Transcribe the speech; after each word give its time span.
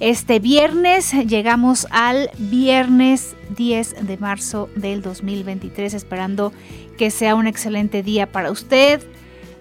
Este 0.00 0.40
viernes 0.40 1.12
llegamos 1.12 1.86
al 1.90 2.30
viernes 2.38 3.36
10 3.56 4.06
de 4.06 4.16
marzo 4.18 4.68
del 4.74 5.02
2023, 5.02 5.94
esperando 5.94 6.52
que 6.98 7.10
sea 7.10 7.36
un 7.36 7.46
excelente 7.46 8.02
día 8.02 8.30
para 8.30 8.50
usted, 8.50 9.00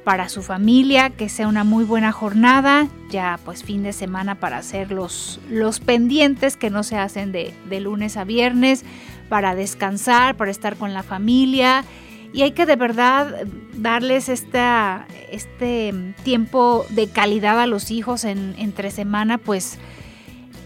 para 0.03 0.29
su 0.29 0.41
familia, 0.41 1.11
que 1.11 1.29
sea 1.29 1.47
una 1.47 1.63
muy 1.63 1.85
buena 1.85 2.11
jornada, 2.11 2.87
ya 3.09 3.39
pues 3.45 3.63
fin 3.63 3.83
de 3.83 3.93
semana 3.93 4.35
para 4.35 4.57
hacer 4.57 4.91
los, 4.91 5.39
los 5.49 5.79
pendientes 5.79 6.57
que 6.57 6.71
no 6.71 6.83
se 6.83 6.97
hacen 6.97 7.31
de, 7.31 7.53
de 7.69 7.79
lunes 7.79 8.17
a 8.17 8.23
viernes, 8.23 8.83
para 9.29 9.53
descansar, 9.55 10.35
para 10.35 10.51
estar 10.51 10.77
con 10.77 10.93
la 10.93 11.03
familia. 11.03 11.85
Y 12.33 12.41
hay 12.41 12.51
que 12.51 12.65
de 12.65 12.75
verdad 12.75 13.45
darles 13.75 14.27
esta, 14.27 15.05
este 15.31 15.93
tiempo 16.23 16.85
de 16.89 17.07
calidad 17.07 17.59
a 17.59 17.67
los 17.67 17.91
hijos 17.91 18.25
en, 18.25 18.55
entre 18.57 18.89
semana, 18.89 19.37
pues 19.37 19.77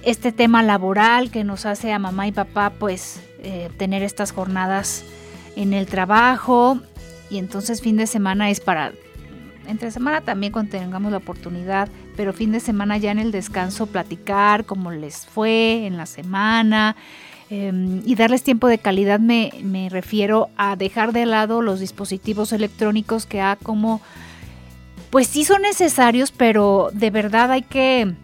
este 0.03 0.31
tema 0.31 0.63
laboral 0.63 1.31
que 1.31 1.43
nos 1.43 1.65
hace 1.65 1.91
a 1.91 1.99
mamá 1.99 2.27
y 2.27 2.31
papá 2.31 2.73
pues 2.77 3.19
eh, 3.39 3.69
tener 3.77 4.03
estas 4.03 4.31
jornadas 4.31 5.03
en 5.55 5.73
el 5.73 5.85
trabajo. 5.87 6.79
Y 7.29 7.39
entonces 7.39 7.81
fin 7.81 7.97
de 7.97 8.07
semana 8.07 8.49
es 8.49 8.59
para 8.59 8.93
entre 9.67 9.91
semana 9.91 10.21
también 10.21 10.53
cuando 10.53 10.71
tengamos 10.71 11.11
la 11.11 11.17
oportunidad, 11.17 11.89
pero 12.15 12.31
fin 12.31 12.53
de 12.53 12.61
semana 12.61 12.97
ya 12.97 13.11
en 13.11 13.19
el 13.19 13.31
descanso 13.31 13.87
platicar 13.87 14.63
cómo 14.63 14.91
les 14.91 15.25
fue 15.25 15.85
en 15.85 15.97
la 15.97 16.05
semana, 16.05 16.95
Em, 17.49 18.01
y 18.05 18.15
darles 18.15 18.43
tiempo 18.43 18.67
de 18.67 18.77
calidad. 18.77 19.19
Me, 19.19 19.51
me, 19.63 19.87
refiero 19.89 20.49
a 20.57 20.75
dejar 20.75 21.13
de 21.13 21.25
lado 21.25 21.61
los 21.61 21.79
dispositivos 21.79 22.51
electrónicos 22.51 23.25
que 23.25 23.39
ha 23.39 23.55
como, 23.55 24.01
pues 25.09 25.27
sí 25.27 25.45
son 25.45 25.61
necesarios, 25.61 26.31
pero 26.31 26.89
de 26.91 27.09
verdad 27.09 27.51
hay 27.51 27.61
que 27.61 28.15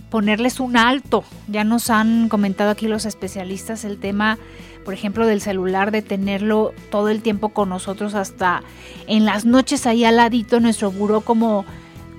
ponerles 0.00 0.60
un 0.60 0.76
alto. 0.76 1.24
Ya 1.48 1.64
nos 1.64 1.90
han 1.90 2.28
comentado 2.28 2.70
aquí 2.70 2.88
los 2.88 3.04
especialistas 3.04 3.84
el 3.84 3.98
tema, 3.98 4.38
por 4.84 4.94
ejemplo, 4.94 5.26
del 5.26 5.40
celular, 5.40 5.90
de 5.90 6.02
tenerlo 6.02 6.72
todo 6.90 7.08
el 7.08 7.22
tiempo 7.22 7.50
con 7.50 7.68
nosotros 7.68 8.14
hasta 8.14 8.62
en 9.06 9.24
las 9.24 9.44
noches 9.44 9.86
ahí 9.86 10.04
al 10.04 10.16
ladito 10.16 10.60
nuestro 10.60 10.90
buró 10.90 11.20
como 11.20 11.64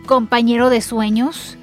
compañero 0.05 0.69
de 0.69 0.81
sueños 0.81 1.57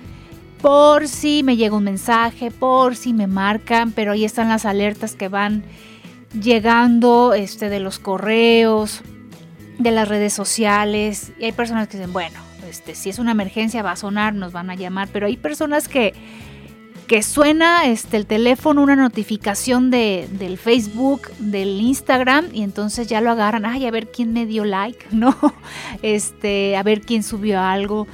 por 0.64 1.08
si 1.08 1.42
me 1.42 1.58
llega 1.58 1.76
un 1.76 1.84
mensaje, 1.84 2.50
por 2.50 2.96
si 2.96 3.12
me 3.12 3.26
marcan, 3.26 3.92
pero 3.92 4.12
ahí 4.12 4.24
están 4.24 4.48
las 4.48 4.64
alertas 4.64 5.14
que 5.14 5.28
van 5.28 5.62
llegando 6.40 7.34
este, 7.34 7.68
de 7.68 7.80
los 7.80 7.98
correos, 7.98 9.02
de 9.78 9.90
las 9.90 10.08
redes 10.08 10.32
sociales. 10.32 11.32
Y 11.38 11.44
hay 11.44 11.52
personas 11.52 11.88
que 11.88 11.98
dicen, 11.98 12.14
bueno, 12.14 12.40
este, 12.74 12.96
si 12.96 13.08
es 13.08 13.20
una 13.20 13.30
emergencia 13.30 13.84
va 13.84 13.92
a 13.92 13.96
sonar, 13.96 14.34
nos 14.34 14.52
van 14.52 14.68
a 14.68 14.74
llamar, 14.74 15.08
pero 15.12 15.26
hay 15.26 15.36
personas 15.36 15.86
que, 15.86 16.12
que 17.06 17.22
suena 17.22 17.86
este, 17.86 18.16
el 18.16 18.26
teléfono, 18.26 18.82
una 18.82 18.96
notificación 18.96 19.92
de, 19.92 20.28
del 20.32 20.58
Facebook, 20.58 21.30
del 21.38 21.80
Instagram, 21.80 22.46
y 22.52 22.64
entonces 22.64 23.06
ya 23.06 23.20
lo 23.20 23.30
agarran, 23.30 23.64
ay, 23.64 23.86
a 23.86 23.92
ver 23.92 24.10
quién 24.10 24.32
me 24.32 24.44
dio 24.44 24.64
like, 24.64 25.06
¿no? 25.12 25.36
Este, 26.02 26.76
a 26.76 26.82
ver 26.82 27.02
quién 27.02 27.22
subió 27.22 27.60
algo. 27.60 28.08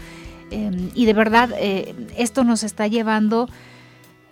Em, 0.51 0.91
y 0.95 1.07
de 1.07 1.15
verdad 1.15 1.51
eh, 1.59 1.95
esto 2.19 2.45
nos 2.45 2.63
está 2.63 2.87
llevando 2.87 3.49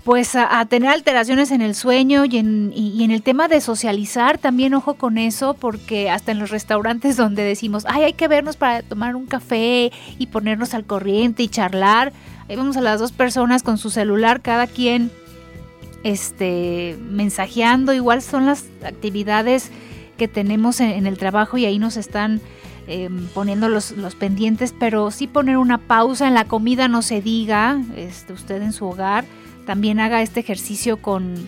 pues 0.05 0.35
a, 0.35 0.65
tener 0.67 0.91
alteraciones 0.91 1.51
en 1.51 1.61
el 1.61 1.75
sueño 1.75 2.25
y 2.25 2.39
en, 2.39 2.73
y, 2.75 3.05
en, 3.05 3.11
el 3.11 3.23
tema 3.23 3.49
de 3.49 3.61
socializar 3.61 4.39
también 4.39 4.75
ojo 4.75 4.95
con 4.95 5.19
eso 5.19 5.55
porque 5.55 6.09
hasta 6.09 6.33
en 6.33 6.39
los 6.39 6.51
restaurantes 6.51 7.17
donde 7.19 7.43
decimos 7.43 7.85
ay 7.87 8.05
hay 8.05 8.13
que 8.13 8.29
vernos 8.29 8.57
para 8.57 8.83
tomar 8.83 9.17
un 9.17 9.27
café 9.27 9.93
y 10.19 10.27
ponernos 10.29 10.75
al 10.75 10.85
corriente 10.85 11.43
y 11.43 11.49
charlar 11.49 12.13
ahí 12.49 12.57
vamos 12.57 12.77
a 12.77 12.81
las 12.81 13.01
dos 13.01 13.13
personas 13.13 13.63
con 13.63 13.77
su 13.77 13.91
celular 13.91 14.41
cada 14.41 14.67
quien 14.67 15.11
este 16.05 16.97
mensajeando. 17.11 17.93
Igual 17.93 18.23
son 18.23 18.47
las 18.47 18.67
actividades 18.85 19.71
que 20.17 20.29
tenemos 20.29 20.81
en 20.81 21.07
el 21.09 21.19
trabajo 21.19 21.59
y 21.59 21.67
ahí 21.67 21.81
nos 21.81 21.97
están 21.97 22.41
Em, 22.91 23.27
poniendo 23.35 23.69
los, 23.69 23.93
pendientes, 24.19 24.75
pero 24.81 25.11
sí 25.11 25.27
poner 25.27 25.59
una 25.59 25.77
pausa 25.77 26.27
en 26.27 26.33
la 26.33 26.47
comida, 26.47 26.89
no 26.89 27.03
se 27.03 27.21
diga, 27.21 27.83
este, 27.97 28.33
usted 28.33 28.63
en 28.63 28.73
su 28.73 28.87
hogar, 28.87 29.27
también 29.69 30.01
haga 30.01 30.23
este 30.23 30.41
ejercicio 30.41 31.03
con, 31.03 31.47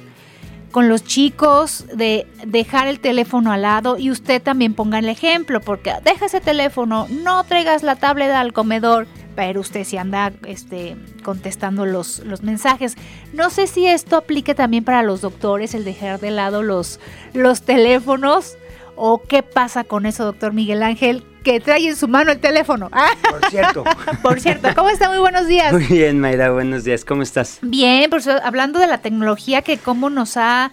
con 0.72 0.90
los 0.90 1.02
chicos 1.04 1.86
de 1.94 2.26
dejar 2.46 2.86
el 2.86 3.00
teléfono 3.00 3.50
al 3.50 3.62
lado 3.62 3.96
y 3.96 4.10
usted 4.10 4.42
también 4.42 4.74
ponga 4.74 4.98
el 4.98 5.08
ejemplo, 5.08 5.62
porque 5.62 5.94
deja 6.04 6.26
ese 6.26 6.42
teléfono, 6.42 7.06
no 7.08 7.42
traigas 7.44 7.82
la 7.82 7.96
tableta 7.96 8.38
al 8.38 8.52
comedor, 8.52 9.06
pero 9.34 9.62
usted 9.62 9.84
si 9.84 9.96
anda 9.96 10.34
este, 10.44 10.98
contestando 11.22 11.86
los, 11.86 12.18
los 12.18 12.42
mensajes. 12.42 12.94
No 13.32 13.48
sé 13.48 13.66
si 13.66 13.86
esto 13.86 14.18
aplique 14.18 14.54
también 14.54 14.84
para 14.84 15.02
los 15.02 15.22
doctores, 15.22 15.72
el 15.72 15.84
dejar 15.84 16.20
de 16.20 16.30
lado 16.30 16.62
los, 16.62 17.00
los 17.32 17.62
teléfonos. 17.62 18.58
¿O 18.96 19.22
qué 19.22 19.42
pasa 19.42 19.82
con 19.84 20.04
eso, 20.04 20.26
doctor 20.26 20.52
Miguel 20.52 20.82
Ángel? 20.82 21.24
Que 21.42 21.60
trae 21.60 21.88
en 21.88 21.96
su 21.96 22.08
mano 22.08 22.32
el 22.32 22.38
teléfono. 22.38 22.90
Por 23.30 23.50
cierto. 23.50 23.84
Por 24.22 24.40
cierto, 24.40 24.68
¿cómo 24.74 24.90
está? 24.90 25.08
Muy 25.08 25.18
buenos 25.18 25.46
días. 25.46 25.72
Muy 25.72 25.84
bien, 25.84 26.20
Mayra, 26.20 26.50
buenos 26.50 26.84
días. 26.84 27.04
¿Cómo 27.04 27.22
estás? 27.22 27.58
Bien, 27.62 28.10
por 28.10 28.20
hablando 28.42 28.78
de 28.78 28.86
la 28.86 28.98
tecnología, 28.98 29.62
que 29.62 29.78
cómo 29.78 30.10
nos 30.10 30.36
ha 30.36 30.72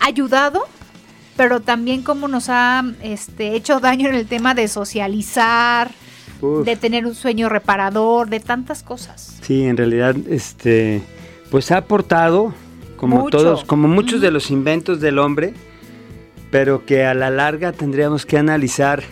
ayudado, 0.00 0.64
pero 1.36 1.60
también 1.60 2.02
cómo 2.02 2.28
nos 2.28 2.48
ha 2.48 2.84
este, 3.02 3.54
hecho 3.54 3.80
daño 3.80 4.08
en 4.08 4.14
el 4.14 4.26
tema 4.26 4.54
de 4.54 4.68
socializar, 4.68 5.90
de 6.64 6.76
tener 6.76 7.06
un 7.06 7.14
sueño 7.14 7.48
reparador, 7.48 8.28
de 8.28 8.40
tantas 8.40 8.82
cosas. 8.82 9.38
Sí, 9.42 9.64
en 9.64 9.76
realidad, 9.76 10.16
este, 10.28 11.02
pues 11.50 11.70
ha 11.70 11.78
aportado, 11.78 12.54
como 12.96 13.28
todos, 13.28 13.64
como 13.64 13.88
muchos 13.88 14.20
de 14.20 14.30
los 14.30 14.50
inventos 14.50 15.00
del 15.00 15.18
hombre, 15.18 15.54
pero 16.50 16.86
que 16.86 17.04
a 17.04 17.14
la 17.14 17.30
larga 17.30 17.72
tendríamos 17.72 18.24
que 18.24 18.38
analizar 18.38 19.02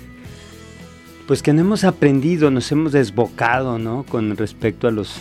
pues 1.27 1.43
que 1.43 1.53
no 1.53 1.61
hemos 1.63 1.85
aprendido, 1.85 2.51
nos 2.51 2.71
hemos 2.73 2.93
desbocado, 2.93 3.79
¿no? 3.79 4.05
Con 4.05 4.37
respecto 4.37 4.89
a 4.89 4.91
los, 4.91 5.21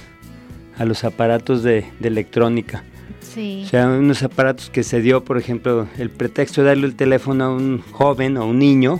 a 0.77 0.85
los 0.85 1.03
aparatos 1.03 1.63
de, 1.63 1.85
electrónica. 2.01 2.83
Sí. 3.21 3.63
O 3.65 3.69
sea, 3.69 3.87
unos 3.87 4.21
aparatos 4.21 4.69
que 4.69 4.83
se 4.83 5.01
dio, 5.01 5.23
por 5.23 5.37
ejemplo, 5.37 5.87
el 5.97 6.09
pretexto 6.09 6.61
de 6.61 6.67
darle 6.67 6.87
el 6.87 6.95
teléfono 6.95 7.45
a 7.45 7.55
un 7.55 7.79
joven 7.79 8.37
o 8.37 8.45
un 8.45 8.59
niño, 8.59 8.99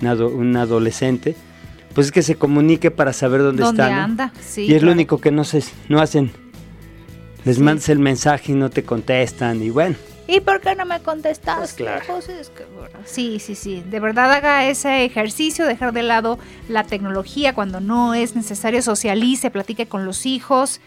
un, 0.00 0.56
adolescente, 0.56 1.36
pues 1.94 2.08
es 2.08 2.12
que 2.12 2.22
se 2.22 2.34
comunique 2.34 2.90
para 2.90 3.12
saber 3.12 3.42
dónde, 3.42 3.62
está. 3.62 4.04
anda? 4.04 4.32
Sí, 4.40 4.62
y 4.62 4.74
es 4.74 4.82
lo 4.82 4.92
único 4.92 5.18
que 5.18 5.30
no, 5.30 5.44
se, 5.44 5.62
no 5.88 6.00
hacen. 6.00 6.30
Les 7.44 7.60
mandas 7.60 7.88
el 7.88 8.00
mensaje 8.00 8.52
y 8.52 8.54
no 8.56 8.70
te 8.70 8.82
contestan 8.82 9.62
y 9.62 9.70
bueno. 9.70 9.96
¿Y 10.28 10.40
por 10.40 10.60
qué 10.60 10.74
no 10.74 10.84
me 10.84 11.00
contestas? 11.00 11.58
Pues 11.58 11.72
claro. 11.74 12.04
Pues 12.06 12.50
sí, 13.04 13.38
sí, 13.38 13.54
sí. 13.54 13.82
De 13.88 14.00
verdad 14.00 14.32
haga 14.32 14.68
ese 14.68 15.04
ejercicio, 15.04 15.66
dejar 15.66 15.92
de 15.92 16.02
lado 16.02 16.38
la 16.68 16.84
tecnología 16.84 17.54
cuando 17.54 17.80
no 17.80 18.14
es 18.14 18.34
necesario, 18.34 18.82
socialice, 18.82 19.50
platique 19.50 19.86
con 19.86 20.04
los 20.04 20.26
hijos. 20.26 20.80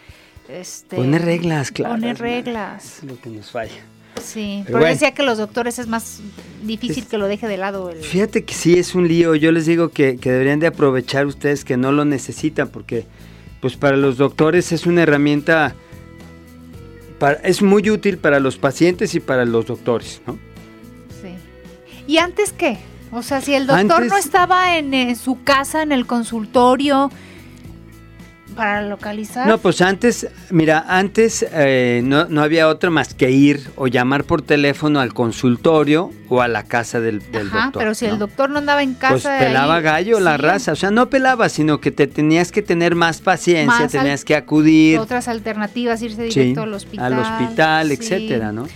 Este, 0.49 0.95
poner 0.95 1.23
reglas, 1.23 1.71
claro. 1.71 1.95
Poner 1.95 2.17
reglas. 2.17 2.97
Es 2.97 3.03
lo 3.03 3.19
que 3.19 3.29
nos 3.29 3.51
falla. 3.51 3.81
Sí, 4.21 4.63
pero, 4.65 4.79
decía 4.79 5.13
que 5.13 5.23
los 5.23 5.37
doctores 5.37 5.79
es 5.79 5.87
más 5.87 6.19
difícil 6.63 7.05
que 7.07 7.17
lo 7.17 7.27
deje 7.27 7.47
de 7.47 7.57
lado. 7.57 7.89
El... 7.89 8.01
Fíjate 8.01 8.43
que 8.43 8.53
sí 8.53 8.77
es 8.77 8.93
un 8.93 9.07
lío. 9.07 9.35
Yo 9.35 9.51
les 9.51 9.65
digo 9.65 9.89
que, 9.89 10.17
que 10.17 10.31
deberían 10.31 10.59
de 10.59 10.67
aprovechar 10.67 11.25
ustedes 11.25 11.63
que 11.63 11.77
no 11.77 11.91
lo 11.91 12.03
necesitan 12.03 12.67
porque 12.67 13.05
pues 13.61 13.77
para 13.77 13.97
los 13.97 14.17
doctores 14.17 14.71
es 14.71 14.85
una 14.85 15.03
herramienta 15.03 15.75
es 17.43 17.61
muy 17.61 17.89
útil 17.89 18.17
para 18.17 18.39
los 18.39 18.57
pacientes 18.57 19.15
y 19.15 19.19
para 19.19 19.45
los 19.45 19.65
doctores, 19.65 20.21
¿no? 20.25 20.37
Sí. 21.21 21.35
¿Y 22.07 22.17
antes 22.17 22.53
qué? 22.53 22.77
O 23.11 23.23
sea, 23.23 23.41
si 23.41 23.53
el 23.53 23.65
doctor 23.65 24.05
no 24.05 24.17
estaba 24.17 24.77
en, 24.77 25.15
su 25.15 25.43
casa, 25.43 25.81
en 25.81 25.91
el 25.91 26.05
consultorio, 26.05 27.09
para 28.55 28.81
localizar. 28.81 29.47
No, 29.47 29.57
pues 29.57 29.81
antes, 29.81 30.27
mira, 30.49 30.85
antes 30.87 31.45
eh, 31.51 32.01
no, 32.03 32.41
había 32.41 32.67
otra 32.67 32.89
más 32.89 33.13
que 33.13 33.31
ir 33.31 33.71
o 33.75 33.87
llamar 33.87 34.23
por 34.23 34.41
teléfono 34.41 34.99
al 34.99 35.13
consultorio 35.13 36.11
o 36.27 36.41
a 36.41 36.47
la 36.47 36.63
casa 36.63 36.99
del, 36.99 37.21
Ajá, 37.33 37.71
Pero 37.73 37.95
si 37.95 38.05
el 38.05 38.19
doctor 38.19 38.49
no 38.49 38.59
andaba 38.59 38.83
en 38.83 38.93
casa. 38.93 39.37
Pues 39.37 39.47
pelaba 39.47 39.81
gallo 39.81 40.19
la 40.19 40.37
raza, 40.37 40.73
o 40.73 40.75
sea, 40.75 40.91
no 40.91 41.09
pelaba, 41.09 41.49
sino 41.49 41.79
que 41.79 41.91
te 41.91 42.07
tenías 42.07 42.51
que 42.51 42.61
tener 42.61 42.95
más 42.95 43.21
paciencia, 43.21 43.87
tenías 43.87 44.25
que 44.25 44.35
acudir. 44.35 44.99
Otras 44.99 45.27
alternativas, 45.27 46.01
irse 46.01 46.23
directo 46.23 46.63
al 46.63 46.73
hospital. 46.73 47.13
Al 47.13 47.19
hospital, 47.19 47.91
etcétera, 47.91 48.51
¿no? 48.51 48.67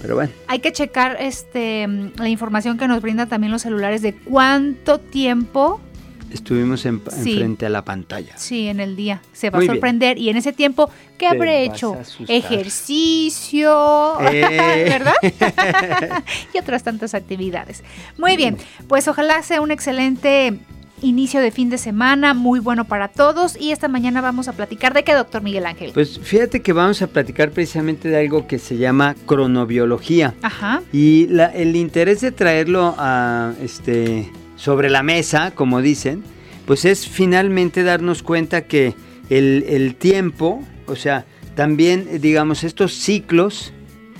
Pero 0.00 0.14
bueno. 0.14 0.32
Hay 0.46 0.60
que 0.60 0.72
checar 0.72 1.16
este 1.20 1.86
la 2.16 2.28
información 2.28 2.78
que 2.78 2.88
nos 2.88 3.02
brinda 3.02 3.26
también 3.26 3.50
los 3.50 3.62
celulares 3.62 4.02
de 4.02 4.14
cuánto 4.14 4.98
tiempo 4.98 5.80
estuvimos 6.30 6.86
en, 6.86 7.00
frente 7.00 7.66
a 7.66 7.68
la 7.68 7.84
pantalla. 7.84 8.36
Sí, 8.36 8.68
en 8.68 8.80
el 8.80 8.96
día. 8.96 9.22
Se 9.32 9.50
va 9.50 9.58
a 9.58 9.62
sorprender. 9.62 10.18
Y 10.18 10.28
en 10.28 10.36
ese 10.36 10.52
tiempo, 10.52 10.90
¿qué 11.18 11.26
habré 11.26 11.64
hecho? 11.64 11.96
Ejercicio, 12.28 14.20
eh. 14.20 14.86
¿verdad? 14.88 15.14
y 16.54 16.58
otras 16.58 16.82
tantas 16.82 17.14
actividades. 17.14 17.82
Muy 18.18 18.36
bien, 18.36 18.56
pues 18.88 19.08
ojalá 19.08 19.42
sea 19.42 19.60
un 19.60 19.70
excelente 19.70 20.58
inicio 21.02 21.40
de 21.40 21.50
fin 21.50 21.70
de 21.70 21.78
semana, 21.78 22.34
muy 22.34 22.60
bueno 22.60 22.84
para 22.84 23.08
todos. 23.08 23.56
Y 23.60 23.72
esta 23.72 23.88
mañana 23.88 24.20
vamos 24.20 24.48
a 24.48 24.52
platicar 24.52 24.94
de 24.94 25.04
qué, 25.04 25.14
doctor 25.14 25.42
Miguel 25.42 25.66
Ángel. 25.66 25.92
Pues 25.92 26.18
fíjate 26.18 26.60
que 26.62 26.72
vamos 26.72 27.02
a 27.02 27.06
platicar 27.06 27.50
precisamente 27.50 28.08
de 28.08 28.18
algo 28.18 28.46
que 28.46 28.58
se 28.58 28.76
llama 28.76 29.16
cronobiología. 29.26 30.34
Ajá. 30.42 30.82
Y 30.92 31.28
el 31.54 31.76
interés 31.76 32.20
de 32.20 32.32
traerlo 32.32 32.94
a 32.98 33.52
este 33.62 34.30
sobre 34.60 34.90
la 34.90 35.02
mesa, 35.02 35.52
como 35.52 35.80
dicen, 35.80 36.22
pues 36.66 36.84
es 36.84 37.08
finalmente 37.08 37.82
darnos 37.82 38.22
cuenta 38.22 38.66
que 38.66 38.94
el, 39.30 39.94
tiempo, 39.98 40.62
o 40.86 40.96
sea, 40.96 41.24
también, 41.54 42.20
digamos, 42.20 42.62
estos 42.62 42.92
ciclos 42.92 43.72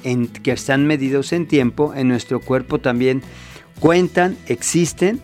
en, 0.02 0.28
que 0.28 0.52
están 0.52 0.86
medidos 0.86 1.34
en 1.34 1.46
tiempo, 1.46 1.92
en 1.94 2.08
nuestro 2.08 2.40
cuerpo 2.40 2.78
también 2.78 3.22
cuentan, 3.80 4.38
existen 4.46 5.20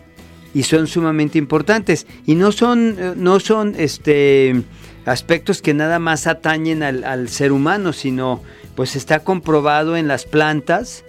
y 0.53 0.63
son 0.63 0.85
sumamente 0.85 1.39
importantes. 1.39 2.05
Y 2.25 2.35
no 2.35 2.51
son, 2.51 2.95
no 3.15 3.39
son 3.39 3.73
este, 3.77 4.61
aspectos 5.05 5.63
que 5.63 5.73
nada 5.73 5.97
más 5.97 6.27
atañen 6.27 6.83
al, 6.83 7.03
al 7.03 7.29
ser 7.29 7.51
humano, 7.51 7.91
sino 7.91 8.43
pues 8.75 8.95
está 8.95 9.23
comprobado 9.23 9.97
en 9.97 10.07
las 10.07 10.25
plantas 10.25 11.03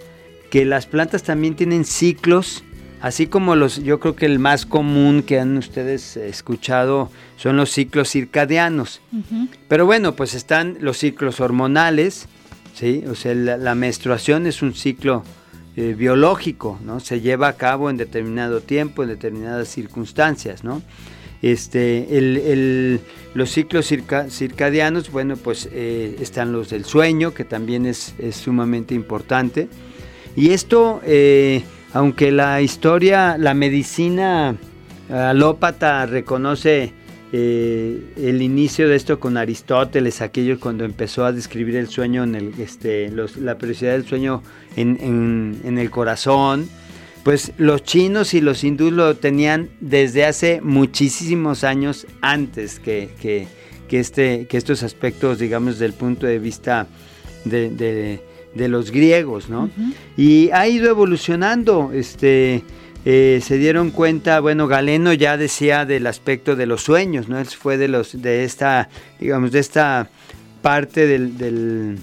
que 0.49 0.65
las 0.65 0.87
plantas 0.87 1.21
también 1.21 1.55
tienen 1.55 1.85
ciclos 1.85 2.63
Así 3.01 3.27
como 3.27 3.55
los, 3.55 3.81
yo 3.81 3.99
creo 3.99 4.15
que 4.15 4.25
el 4.25 4.39
más 4.39 4.65
común 4.65 5.23
que 5.23 5.39
han 5.39 5.57
ustedes 5.57 6.17
escuchado 6.17 7.09
son 7.37 7.55
los 7.55 7.71
ciclos 7.71 8.09
circadianos. 8.09 9.01
Pero 9.69 9.85
bueno, 9.85 10.15
pues 10.15 10.33
están 10.33 10.77
los 10.81 10.97
ciclos 10.97 11.39
hormonales, 11.39 12.27
¿sí? 12.73 13.05
O 13.09 13.15
sea, 13.15 13.33
la, 13.33 13.75
menstruación 13.75 14.47
es 14.47 14.61
un 14.61 14.73
ciclo 14.73 15.23
eh, 15.77 15.95
biológico, 15.97 16.77
¿no? 16.83 16.99
Se 16.99 17.21
lleva 17.21 17.47
a 17.47 17.53
cabo 17.53 17.89
en 17.89 17.95
determinado 17.95 18.59
tiempo, 18.59 19.03
en 19.03 19.09
determinadas 19.09 19.69
circunstancias, 19.69 20.65
¿no? 20.65 20.81
Este, 21.41 22.17
el, 22.17 22.99
los 23.33 23.49
ciclos 23.49 23.87
circadianos, 24.29 25.09
bueno, 25.09 25.37
pues 25.37 25.69
eh, 25.71 26.17
están 26.19 26.51
los 26.51 26.69
del 26.69 26.83
sueño, 26.83 27.33
que 27.33 27.45
también 27.45 27.85
es, 27.85 28.13
es 28.19 28.35
sumamente 28.35 28.93
importante. 28.93 29.69
Y 30.35 30.49
esto... 30.49 30.99
Eh, 31.05 31.63
aunque 31.93 32.31
la 32.31 32.61
historia, 32.61 33.37
la 33.37 33.53
medicina 33.53 34.55
alópata 35.09 36.05
reconoce 36.05 36.93
eh, 37.31 38.13
el 38.17 38.41
inicio 38.41 38.87
de 38.87 38.95
esto 38.95 39.19
con 39.19 39.37
Aristóteles, 39.37 40.21
aquello 40.21 40.59
cuando 40.59 40.85
empezó 40.85 41.25
a 41.25 41.31
describir 41.31 41.75
el 41.75 41.87
sueño, 41.87 42.23
en 42.23 42.35
el, 42.35 42.53
este, 42.59 43.11
la 43.11 43.57
periodicidad 43.57 43.93
del 43.93 44.05
sueño 44.05 44.43
en, 44.75 45.77
el 45.77 45.89
corazón, 45.91 46.69
pues 47.23 47.53
los 47.57 47.83
chinos 47.83 48.33
y 48.33 48.41
los 48.41 48.63
hindúes 48.63 48.93
lo 48.93 49.15
tenían 49.15 49.69
desde 49.79 50.25
hace 50.25 50.61
muchísimos 50.61 51.63
años 51.63 52.07
antes 52.21 52.79
que, 52.79 53.09
que, 53.19 53.99
este, 53.99 54.47
que 54.47 54.57
estos 54.57 54.83
aspectos, 54.83 55.39
digamos, 55.39 55.75
desde 55.75 55.85
el 55.85 55.93
punto 55.93 56.25
de 56.25 56.39
vista 56.39 56.87
de 57.45 58.21
los 58.55 58.91
griegos, 58.91 59.49
¿no? 59.49 59.69
Y 60.17 60.49
ha 60.51 60.67
ido 60.67 60.89
evolucionando, 60.89 61.91
este, 61.93 62.63
eh, 63.05 63.39
se 63.41 63.57
dieron 63.57 63.91
cuenta, 63.91 64.39
bueno, 64.39 64.67
Galeno 64.67 65.13
ya 65.13 65.37
decía 65.37 65.85
del 65.85 66.07
aspecto 66.07 66.55
de 66.55 66.65
los 66.65 66.81
sueños, 66.81 67.29
¿no? 67.29 67.39
Él 67.39 67.45
fue 67.45 67.77
de 67.77 67.87
los, 67.87 68.21
de 68.21 68.43
esta, 68.43 68.89
digamos, 69.19 69.51
de 69.51 69.59
esta 69.59 70.09
parte 70.61 71.07
del, 71.07 71.97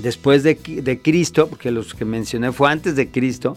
después 0.00 0.42
de, 0.44 0.56
Cristo, 1.02 1.48
porque 1.48 1.70
los 1.70 1.94
que 1.94 2.04
mencioné 2.04 2.52
fue 2.52 2.70
antes 2.70 2.94
de 2.94 3.08
Cristo, 3.08 3.56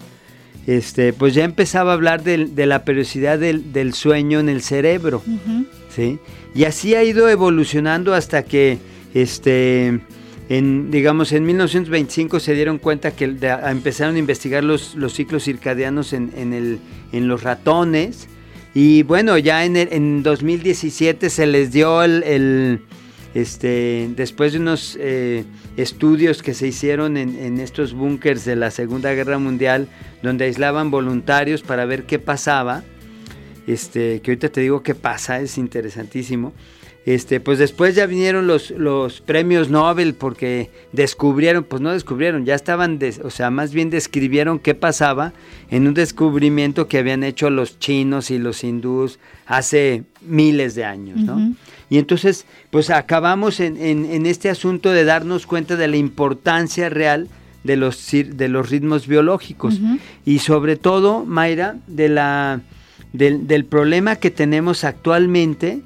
este, 0.66 1.14
pues 1.14 1.36
ya 1.36 1.44
empezaba 1.44 1.92
a 1.92 1.94
hablar 1.94 2.24
de, 2.24 2.66
la 2.66 2.84
periodicidad 2.84 3.38
del, 3.38 3.94
sueño 3.94 4.40
en 4.40 4.50
el 4.50 4.62
cerebro, 4.64 5.22
¿sí? 5.96 6.20
Y 6.56 6.64
así 6.64 6.96
ha 6.96 7.04
ido 7.04 7.30
evolucionando 7.30 8.16
hasta 8.16 8.44
que, 8.44 8.80
este, 9.14 10.00
en, 10.47 10.92
digamos, 10.92 11.31
en 11.31 11.45
1925 11.45 12.39
se 12.39 12.53
dieron 12.53 12.77
cuenta 12.77 13.12
que 13.12 13.25
empezaron 13.25 14.15
a 14.15 14.19
investigar 14.19 14.63
los, 14.63 14.95
los 14.95 15.13
ciclos 15.13 15.44
circadianos 15.44 16.13
en, 16.13 16.31
en, 16.36 16.53
el, 16.53 16.80
en, 17.12 17.27
los 17.27 17.42
ratones. 17.42 18.27
Y 18.75 19.03
bueno, 19.03 19.38
ya 19.38 19.65
en, 19.65 19.75
en 19.75 20.21
2017 20.21 21.30
se 21.30 21.47
les 21.47 21.71
dio 21.71 22.03
el, 22.03 22.81
este, 23.33 24.09
después 24.15 24.53
de 24.53 24.59
unos 24.59 24.97
eh, 25.00 25.45
estudios 25.77 26.44
que 26.44 26.53
se 26.53 26.68
hicieron 26.68 27.18
en, 27.18 27.38
en 27.39 27.59
estos 27.59 27.94
búnkers 27.94 28.45
de 28.45 28.56
la 28.56 28.69
Segunda 28.69 29.13
Guerra 29.13 29.39
Mundial, 29.39 29.88
donde 30.21 30.45
aislaban 30.45 30.92
voluntarios 30.92 31.63
para 31.63 31.86
ver 31.86 32.03
qué 32.03 32.19
pasaba. 32.19 32.83
Este, 33.68 34.22
que 34.22 34.32
ahorita 34.32 34.50
te 34.50 34.62
digo 34.62 34.84
qué 34.84 34.96
pasa, 34.96 35.40
es 35.40 35.58
interesantísimo. 35.58 36.54
Este, 37.06 37.40
pues 37.40 37.60
después 37.60 37.94
ya 37.94 38.08
vinieron 38.08 38.48
los, 38.48 38.72
los 38.72 39.22
premios 39.22 39.70
Nobel 39.70 40.16
porque 40.16 40.72
descubrieron, 40.92 41.64
pues 41.64 41.80
no 41.80 41.92
descubrieron, 41.92 42.46
ya 42.46 42.56
estaban, 42.56 43.00
o 43.24 43.30
sea, 43.30 43.52
más 43.52 43.74
bien 43.74 43.92
describieron 43.92 44.58
qué 44.58 44.74
pasaba 44.74 45.32
en 45.70 45.88
un 45.88 45.94
descubrimiento 45.94 46.88
que 46.88 46.98
habían 46.98 47.24
hecho 47.24 47.52
los 47.52 47.78
chinos 47.78 48.32
y 48.32 48.40
los 48.40 48.64
hindús 48.64 49.20
hace 49.46 50.04
miles 50.22 50.74
de 50.74 50.86
años, 50.86 51.20
¿no? 51.20 51.54
Y 51.92 52.00
entonces, 52.00 52.48
pues 52.72 52.90
acabamos 52.90 53.60
en, 53.60 53.78
en, 53.78 54.26
este 54.26 54.50
asunto 54.50 54.90
de 54.90 55.06
darnos 55.06 55.46
cuenta 55.46 55.76
de 55.76 55.88
la 55.88 55.98
importancia 55.98 56.90
real 56.90 57.30
de 57.64 57.76
los, 57.76 58.10
de 58.12 58.48
los 58.48 58.72
ritmos 58.72 59.06
biológicos 59.06 59.80
y 60.26 60.40
sobre 60.40 60.76
todo, 60.76 61.24
Mayra, 61.24 61.78
de 61.86 62.10
la, 62.10 62.62
del, 63.18 63.66
problema 63.66 64.16
que 64.16 64.32
tenemos 64.32 64.84
actualmente 64.84 65.82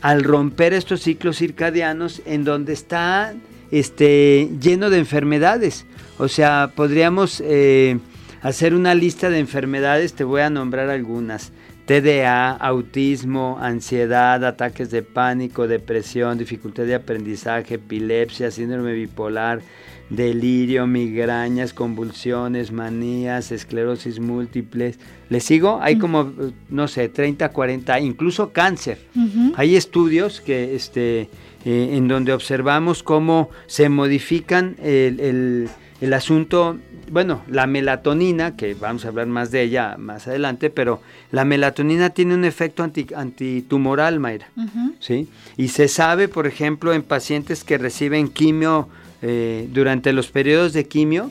al 0.00 0.22
romper 0.24 0.72
estos 0.72 1.00
ciclos 1.00 1.38
circadianos 1.38 2.22
en 2.24 2.44
donde 2.44 2.72
está 2.72 3.34
este, 3.70 4.50
lleno 4.60 4.90
de 4.90 4.98
enfermedades. 4.98 5.86
O 6.18 6.28
sea, 6.28 6.72
podríamos 6.74 7.42
eh, 7.44 7.98
hacer 8.42 8.74
una 8.74 8.94
lista 8.94 9.30
de 9.30 9.38
enfermedades, 9.38 10.14
te 10.14 10.24
voy 10.24 10.42
a 10.42 10.50
nombrar 10.50 10.90
algunas. 10.90 11.52
TDA, 11.86 12.50
autismo, 12.50 13.56
ansiedad, 13.62 14.44
ataques 14.44 14.90
de 14.90 15.02
pánico, 15.02 15.66
depresión, 15.66 16.36
dificultad 16.36 16.84
de 16.84 16.94
aprendizaje, 16.94 17.76
epilepsia, 17.76 18.50
síndrome 18.50 18.92
bipolar, 18.92 19.62
delirio, 20.10 20.86
migrañas, 20.86 21.74
convulsiones, 21.74 22.72
manías, 22.72 23.52
esclerosis 23.52 24.20
múltiples. 24.20 24.98
¿Le 25.28 25.40
sigo? 25.40 25.78
Hay 25.82 25.98
como, 25.98 26.32
no 26.70 26.88
sé, 26.88 27.08
30, 27.08 27.50
40, 27.50 28.00
incluso 28.00 28.52
cáncer. 28.52 28.98
Hay 29.56 29.76
estudios 29.76 30.40
que, 30.40 30.74
este, 30.74 31.28
eh, 31.64 31.90
en 31.92 32.08
donde 32.08 32.32
observamos 32.32 33.02
cómo 33.02 33.50
se 33.66 33.88
modifican 33.88 34.76
el, 34.82 35.68
asunto, 36.14 36.78
bueno, 37.10 37.42
la 37.48 37.66
melatonina, 37.66 38.56
que 38.56 38.72
vamos 38.74 39.04
a 39.04 39.08
hablar 39.08 39.26
más 39.26 39.50
de 39.50 39.62
ella 39.62 39.96
más 39.98 40.26
adelante, 40.26 40.70
pero 40.70 41.02
la 41.30 41.44
melatonina 41.44 42.10
tiene 42.10 42.34
un 42.34 42.44
efecto 42.46 42.82
anti, 42.82 43.06
antitumoral, 43.14 44.20
Mayra. 44.20 44.48
¿sí? 45.00 45.28
Y 45.58 45.68
se 45.68 45.88
sabe, 45.88 46.28
por 46.28 46.46
ejemplo, 46.46 46.94
en 46.94 47.02
pacientes 47.02 47.64
que 47.64 47.76
reciben 47.76 48.28
quimio 48.28 48.88
eh, 49.22 49.68
durante 49.72 50.12
los 50.12 50.28
periodos 50.28 50.72
de 50.72 50.86
quimio, 50.86 51.30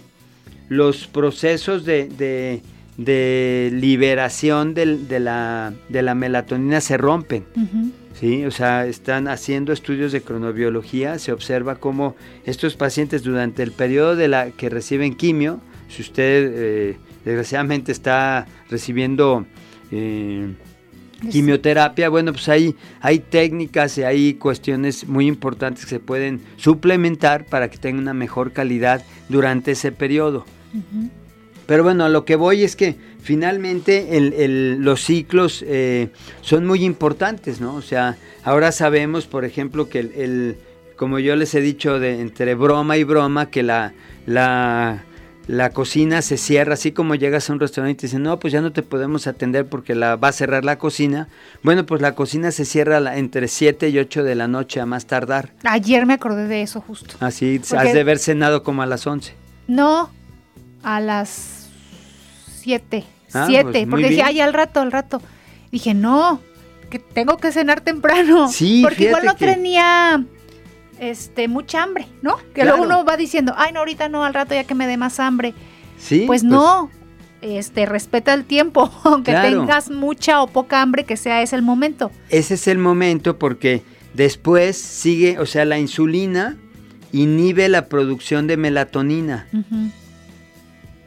los 0.70 1.08
procesos 1.08 1.86
de, 1.86 2.62
liberación 2.98 4.74
de, 4.74 5.20
la, 5.20 6.16
melatonina 6.16 6.82
se 6.82 6.98
rompen. 6.98 7.46
¿sí? 8.20 8.46
O 8.46 8.52
sea, 8.52 8.86
están 8.86 9.28
haciendo 9.28 9.72
estudios 9.72 10.12
de 10.12 10.22
cronobiología, 10.22 11.20
se 11.20 11.32
observa 11.32 11.76
cómo 11.76 12.16
estos 12.46 12.76
pacientes 12.76 13.24
durante 13.24 13.64
el 13.64 13.72
periodo 13.72 14.16
de 14.16 14.28
la 14.28 14.52
que 14.52 14.70
reciben 14.70 15.16
quimio, 15.16 15.62
si 15.88 16.02
usted 16.02 16.52
eh, 16.54 16.98
desgraciadamente 17.24 17.92
está 17.92 18.46
recibiendo 18.70 19.46
eh, 19.92 20.54
Quimioterapia, 21.32 22.10
bueno, 22.10 22.32
pues 22.32 22.48
hay, 22.50 22.76
hay 23.02 23.20
técnicas 23.20 23.98
y 23.98 24.04
hay 24.04 24.34
cuestiones 24.36 25.08
muy 25.08 25.28
importantes 25.28 25.86
que 25.86 25.90
se 25.90 26.00
pueden 26.00 26.42
suplementar 26.58 27.46
para 27.46 27.70
que 27.70 27.78
tenga 27.78 28.00
una 28.00 28.14
mejor 28.14 28.52
calidad 28.52 29.04
durante 29.30 29.72
ese 29.72 29.92
periodo. 29.92 30.46
Pero 31.66 31.84
bueno, 31.84 32.06
a 32.06 32.10
lo 32.10 32.24
que 32.24 32.36
voy 32.36 32.64
es 32.64 32.76
que 32.76 32.96
finalmente 33.22 34.08
los 34.80 35.02
ciclos 35.02 35.66
eh, 35.68 36.10
son 36.42 36.66
muy 36.66 36.86
importantes, 36.86 37.60
¿no? 37.60 37.76
O 37.76 37.82
sea, 37.82 38.18
ahora 38.44 38.72
sabemos, 38.72 39.26
por 39.26 39.44
ejemplo, 39.44 39.90
que 39.90 40.00
el, 40.00 40.58
como 40.96 41.20
yo 41.20 41.36
les 41.36 41.54
he 41.56 41.62
dicho 41.62 42.00
de, 42.00 42.22
entre 42.22 42.56
broma 42.56 42.96
y 42.98 43.04
broma, 43.04 43.50
que 43.50 43.64
la, 43.64 43.94
la, 44.26 45.04
la 45.48 45.70
cocina 45.70 46.22
se 46.22 46.38
cierra, 46.38 46.74
así 46.74 46.92
como 46.92 47.16
llegas 47.16 47.50
a 47.50 47.54
un 47.54 47.60
restaurante 47.60 48.06
y 48.06 48.08
dicen, 48.08 48.24
no, 48.24 48.38
pues 48.38 48.52
ya 48.52 48.60
no 48.62 48.74
te 48.74 48.84
podemos 48.84 49.28
atender 49.28 49.66
porque 49.66 49.96
la, 49.96 50.18
va 50.18 50.28
a 50.28 50.32
cerrar 50.34 50.66
la 50.66 50.78
cocina. 50.78 51.30
Bueno, 51.64 51.86
pues 51.86 52.02
la 52.02 52.16
cocina 52.16 52.52
se 52.52 52.66
cierra 52.66 53.18
entre 53.18 53.48
7 53.48 53.90
y 53.90 53.98
8 53.98 54.24
de 54.24 54.36
la 54.36 54.50
noche 54.50 54.82
a 54.82 54.86
más 54.86 55.06
tardar. 55.06 55.54
Ayer 55.64 56.06
me 56.06 56.14
acordé 56.14 56.48
de 56.48 56.62
eso 56.62 56.82
justo. 56.82 57.16
Así, 57.22 57.62
has 57.76 57.94
de 57.94 58.00
haber 58.00 58.20
cenado 58.20 58.62
como 58.62 58.82
a 58.82 58.86
las 58.86 59.08
11. 59.08 59.36
No, 59.68 60.12
a 60.84 61.00
las 61.00 61.70
7. 62.62 63.06
7, 63.30 63.34
ah, 63.34 63.48
pues 63.64 63.88
porque 63.90 64.10
dije, 64.10 64.24
ay, 64.24 64.42
al 64.42 64.54
rato, 64.54 64.82
al 64.82 64.92
rato. 64.92 65.22
Dije, 65.72 65.94
no, 65.94 66.42
que 66.90 67.00
tengo 67.00 67.38
que 67.38 67.54
cenar 67.54 67.82
temprano. 67.82 68.50
Sí, 68.50 68.82
porque 68.84 69.06
igual 69.06 69.26
no 69.26 69.36
tenía 69.36 70.26
este, 71.00 71.48
mucha 71.48 71.84
hambre, 71.84 72.08
¿no? 72.22 72.38
Que 72.54 72.64
luego 72.64 72.84
uno 72.84 73.06
va 73.06 73.18
diciendo, 73.18 73.54
ay, 73.58 73.72
no, 73.72 73.80
ahorita 73.80 74.10
no, 74.10 74.24
al 74.24 74.34
rato 74.34 74.54
ya 74.54 74.64
que 74.64 74.76
me 74.76 74.88
dé 74.88 74.98
más 74.98 75.20
hambre. 75.20 75.54
Sí. 75.98 76.24
Pues, 76.28 76.42
pues 76.42 76.44
no, 76.44 76.90
este, 77.42 77.86
respeta 77.86 78.34
el 78.34 78.46
tiempo, 78.46 78.92
aunque 79.04 79.34
tengas 79.34 79.90
mucha 79.90 80.42
o 80.42 80.48
poca 80.48 80.82
hambre, 80.82 81.04
que 81.04 81.18
sea 81.18 81.42
ese 81.42 81.56
el 81.56 81.62
momento. 81.62 82.12
Ese 82.30 82.56
es 82.56 82.68
el 82.68 82.78
momento 82.78 83.38
porque 83.38 83.82
después 84.14 84.78
sigue, 84.78 85.40
o 85.40 85.46
sea, 85.46 85.66
la 85.66 85.80
insulina 85.80 86.58
inhibe 87.12 87.70
la 87.70 87.88
producción 87.88 88.48
de 88.48 88.58
melatonina. 88.58 89.48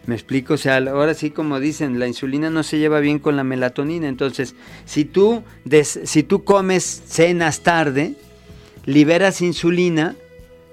Me 0.07 0.15
explico, 0.15 0.55
o 0.55 0.57
sea, 0.57 0.79
ahora 0.79 1.15
sí 1.15 1.31
como 1.31 1.61
dicen, 1.61 1.99
la 1.99 2.09
insulina 2.09 2.51
no 2.51 2.63
se 2.63 2.79
lleva 2.79 3.01
bien 3.01 3.19
con 3.19 3.37
la 3.37 3.45
melatonina, 3.45 4.09
entonces 4.09 4.55
si 4.85 5.05
tú, 5.05 5.43
si 6.05 6.23
tú 6.23 6.43
comes 6.43 7.03
cenas 7.07 7.61
tarde, 7.61 8.15
liberas 8.87 9.43
insulina 9.43 10.17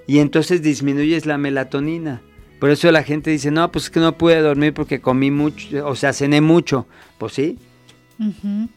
y 0.06 0.20
entonces 0.20 0.62
disminuyes 0.62 1.26
la 1.26 1.38
melatonina. 1.38 2.22
Por 2.60 2.72
eso 2.72 2.92
la 2.92 3.04
gente 3.04 3.30
dice, 3.30 3.52
no, 3.52 3.72
pues 3.72 3.86
es 3.86 3.90
que 3.92 4.00
no 4.00 4.18
pude 4.18 4.42
dormir 4.42 4.74
porque 4.74 5.00
comí 5.00 5.30
mucho, 5.30 5.86
o 5.88 5.96
sea, 5.96 6.14
cené 6.14 6.42
mucho. 6.42 6.88
Pues 7.18 7.34
sí. 7.34 7.58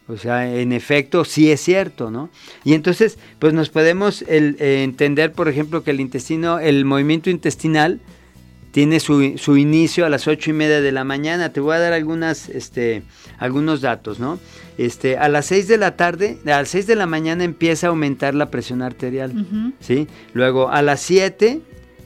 O 0.07 0.19
sea, 0.19 0.55
en 0.55 0.73
efecto, 0.73 1.25
sí 1.25 1.51
es 1.51 1.63
cierto, 1.63 2.11
¿no? 2.11 2.29
Y 2.63 2.75
entonces, 2.75 3.19
pues 3.39 3.55
nos 3.55 3.71
podemos 3.71 4.23
eh, 4.29 4.83
entender, 4.83 5.33
por 5.33 5.49
ejemplo, 5.49 5.83
que 5.83 5.93
el 5.93 6.01
intestino, 6.01 6.59
el 6.59 6.85
movimiento 6.85 7.31
intestinal 7.31 8.01
tiene 8.73 9.01
su, 9.01 9.37
su, 9.37 9.57
inicio 9.57 10.07
a 10.07 10.09
las 10.09 10.29
ocho 10.29 10.51
y 10.51 10.53
media 10.53 10.81
de 10.81 10.93
la 10.93 11.05
mañana. 11.05 11.53
Te 11.53 11.61
voy 11.61 11.75
a 11.77 11.81
dar 11.81 11.93
algunas, 11.93 12.49
este, 12.49 13.03
algunos 13.39 13.81
datos, 13.81 14.21
¿no? 14.21 14.39
Este, 14.79 15.19
a 15.19 15.29
las 15.29 15.47
6 15.47 15.69
de 15.69 15.77
la 15.77 15.97
tarde, 15.97 16.39
a 16.45 16.61
las 16.61 16.69
6 16.71 16.87
de 16.87 16.97
la 16.97 17.07
mañana 17.07 17.45
empieza 17.45 17.87
a 17.87 17.91
aumentar 17.91 18.35
la 18.35 18.51
presión 18.51 18.81
arterial, 18.83 19.75
¿sí? 19.81 20.07
Luego 20.33 20.71
a 20.71 20.83
las 20.83 21.01
7 21.01 21.61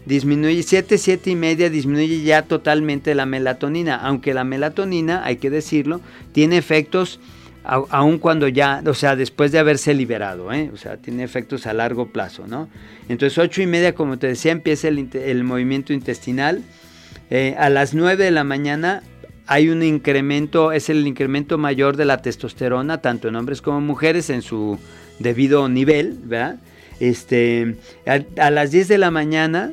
disminuye, 0.07 0.63
7, 0.63 0.99
7 0.99 1.31
y 1.31 1.37
media 1.37 1.71
disminuye 1.71 2.23
ya 2.23 2.43
totalmente 2.43 3.15
la 3.15 3.27
melatonina, 3.27 3.97
aunque 3.97 4.35
la 4.35 4.45
melatonina, 4.45 5.25
hay 5.25 5.37
que 5.37 5.51
decirlo, 5.51 6.01
tiene 6.33 6.57
efectos 6.57 7.21
aun 7.65 8.19
cuando 8.19 8.47
ya, 8.47 8.83
o 8.87 8.95
sea, 8.95 9.17
después 9.17 9.51
de 9.51 9.59
haberse 9.59 9.95
liberado, 9.95 10.53
¿eh? 10.53 10.71
o 10.73 10.77
sea, 10.77 10.99
tiene 10.99 11.25
efectos 11.25 11.67
a 11.67 11.73
largo 11.73 12.09
plazo, 12.09 12.47
¿no? 12.47 12.69
Entonces, 13.09 13.39
8 13.39 13.63
y 13.63 13.67
media, 13.67 13.95
como 13.95 14.19
te 14.19 14.27
decía, 14.27 14.53
empieza 14.53 14.89
el, 14.89 15.45
movimiento 15.45 15.95
intestinal. 15.95 16.63
Eh, 17.31 17.55
a 17.59 17.71
las 17.71 17.95
9 17.95 18.23
de 18.23 18.31
la 18.31 18.45
mañana 18.45 19.03
hay 19.47 19.71
un 19.71 19.83
incremento, 19.83 20.73
es 20.73 20.91
el 20.91 21.07
incremento 21.07 21.57
mayor 21.57 21.97
de 21.97 22.05
la 22.05 22.21
testosterona, 22.21 23.01
tanto 23.01 23.29
en 23.29 23.37
hombres 23.37 23.63
como 23.63 23.79
en 23.79 23.87
mujeres, 23.87 24.29
en 24.29 24.43
su 24.43 24.79
debido 25.19 25.69
nivel, 25.71 26.19
¿verdad? 26.23 26.57
Este, 27.01 27.77
a, 28.07 28.51
las 28.51 28.71
10 28.73 28.89
de 28.89 28.99
la 28.99 29.11
mañana 29.11 29.73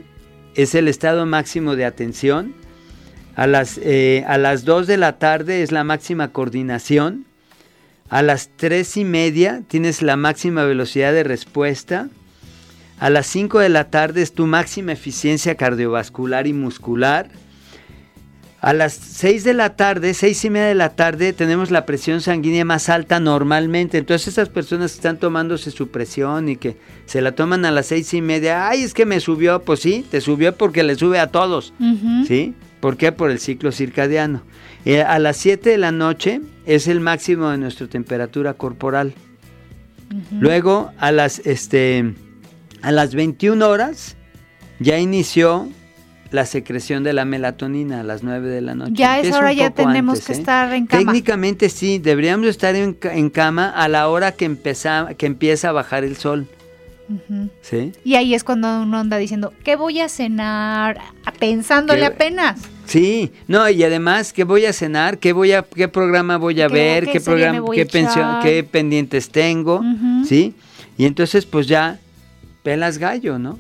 es 0.56 0.76
el 0.76 0.88
estado 0.88 1.26
máximo 1.26 1.76
de 1.76 1.86
atención, 1.86 2.54
a 3.36 3.48
las, 3.48 3.78
eh, 3.84 4.24
a 4.28 4.38
las 4.38 4.64
2 4.64 4.88
de 4.88 4.98
la 4.98 5.18
tarde 5.18 5.62
es 5.62 5.72
la 5.72 5.84
máxima 5.84 6.32
coordinación, 6.32 7.26
a 8.12 8.22
las 8.22 8.50
3 8.58 8.98
y 8.98 9.06
media 9.06 9.64
tienes 9.70 10.02
la 10.02 10.18
máxima 10.18 10.66
velocidad 10.66 11.14
de 11.14 11.24
respuesta, 11.24 12.10
a 13.00 13.10
las 13.10 13.26
5 13.28 13.60
de 13.60 13.70
la 13.70 13.90
tarde 13.90 14.22
es 14.22 14.34
tu 14.34 14.48
máxima 14.48 14.92
eficiencia 14.92 15.56
cardiovascular 15.56 16.46
y 16.46 16.52
muscular, 16.52 17.30
a 18.60 18.74
las 18.74 18.94
6 18.94 19.46
de 19.46 19.54
la 19.54 19.78
tarde, 19.78 20.14
6 20.14 20.44
y 20.44 20.50
media 20.50 20.68
de 20.68 20.76
la 20.76 20.90
tarde, 20.90 21.32
tenemos 21.32 21.72
la 21.72 21.86
presión 21.86 22.20
sanguínea 22.20 22.66
más 22.66 22.90
alta 22.90 23.22
normalmente. 23.22 23.98
Entonces 23.98 24.28
esas 24.28 24.50
personas 24.50 24.92
que 24.92 24.98
están 24.98 25.18
tomándose 25.18 25.72
su 25.72 25.88
presión 25.88 26.50
y 26.50 26.58
que 26.58 26.76
se 27.06 27.22
la 27.22 27.32
toman 27.32 27.64
a 27.64 27.72
las 27.72 27.86
6 27.88 28.14
y 28.16 28.22
media, 28.22 28.68
ay, 28.68 28.84
es 28.84 28.94
que 28.94 29.06
me 29.06 29.22
subió, 29.22 29.62
pues 29.64 29.80
sí, 29.80 30.06
te 30.12 30.20
subió 30.20 30.58
porque 30.58 30.84
le 30.84 30.96
sube 30.96 31.18
a 31.18 31.28
todos. 31.28 31.74
¿Sí? 32.28 32.54
¿Por 32.82 32.98
qué? 32.98 33.12
Por 33.12 33.32
el 33.32 33.40
ciclo 33.40 33.72
circadiano. 33.72 34.42
Eh, 34.84 35.02
a 35.02 35.20
las 35.20 35.38
7 35.38 35.70
de 35.70 35.78
la 35.78 35.92
noche 35.92 36.42
es 36.66 36.88
el 36.88 37.00
máximo 37.00 37.50
de 37.50 37.58
nuestra 37.58 37.88
temperatura 37.88 38.56
corporal. 38.56 39.14
Luego, 40.40 40.92
a 40.98 41.14
las, 41.14 41.40
este, 41.46 42.14
a 42.82 42.92
las 42.92 43.16
21 43.16 43.66
horas, 43.66 44.18
ya 44.80 45.00
inició 45.00 45.70
la 46.32 46.46
secreción 46.46 47.04
de 47.04 47.14
la 47.14 47.24
melatonina 47.24 48.02
a 48.02 48.04
las 48.04 48.24
9 48.24 48.50
de 48.50 48.62
la 48.62 48.76
noche. 48.76 48.94
Ya 48.96 49.20
es 49.20 49.32
hora, 49.34 49.54
ya 49.54 49.70
tenemos 49.70 50.26
que 50.26 50.34
¿eh? 50.34 50.38
estar 50.38 50.74
en 50.74 50.88
cama. 50.88 51.04
Técnicamente 51.04 51.70
sí, 51.70 52.00
deberíamos 52.00 52.48
estar 52.48 52.76
en, 52.76 53.30
cama 53.30 53.70
a 53.70 53.88
la 53.88 54.10
hora 54.10 54.32
que, 54.32 54.54
que 55.18 55.26
empieza 55.26 55.70
a 55.70 55.72
bajar 55.72 56.04
el 56.04 56.18
sol. 56.18 56.48
¿Sí? 57.62 57.92
Y 58.04 58.16
ahí 58.16 58.34
es 58.34 58.44
cuando 58.44 58.84
uno 58.84 59.00
anda 59.00 59.18
diciendo, 59.18 59.54
¿qué 59.64 59.76
voy 59.76 60.00
a 60.00 60.10
cenar? 60.10 61.00
Pensándole 61.40 62.06
apenas. 62.06 62.62
Sí, 62.86 63.32
no, 63.48 63.70
y 63.70 63.84
además, 63.84 64.34
¿qué 64.34 64.44
voy 64.44 64.66
a 64.66 64.74
cenar? 64.74 65.18
¿Qué 65.18 65.34
voy 65.34 65.52
a 65.54 65.64
qué 65.64 65.88
programa 65.88 66.38
voy 66.38 66.62
a 66.62 66.68
ver? 66.68 67.06
¿Qué, 67.08 67.20
programa 67.20 67.64
qué 67.74 67.86
pensión, 67.86 68.40
qué 68.42 68.64
pendientes 68.64 69.30
tengo? 69.30 69.82
¿Sí? 70.26 70.56
Y 70.98 71.06
entonces 71.06 71.46
pues 71.46 71.68
ya 71.68 72.00
pelas 72.64 72.98
gallo, 72.98 73.40
¿no? 73.40 73.60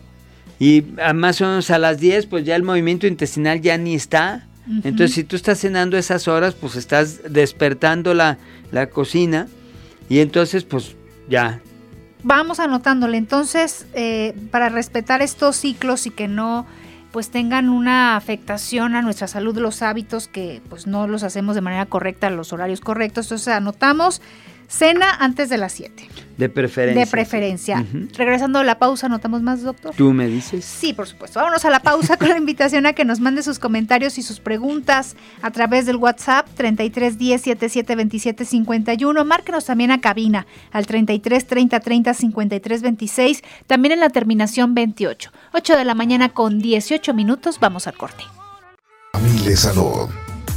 Y 0.59 0.83
más 1.15 1.41
o 1.41 1.45
menos 1.45 1.71
a 1.71 1.79
las 1.79 1.99
10, 1.99 2.27
pues 2.27 2.45
ya 2.45 2.55
el 2.55 2.61
movimiento 2.61 3.07
intestinal 3.07 3.61
ya 3.61 3.77
ni 3.77 3.95
está. 3.95 4.47
Entonces, 4.83 5.13
si 5.15 5.23
tú 5.23 5.35
estás 5.35 5.59
cenando 5.59 5.97
esas 5.97 6.27
horas, 6.27 6.53
pues 6.53 6.75
estás 6.75 7.21
despertando 7.33 8.13
la, 8.13 8.37
cocina 8.93 9.47
y 10.07 10.19
entonces, 10.19 10.63
pues 10.63 10.95
ya. 11.27 11.61
Vamos 12.23 12.59
anotándole. 12.59 13.17
Entonces, 13.17 13.85
eh, 13.93 14.35
para 14.51 14.69
respetar 14.69 15.21
estos 15.21 15.55
ciclos 15.55 16.05
y 16.05 16.11
que 16.11 16.27
no 16.27 16.65
pues 17.11 17.29
tengan 17.29 17.69
una 17.69 18.15
afectación 18.15 18.95
a 18.95 19.01
nuestra 19.01 19.27
salud 19.27 19.57
los 19.57 19.81
hábitos 19.81 20.29
que 20.29 20.61
pues 20.69 20.87
no 20.87 21.07
los 21.07 21.23
hacemos 21.23 21.55
de 21.55 21.61
manera 21.61 21.85
correcta, 21.85 22.29
los 22.29 22.53
horarios 22.53 22.79
correctos. 22.79 23.25
Entonces 23.25 23.49
anotamos 23.49 24.21
Cena 24.71 25.13
antes 25.19 25.49
de 25.49 25.57
las 25.57 25.73
7. 25.73 26.07
De 26.37 26.47
preferencia. 26.47 27.05
De 27.05 27.11
preferencia. 27.11 27.85
Regresando 28.17 28.59
a 28.59 28.63
la 28.63 28.79
pausa, 28.79 29.09
¿notamos 29.09 29.41
más, 29.41 29.61
doctor? 29.61 29.93
¿Tú 29.93 30.13
me 30.13 30.27
dices? 30.27 30.63
Sí, 30.63 30.93
por 30.93 31.07
supuesto. 31.07 31.39
Vámonos 31.39 31.65
a 31.65 31.69
la 31.69 31.81
pausa 31.81 32.15
con 32.15 32.29
la 32.29 32.37
invitación 32.37 32.85
a 32.85 32.93
que 32.93 33.03
nos 33.03 33.19
mande 33.19 33.43
sus 33.43 33.59
comentarios 33.59 34.17
y 34.17 34.23
sus 34.23 34.39
preguntas 34.39 35.17
a 35.41 35.51
través 35.51 35.85
del 35.85 35.97
WhatsApp 35.97 36.47
33 36.55 37.17
10 37.17 37.41
77 37.41 37.95
27 37.95 38.45
51. 38.45 39.25
Márquenos 39.25 39.65
también 39.65 39.91
a 39.91 39.99
cabina 39.99 40.47
al 40.71 40.87
33 40.87 41.45
30 41.45 41.79
30 41.81 42.13
53 42.13 42.81
26. 42.81 43.43
También 43.67 43.91
en 43.91 43.99
la 43.99 44.09
terminación 44.09 44.73
28. 44.73 45.31
8 45.51 45.77
de 45.77 45.85
la 45.85 45.95
mañana 45.95 46.29
con 46.29 46.59
18 46.59 47.13
minutos. 47.13 47.59
Vamos 47.59 47.87
al 47.87 47.97
corte. 47.97 48.23
Familia 49.11 49.57
Salud, 49.57 50.09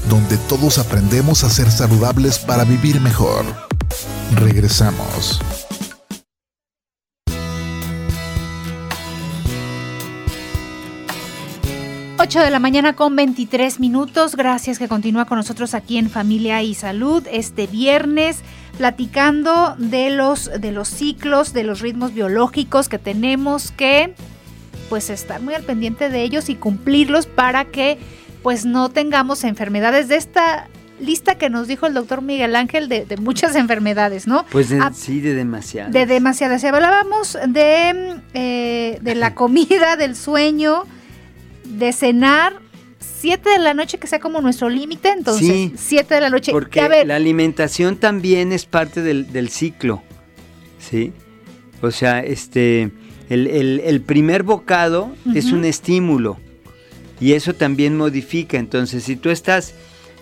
donde 0.08 0.38
todos 0.48 0.78
aprendemos 0.78 1.42
a 1.42 1.50
ser 1.50 1.68
saludables 1.68 2.38
para 2.38 2.62
vivir 2.62 3.00
mejor. 3.00 3.44
Regresamos. 4.36 5.40
De 12.24 12.50
la 12.50 12.58
mañana 12.58 12.96
con 12.96 13.14
23 13.14 13.78
minutos. 13.78 14.34
Gracias 14.34 14.80
que 14.80 14.88
continúa 14.88 15.24
con 15.24 15.38
nosotros 15.38 15.72
aquí 15.72 15.98
en 15.98 16.10
Familia 16.10 16.62
y 16.62 16.74
Salud 16.74 17.22
este 17.30 17.68
viernes 17.68 18.38
platicando 18.76 19.76
de 19.78 20.10
los 20.10 20.50
de 20.60 20.72
los 20.72 20.88
ciclos, 20.88 21.52
de 21.52 21.62
los 21.62 21.80
ritmos 21.80 22.12
biológicos 22.12 22.88
que 22.88 22.98
tenemos 22.98 23.70
que 23.70 24.16
pues 24.88 25.10
estar 25.10 25.42
muy 25.42 25.54
al 25.54 25.62
pendiente 25.62 26.08
de 26.08 26.22
ellos 26.22 26.48
y 26.48 26.56
cumplirlos 26.56 27.26
para 27.26 27.66
que 27.66 27.98
pues 28.42 28.64
no 28.64 28.88
tengamos 28.88 29.44
enfermedades 29.44 30.08
de 30.08 30.16
esta 30.16 30.68
lista 31.00 31.36
que 31.36 31.50
nos 31.50 31.68
dijo 31.68 31.86
el 31.86 31.94
doctor 31.94 32.22
Miguel 32.22 32.56
Ángel 32.56 32.88
de, 32.88 33.06
muchas 33.20 33.56
enfermedades, 33.56 34.26
¿no? 34.26 34.44
Pues 34.50 34.74
sí, 34.94 35.20
de 35.20 35.34
demasiadas. 35.34 35.92
De 35.92 36.06
demasiadas. 36.06 36.64
Hablábamos 36.64 37.38
de, 37.48 38.20
eh, 38.34 38.98
de 39.00 39.14
la 39.14 39.34
comida, 39.34 39.96
del 39.96 40.16
sueño, 40.16 40.84
de 41.64 41.92
cenar. 41.92 42.64
Siete 43.00 43.48
de 43.50 43.58
la 43.58 43.72
noche 43.72 43.96
que 43.98 44.06
sea 44.06 44.18
como 44.18 44.42
nuestro 44.42 44.68
límite, 44.68 45.08
entonces 45.08 45.48
sí, 45.48 45.72
siete 45.76 46.14
de 46.14 46.20
la 46.20 46.28
noche. 46.28 46.52
Porque 46.52 47.04
la 47.06 47.16
alimentación 47.16 47.96
también 47.96 48.52
es 48.52 48.66
parte 48.66 49.00
del, 49.00 49.48
ciclo, 49.48 50.02
¿sí? 50.78 51.12
O 51.80 51.90
sea, 51.90 52.20
este, 52.20 52.90
el, 53.30 54.02
primer 54.04 54.42
bocado 54.42 55.14
es 55.34 55.52
un 55.52 55.64
estímulo, 55.64 56.38
y 57.20 57.32
eso 57.32 57.54
también 57.54 57.96
modifica. 57.96 58.58
Entonces, 58.58 59.04
si 59.04 59.16
tú 59.16 59.30
estás, 59.30 59.74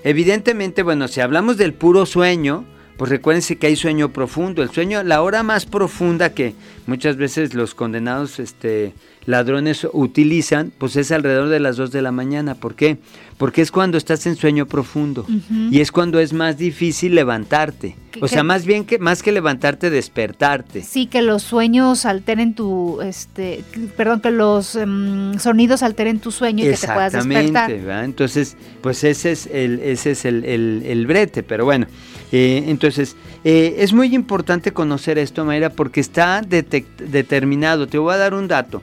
evidentemente, 0.04 0.82
bueno, 0.82 1.09
si 1.09 1.21
hablamos 1.21 1.56
del 1.56 1.75
puro 1.75 2.06
sueño, 2.06 2.64
pues 2.97 3.11
recuérdense 3.11 3.56
que 3.56 3.66
hay 3.66 3.76
sueño 3.76 4.12
profundo. 4.12 4.62
El 4.62 4.71
sueño, 4.71 5.02
la 5.02 5.23
hora 5.23 5.42
más 5.42 5.66
profunda 5.66 6.35
que 6.35 6.54
muchas 6.87 7.16
veces 7.16 7.54
los 7.54 7.75
condenados 7.75 8.38
este, 8.38 8.94
ladrones 9.26 9.86
utilizan, 9.92 10.72
pues 10.76 10.96
es 10.96 11.12
alrededor 11.12 11.48
de 11.48 11.60
las 11.60 11.76
2 11.76 11.92
de 11.92 12.02
la 12.02 12.12
mañana. 12.12 12.54
¿Por 12.54 12.74
qué? 12.74 12.98
Porque 13.38 13.62
es 13.62 13.70
cuando 13.70 13.98
estás 13.98 14.26
en 14.26 14.36
sueño 14.36 14.66
profundo 14.66 15.26
y 15.70 15.80
es 15.80 15.90
cuando 15.90 16.20
es 16.20 16.32
más 16.32 16.58
difícil 16.58 17.14
levantarte. 17.14 17.96
O 18.20 18.28
sea, 18.28 18.42
más 18.42 18.66
bien 18.66 18.84
que 18.84 18.98
más 18.98 19.22
que 19.22 19.32
levantarte, 19.32 19.90
despertarte. 19.90 20.82
Sí, 20.82 21.06
que 21.06 21.22
los 21.22 21.42
sueños 21.42 22.04
alteren 22.04 22.54
tu, 22.54 23.00
este, 23.00 23.64
perdón, 23.96 24.20
que 24.20 24.30
los 24.30 24.76
em, 24.76 25.38
sonidos 25.38 25.82
alteren 25.82 26.20
tu 26.20 26.30
sueño 26.30 26.64
y 26.64 26.70
que 26.70 26.76
te 26.76 26.86
puedas 26.86 27.12
despertar. 27.12 27.70
Entonces, 28.04 28.56
pues 28.80 29.02
ese 29.02 29.32
es 29.32 29.46
el, 29.46 29.80
ese 29.80 30.12
es 30.12 30.24
el, 30.24 31.06
brete, 31.06 31.42
pero 31.42 31.64
bueno. 31.64 31.86
Eh, 32.32 32.64
entonces, 32.68 33.16
eh, 33.44 33.76
es 33.78 33.92
muy 33.92 34.14
importante 34.14 34.72
conocer 34.72 35.18
esto, 35.18 35.44
Mayra, 35.44 35.70
porque 35.70 36.00
está 36.00 36.42
determinado. 36.42 37.86
Te 37.86 37.98
voy 37.98 38.14
a 38.14 38.18
dar 38.18 38.34
un 38.34 38.46
dato. 38.46 38.82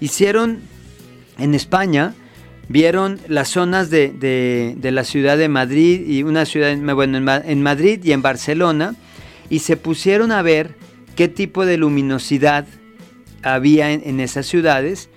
Hicieron 0.00 0.60
en 1.38 1.54
España, 1.54 2.14
vieron 2.68 3.18
las 3.28 3.48
zonas 3.48 3.90
de, 3.90 4.76
la 4.80 5.04
ciudad 5.04 5.38
de 5.38 5.48
Madrid 5.48 6.06
y 6.06 6.22
una 6.22 6.44
ciudad, 6.44 6.76
bueno, 6.94 7.18
en, 7.44 7.62
Madrid 7.62 8.00
y 8.04 8.12
en 8.12 8.22
Barcelona, 8.22 8.94
y 9.50 9.60
se 9.60 9.76
pusieron 9.76 10.32
a 10.32 10.42
ver 10.42 10.74
qué 11.16 11.28
tipo 11.28 11.64
de 11.64 11.78
luminosidad 11.78 12.66
había 13.42 13.90
en, 13.92 14.20
esas 14.20 14.46
ciudades 14.46 15.08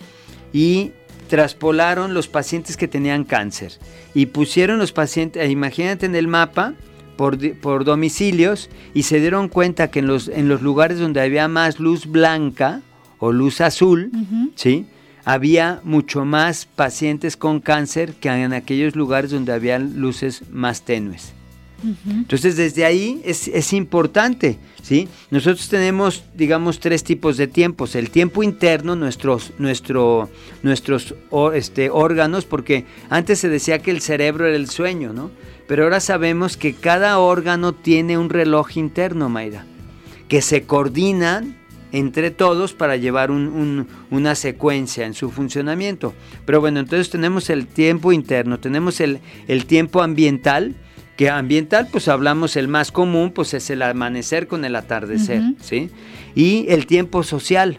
y 0.53 0.91
traspolaron 1.27 2.13
los 2.13 2.27
pacientes 2.27 2.77
que 2.77 2.87
tenían 2.87 3.23
cáncer. 3.23 3.73
Y 4.13 4.27
pusieron 4.27 4.79
los 4.79 4.91
pacientes, 4.91 5.49
imagínate 5.49 6.05
en 6.05 6.15
el 6.15 6.27
mapa, 6.27 6.73
por, 7.17 7.37
por, 7.59 7.83
domicilios 7.83 8.69
y 8.95 9.03
se 9.03 9.19
dieron 9.19 9.47
cuenta 9.47 9.91
que 9.91 9.99
en 9.99 10.07
los, 10.07 10.27
en 10.27 10.49
los 10.49 10.61
lugares 10.61 10.97
donde 10.97 11.21
había 11.21 11.47
más 11.47 11.79
luz 11.79 12.07
blanca, 12.07 12.81
o 13.21 13.31
luz 13.31 13.61
azul, 13.61 14.11
¿sí? 14.55 14.87
Había 15.23 15.79
mucho 15.83 16.25
más 16.25 16.65
pacientes 16.65 17.37
con 17.37 17.59
cáncer 17.61 18.15
que 18.15 18.29
en 18.29 18.51
aquellos 18.51 18.95
lugares 18.95 19.29
donde 19.29 19.53
había 19.53 19.77
luces 19.77 20.43
más 20.51 20.81
tenues. 20.81 21.33
Entonces 22.05 22.57
desde 22.57 22.83
ahí 22.83 23.21
es, 23.23 23.73
importante, 23.73 24.57
¿sí? 24.81 25.07
Nosotros 25.29 25.69
tenemos, 25.69 26.23
digamos, 26.35 26.79
tres 26.79 27.03
tipos 27.03 27.37
de 27.37 27.47
tiempos. 27.47 27.95
El 27.95 28.09
tiempo 28.09 28.43
interno, 28.43 28.95
nuestros, 28.95 29.53
nuestro, 29.59 30.29
nuestros 30.63 31.15
este, 31.53 31.89
órganos, 31.91 32.45
porque 32.45 32.85
antes 33.09 33.39
se 33.39 33.49
decía 33.49 33.79
que 33.79 33.91
el 33.91 34.01
cerebro 34.01 34.47
era 34.47 34.55
el 34.55 34.69
sueño, 34.69 35.13
¿no? 35.13 35.31
Pero 35.67 35.83
ahora 35.83 35.99
sabemos 35.99 36.57
que 36.57 36.73
cada 36.73 37.19
órgano 37.19 37.73
tiene 37.73 38.17
un 38.17 38.29
reloj 38.29 38.77
interno, 38.77 39.29
Mayra, 39.29 39.65
que 40.27 40.41
se 40.41 40.63
coordinan 40.63 41.60
entre 41.91 42.31
todos 42.31 42.73
para 42.73 42.95
llevar 42.95 43.31
una 43.31 44.35
secuencia 44.35 45.05
en 45.05 45.13
su 45.13 45.29
funcionamiento. 45.29 46.13
Pero 46.45 46.61
bueno, 46.61 46.79
entonces 46.79 47.09
tenemos 47.09 47.49
el 47.49 47.67
tiempo 47.67 48.11
interno, 48.11 48.59
tenemos 48.59 49.01
el, 49.01 49.19
tiempo 49.67 50.01
ambiental, 50.01 50.75
que 51.17 51.29
ambiental 51.29 51.87
pues 51.91 52.07
hablamos 52.07 52.55
el 52.55 52.67
más 52.67 52.91
común 52.91 53.31
pues 53.31 53.53
es 53.53 53.69
el 53.69 53.81
amanecer 53.81 54.47
con 54.47 54.65
el 54.65 54.75
atardecer, 54.75 55.41
¿sí? 55.59 55.89
Y 56.33 56.65
el 56.69 56.85
tiempo 56.87 57.23
social, 57.23 57.77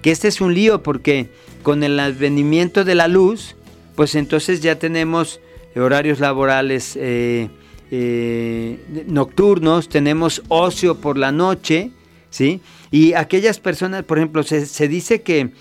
que 0.00 0.10
este 0.10 0.28
es 0.28 0.40
un 0.40 0.54
lío 0.54 0.82
porque 0.82 1.28
con 1.62 1.82
el 1.82 1.98
advenimiento 1.98 2.84
de 2.84 2.94
la 2.94 3.08
luz, 3.08 3.56
pues 3.96 4.14
entonces 4.14 4.60
ya 4.60 4.78
tenemos 4.78 5.40
horarios 5.76 6.20
laborales 6.20 6.96
eh, 6.96 7.48
eh, 7.90 8.78
nocturnos, 9.06 9.88
tenemos 9.88 10.42
ocio 10.48 10.98
por 10.98 11.18
la 11.18 11.32
noche, 11.32 11.90
¿sí? 12.32 12.60
Y 12.90 13.12
aquellas 13.12 13.60
personas, 13.60 14.02
por 14.02 14.18
ejemplo, 14.18 14.42
se, 14.42 14.88
dice 14.88 15.22
que, 15.22 15.52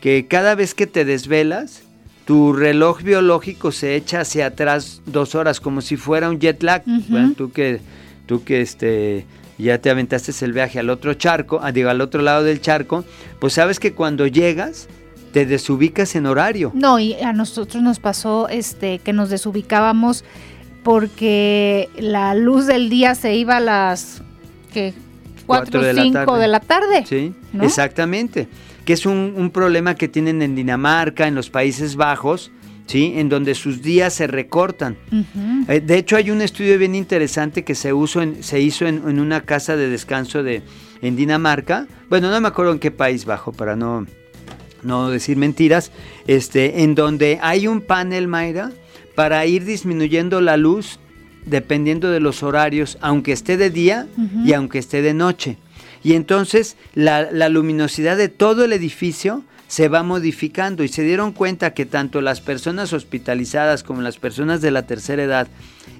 que 0.00 0.28
cada 0.28 0.54
vez 0.54 0.74
que 0.74 0.86
te 0.86 1.04
desvelas, 1.04 1.82
tu 2.24 2.52
reloj 2.52 3.02
biológico 3.02 3.72
se 3.72 3.96
echa 3.96 4.20
hacia 4.20 4.46
atrás 4.46 5.02
dos 5.06 5.34
horas, 5.34 5.58
como 5.58 5.80
si 5.80 5.96
fuera 5.96 6.30
un 6.30 6.38
jet 6.38 6.62
lag. 6.62 6.84
tú 7.36 7.50
que, 7.50 7.80
tú 8.26 8.44
que 8.44 8.60
este, 8.60 9.26
ya 9.58 9.78
te 9.78 9.90
aventaste 9.90 10.32
el 10.44 10.52
viaje 10.52 10.78
al 10.78 10.90
otro 10.90 11.14
charco, 11.14 11.58
ah, 11.62 11.72
digo, 11.72 11.90
al 11.90 12.00
otro 12.00 12.22
lado 12.22 12.44
del 12.44 12.60
charco, 12.60 13.04
pues 13.40 13.54
sabes 13.54 13.80
que 13.80 13.92
cuando 13.92 14.26
llegas 14.26 14.88
te 15.32 15.46
desubicas 15.46 16.14
en 16.14 16.26
horario. 16.26 16.70
No, 16.74 16.98
y 16.98 17.14
a 17.14 17.32
nosotros 17.32 17.82
nos 17.82 17.98
pasó 17.98 18.48
este 18.48 18.98
que 18.98 19.12
nos 19.12 19.30
desubicábamos 19.30 20.24
porque 20.82 21.88
la 21.98 22.34
luz 22.34 22.66
del 22.66 22.88
día 22.88 23.14
se 23.14 23.34
iba 23.36 23.56
a 23.58 23.60
las 23.60 24.22
que 24.72 24.94
4 25.48 25.80
o 25.80 25.82
5 25.82 26.36
de 26.36 26.46
la 26.46 26.60
tarde. 26.60 27.04
Sí, 27.06 27.32
exactamente. 27.60 28.48
Que 28.84 28.92
es 28.92 29.06
un, 29.06 29.50
problema 29.52 29.94
que 29.94 30.06
tienen 30.06 30.42
en 30.42 30.54
Dinamarca, 30.54 31.26
en 31.26 31.34
los 31.34 31.48
Países 31.48 31.96
Bajos, 31.96 32.52
¿sí? 32.86 33.14
En 33.16 33.28
donde 33.30 33.54
sus 33.54 33.82
días 33.82 34.12
se 34.12 34.26
recortan. 34.26 34.96
Eh, 35.68 35.80
de 35.80 35.96
hecho, 35.96 36.16
hay 36.16 36.30
un 36.30 36.42
estudio 36.42 36.78
bien 36.78 36.94
interesante 36.94 37.64
que 37.64 37.74
se, 37.74 37.92
se 38.40 38.60
hizo 38.60 38.86
en, 38.86 39.18
una 39.18 39.40
casa 39.40 39.76
de 39.76 39.88
descanso 39.88 40.42
de, 40.42 40.62
en 41.00 41.16
Dinamarca. 41.16 41.86
Bueno, 42.10 42.30
no 42.30 42.40
me 42.40 42.48
acuerdo 42.48 42.72
en 42.72 42.78
qué 42.78 42.90
país 42.90 43.24
bajo, 43.24 43.52
para 43.52 43.74
no, 43.74 44.06
no 44.82 45.08
decir 45.08 45.38
mentiras. 45.38 45.92
Este, 46.26 46.82
en 46.82 46.94
donde 46.94 47.38
hay 47.40 47.66
un 47.66 47.80
panel, 47.80 48.28
Mayra, 48.28 48.70
para 49.14 49.44
ir 49.46 49.64
disminuyendo 49.64 50.42
la 50.42 50.58
luz 50.58 51.00
dependiendo 51.48 52.10
de 52.10 52.20
los 52.20 52.42
horarios, 52.42 52.98
aunque 53.00 53.32
esté 53.32 53.56
de 53.56 53.70
día 53.70 54.06
y 54.44 54.52
aunque 54.52 54.78
esté 54.78 55.02
de 55.02 55.14
noche. 55.14 55.58
Y 56.02 56.14
entonces 56.14 56.76
la, 56.94 57.48
luminosidad 57.48 58.16
de 58.16 58.28
todo 58.28 58.64
el 58.64 58.72
edificio 58.72 59.42
se 59.66 59.88
va 59.88 60.02
modificando 60.02 60.82
y 60.82 60.88
se 60.88 61.02
dieron 61.02 61.32
cuenta 61.32 61.74
que 61.74 61.84
tanto 61.84 62.20
las 62.20 62.40
personas 62.40 62.92
hospitalizadas 62.92 63.82
como 63.82 64.00
las 64.00 64.16
personas 64.16 64.62
de 64.62 64.70
la 64.70 64.86
tercera 64.86 65.22
edad 65.22 65.48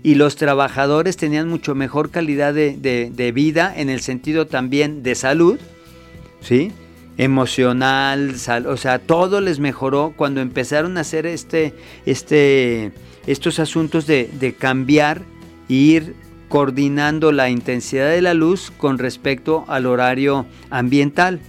y 0.03 0.15
los 0.15 0.37
trabajadores 0.37 1.17
tenían 1.17 1.49
mucho 1.49 1.75
mejor 1.75 2.11
calidad 2.11 2.55
de, 2.55 3.33
vida 3.35 3.73
en 3.77 3.91
el 3.91 4.01
sentido 4.01 4.47
también 4.47 5.03
de 5.03 5.15
salud, 5.15 5.59
¿sí? 6.41 6.73
emocional, 7.19 8.37
o 8.67 8.77
sea, 8.77 9.01
todo 9.01 9.41
les 9.41 9.59
mejoró 9.59 10.15
cuando 10.17 10.41
empezaron 10.41 10.97
a 10.97 11.01
hacer 11.01 11.27
este, 11.27 11.75
este, 12.07 12.93
estos 13.27 13.59
asuntos 13.59 14.07
de, 14.07 14.31
de 14.39 14.55
cambiar 14.55 15.25
ir 15.69 16.15
coordinando 16.49 17.31
la 17.31 17.51
intensidad 17.51 18.11
de 18.11 18.23
la 18.23 18.35
luz 18.35 18.73
con 18.77 18.99
respecto 18.99 19.65
al 19.69 19.87
horario 19.87 20.47
ambiental, 20.71 21.41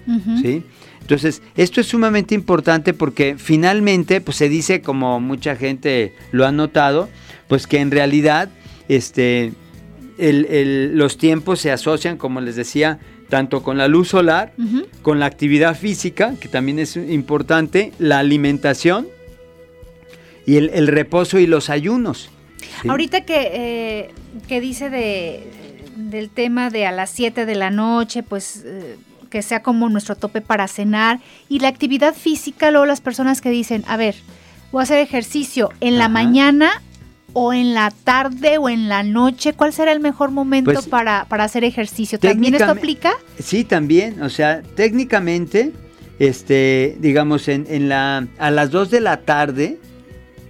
¿sí? 0.41 0.63
Entonces, 1.01 1.41
esto 1.55 1.81
es 1.81 1.87
sumamente 1.87 2.35
importante 2.35 2.93
porque 2.93 3.35
finalmente, 3.37 4.21
pues 4.21 4.37
se 4.37 4.47
dice, 4.47 4.81
como 4.81 5.19
mucha 5.19 5.55
gente 5.55 6.13
lo 6.31 6.45
ha 6.45 6.51
notado, 6.51 7.09
pues 7.47 7.65
que 7.65 7.79
en 7.79 7.89
realidad 7.89 8.49
este, 8.89 9.53
los 10.19 11.17
tiempos 11.17 11.59
se 11.61 11.71
asocian, 11.71 12.17
como 12.17 12.41
les 12.41 12.55
decía, 12.55 12.99
tanto 13.27 13.63
con 13.63 13.77
la 13.77 13.87
luz 13.87 14.09
solar, 14.09 14.53
con 15.01 15.19
la 15.19 15.25
actividad 15.25 15.75
física, 15.75 16.35
que 16.39 16.47
también 16.47 16.77
es 16.77 16.95
importante, 16.95 17.91
la 17.97 18.19
alimentación 18.19 19.07
y 20.45 20.57
el 20.57 20.87
reposo 20.87 21.39
y 21.39 21.47
los 21.47 21.69
ayunos. 21.71 22.29
Ahorita 22.87 23.21
que, 23.21 23.51
eh, 23.53 24.13
que 24.47 24.61
dice 24.61 24.89
de, 24.89 25.43
del 25.95 26.29
tema 26.29 26.69
de 26.69 26.85
a 26.85 26.91
las 26.91 27.09
7 27.11 27.45
de 27.45 27.55
la 27.55 27.69
noche, 27.69 28.23
pues 28.23 28.63
eh, 28.65 28.97
que 29.29 29.41
sea 29.41 29.61
como 29.61 29.89
nuestro 29.89 30.15
tope 30.15 30.41
para 30.41 30.67
cenar 30.67 31.19
y 31.47 31.59
la 31.59 31.67
actividad 31.67 32.13
física, 32.13 32.71
luego 32.71 32.85
las 32.85 33.01
personas 33.01 33.41
que 33.41 33.49
dicen, 33.49 33.83
a 33.87 33.97
ver, 33.97 34.15
voy 34.71 34.81
a 34.81 34.83
hacer 34.83 34.99
ejercicio 34.99 35.71
en 35.81 35.97
la 35.97 36.09
mañana 36.09 36.81
o 37.33 37.53
en 37.53 37.73
la 37.73 37.91
tarde 37.91 38.57
o 38.57 38.69
en 38.69 38.89
la 38.89 39.03
noche, 39.03 39.53
¿cuál 39.53 39.71
será 39.71 39.91
el 39.91 39.99
mejor 39.99 40.31
momento 40.31 40.73
pues, 40.73 40.87
para, 40.87 41.25
para, 41.25 41.43
hacer 41.43 41.63
ejercicio? 41.63 42.17
¿También 42.19 42.55
esto 42.55 42.71
aplica? 42.71 43.13
Sí, 43.37 43.63
también, 43.63 44.21
o 44.23 44.29
sea, 44.29 44.63
técnicamente, 44.75 45.71
este, 46.17 46.97
digamos, 46.99 47.47
en, 47.47 47.67
en 47.69 47.87
la, 47.87 48.27
a 48.39 48.51
las 48.51 48.71
2 48.71 48.89
de 48.89 48.99
la 48.99 49.17
tarde, 49.21 49.79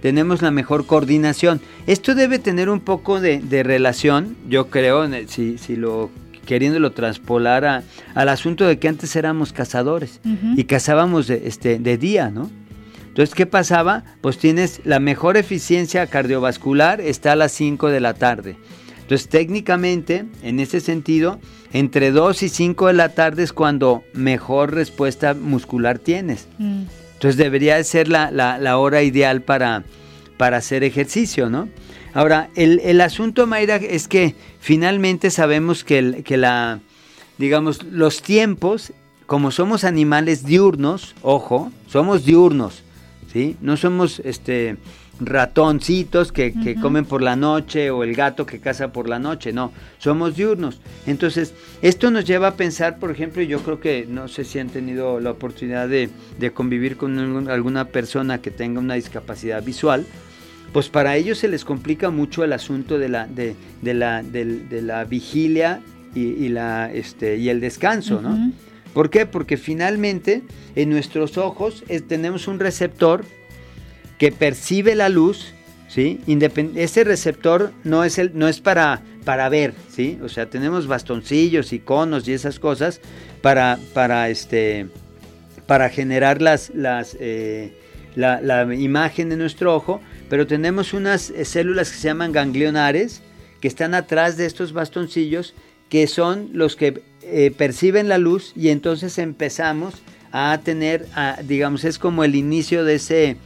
tenemos 0.00 0.42
la 0.42 0.50
mejor 0.50 0.86
coordinación. 0.86 1.60
Esto 1.86 2.14
debe 2.14 2.38
tener 2.38 2.68
un 2.68 2.80
poco 2.80 3.20
de, 3.20 3.62
relación, 3.62 4.36
yo 4.48 4.68
creo, 4.68 5.08
si, 5.28 5.58
si 5.58 5.76
lo 5.76 6.10
queriéndolo 6.46 6.90
traspolar 6.90 7.84
al 8.14 8.28
asunto 8.28 8.66
de 8.66 8.78
que 8.78 8.88
antes 8.88 9.14
éramos 9.14 9.52
cazadores 9.52 10.20
y 10.56 10.64
cazábamos 10.64 11.28
de, 11.28 11.42
este, 11.46 11.78
de 11.78 11.96
día, 11.96 12.30
¿no? 12.30 12.50
Entonces, 13.06 13.34
¿qué 13.34 13.46
pasaba? 13.46 14.04
Pues 14.20 14.38
tienes 14.38 14.80
la 14.84 15.00
mejor 15.00 15.36
eficiencia 15.36 16.06
cardiovascular 16.06 17.00
está 17.00 17.32
a 17.32 17.36
las 17.36 17.52
5 17.52 17.88
de 17.88 18.00
la 18.00 18.14
tarde. 18.14 18.56
Entonces, 19.02 19.28
técnicamente, 19.28 20.26
en 20.42 20.60
ese 20.60 20.80
sentido, 20.80 21.40
entre 21.72 22.12
2 22.12 22.44
y 22.44 22.48
5 22.48 22.86
de 22.86 22.92
la 22.92 23.10
tarde 23.10 23.42
es 23.42 23.52
cuando 23.52 24.04
mejor 24.12 24.74
respuesta 24.74 25.34
muscular 25.34 25.98
tienes. 25.98 26.46
Mm. 26.58 26.82
Entonces 27.20 27.36
debería 27.36 27.76
de 27.76 27.84
ser 27.84 28.08
la, 28.08 28.30
la, 28.30 28.78
hora 28.78 29.02
ideal 29.02 29.42
para, 29.42 29.84
para 30.38 30.56
hacer 30.56 30.84
ejercicio, 30.84 31.50
¿no? 31.50 31.68
Ahora, 32.14 32.48
el, 32.54 32.80
el, 32.82 33.02
asunto, 33.02 33.46
Mayra, 33.46 33.76
es 33.76 34.08
que 34.08 34.34
finalmente 34.58 35.30
sabemos 35.30 35.84
que, 35.84 36.22
que 36.24 36.38
la, 36.38 36.80
digamos, 37.36 37.82
los 37.82 38.22
tiempos, 38.22 38.94
como 39.26 39.50
somos 39.50 39.84
animales 39.84 40.46
diurnos, 40.46 41.14
ojo, 41.20 41.70
somos 41.86 42.24
diurnos, 42.24 42.84
¿sí? 43.30 43.54
No 43.60 43.76
somos, 43.76 44.20
este, 44.20 44.78
ratoncitos 45.20 46.32
que, 46.32 46.76
comen 46.80 47.04
por 47.04 47.22
la 47.22 47.36
noche 47.36 47.90
o 47.90 48.02
el 48.02 48.14
gato 48.14 48.46
que 48.46 48.58
caza 48.58 48.92
por 48.92 49.08
la 49.08 49.18
noche, 49.18 49.52
no, 49.52 49.72
somos 49.98 50.36
diurnos. 50.36 50.80
Entonces, 51.06 51.54
esto 51.82 52.10
nos 52.10 52.24
lleva 52.24 52.48
a 52.48 52.54
pensar, 52.54 52.98
por 52.98 53.10
ejemplo, 53.10 53.42
yo 53.42 53.60
creo 53.60 53.80
que 53.80 54.06
no 54.08 54.28
sé 54.28 54.44
si 54.44 54.58
han 54.58 54.68
tenido 54.68 55.20
la 55.20 55.30
oportunidad 55.30 55.88
de, 55.88 56.10
convivir 56.54 56.96
con 56.96 57.48
alguna 57.48 57.86
persona 57.86 58.40
que 58.40 58.50
tenga 58.50 58.80
una 58.80 58.94
discapacidad 58.94 59.62
visual, 59.62 60.06
pues 60.72 60.88
para 60.88 61.16
ellos 61.16 61.38
se 61.38 61.48
les 61.48 61.64
complica 61.64 62.10
mucho 62.10 62.44
el 62.44 62.52
asunto 62.52 62.98
de 62.98 63.08
la, 63.08 63.26
de, 63.26 63.54
la, 63.82 64.22
de, 64.22 64.82
la 64.82 65.04
vigilia 65.04 65.80
y, 66.14 66.48
la, 66.48 66.90
este, 66.92 67.36
y 67.36 67.48
el 67.48 67.60
descanso, 67.60 68.22
¿no? 68.22 68.52
¿Por 68.94 69.10
qué? 69.10 69.26
Porque 69.26 69.56
finalmente 69.56 70.42
en 70.74 70.90
nuestros 70.90 71.38
ojos 71.38 71.84
tenemos 72.08 72.48
un 72.48 72.58
receptor 72.58 73.24
que 74.20 74.30
percibe 74.30 74.94
la 74.94 75.08
luz, 75.08 75.54
¿sí? 75.88 76.20
ese 76.76 77.04
receptor 77.04 77.72
no 77.84 78.04
es, 78.04 78.18
el, 78.18 78.32
no 78.34 78.48
es 78.48 78.60
para, 78.60 79.00
para 79.24 79.48
ver, 79.48 79.72
¿sí? 79.90 80.18
O 80.22 80.28
sea, 80.28 80.50
tenemos 80.50 80.86
bastoncillos, 80.86 81.72
iconos 81.72 82.28
y 82.28 82.34
esas 82.34 82.58
cosas 82.58 83.00
para, 83.40 83.78
para, 83.94 84.28
este, 84.28 84.88
para 85.66 85.88
generar 85.88 86.42
las, 86.42 86.68
las, 86.74 87.16
eh, 87.18 87.72
la, 88.14 88.74
imagen 88.74 89.30
de 89.30 89.38
nuestro 89.38 89.74
ojo, 89.74 90.02
pero 90.28 90.46
tenemos 90.46 90.92
unas 90.92 91.30
eh, 91.30 91.46
células 91.46 91.90
que 91.90 91.96
se 91.96 92.08
llaman 92.08 92.32
ganglionares 92.32 93.22
que 93.62 93.68
están 93.68 93.94
atrás 93.94 94.36
de 94.36 94.44
estos 94.44 94.74
bastoncillos 94.74 95.54
que 95.88 96.06
son 96.06 96.50
los 96.52 96.76
que 96.76 97.02
eh, 97.22 97.54
perciben 97.56 98.10
la 98.10 98.18
luz 98.18 98.52
y 98.54 98.68
entonces 98.68 99.16
empezamos 99.16 99.94
a 100.30 100.60
tener, 100.62 101.06
digamos, 101.44 101.84
es 101.84 101.98
como 101.98 102.22
el 102.22 102.34
inicio 102.34 102.84
de 102.84 102.96
ese, 102.96 103.36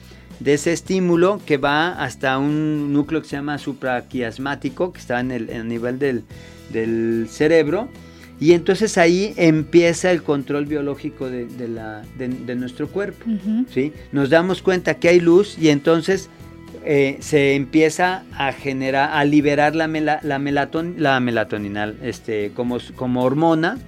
de 0.40 0.55
ese 0.55 0.73
estímulo 0.73 1.40
que 1.44 1.57
va 1.57 1.92
hasta 1.92 2.38
un 2.38 2.92
núcleo 2.92 3.23
que 3.23 3.29
se 3.29 3.37
llama 3.37 3.59
supraquiasmático, 3.59 4.92
que 4.92 5.01
está 5.01 5.20
en 5.20 5.31
el, 5.31 5.68
nivel 5.68 5.99
del, 5.99 7.27
cerebro, 7.29 7.88
y 8.40 8.53
entonces 8.53 8.99
ahí 8.99 9.33
empieza 9.37 10.11
el 10.11 10.23
control 10.23 10.66
biológico 10.66 11.31
de, 11.31 11.68
la, 11.68 12.03
de 12.18 12.55
nuestro 12.57 12.88
cuerpo. 12.88 13.25
¿sí? 13.73 13.92
Nos 14.12 14.31
damos 14.31 14.61
cuenta 14.61 14.94
que 14.94 15.09
hay 15.09 15.20
luz 15.20 15.57
y 15.59 15.68
entonces 15.68 16.31
eh, 16.87 17.16
se 17.20 17.55
empieza 17.55 18.25
a 18.37 18.53
generar, 18.53 19.11
a 19.14 19.25
liberar 19.25 19.75
la, 19.75 19.88
la, 20.23 20.38
melatonina 21.20 21.94
este, 22.03 22.51
como, 22.55 22.79
como 22.94 23.23
hormona 23.23 23.79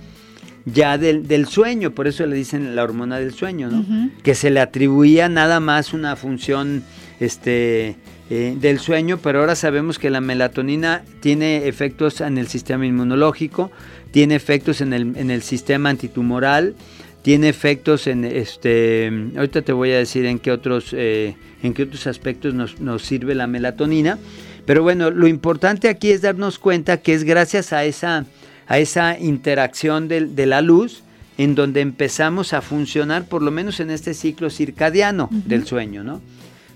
ya 0.66 0.98
del, 0.98 1.46
sueño, 1.46 1.92
por 1.92 2.09
eso 2.09 2.26
le 2.26 2.35
dicen 2.35 2.74
la 2.74 2.83
hormona 2.83 3.18
del 3.18 3.33
sueño, 3.33 3.70
¿no? 3.70 4.11
Que 4.24 4.35
se 4.35 4.50
le 4.50 4.61
atribuía 4.61 5.29
nada 5.29 5.61
más 5.61 5.92
una 5.92 6.16
función 6.16 6.83
este, 7.20 7.96
eh, 8.29 8.57
del 8.61 8.81
sueño, 8.81 9.18
pero 9.18 9.40
ahora 9.40 9.55
sabemos 9.55 10.00
que 10.00 10.11
la 10.11 10.20
melatonina 10.20 11.05
tiene 11.20 11.68
efectos 11.68 12.20
en 12.20 12.37
el 12.37 12.48
sistema 12.48 12.85
inmunológico, 12.85 13.70
tiene 14.11 14.35
efectos 14.35 14.81
en 14.81 14.92
el, 14.92 15.16
en 15.16 15.31
el 15.31 15.42
sistema 15.42 15.90
antitumoral, 15.90 16.74
tiene 17.22 17.48
efectos 17.48 18.09
en 18.09 18.24
este 18.24 19.11
ahorita 19.37 19.62
te 19.62 19.72
voy 19.72 19.90
a 19.90 19.98
decir 19.98 20.26
en 20.26 20.38
qué 20.38 20.52
otros 20.52 20.92
eh, 20.92 21.35
en 21.64 21.74
qué 21.74 21.83
otros 21.83 22.07
aspectos 22.07 22.55
nos, 22.55 22.81
nos, 22.81 23.02
sirve 23.02 23.35
la 23.35 23.48
melatonina 23.48 24.16
pero 24.64 24.85
bueno 24.85 25.11
lo 25.11 25.26
importante 25.26 25.88
aquí 25.88 26.12
es 26.12 26.22
darnos 26.22 26.61
cuenta 26.61 26.98
que 26.98 27.14
es 27.14 27.24
gracias 27.24 27.72
a 27.72 27.85
esa 27.85 28.26
a 28.68 28.79
esa 28.79 29.18
interacción 29.18 30.09
de, 30.09 30.46
la 30.46 30.61
luz 30.61 31.02
en 31.38 31.55
donde 31.55 31.81
empezamos 31.81 32.52
a 32.52 32.62
funcionar, 32.62 33.24
por 33.26 33.42
lo 33.42 33.50
menos 33.50 33.81
en 33.81 33.90
este 33.90 34.14
ciclo 34.14 34.50
circadiano 34.50 35.29
del 35.31 35.66
sueño, 35.66 36.02
¿no? 36.02 36.20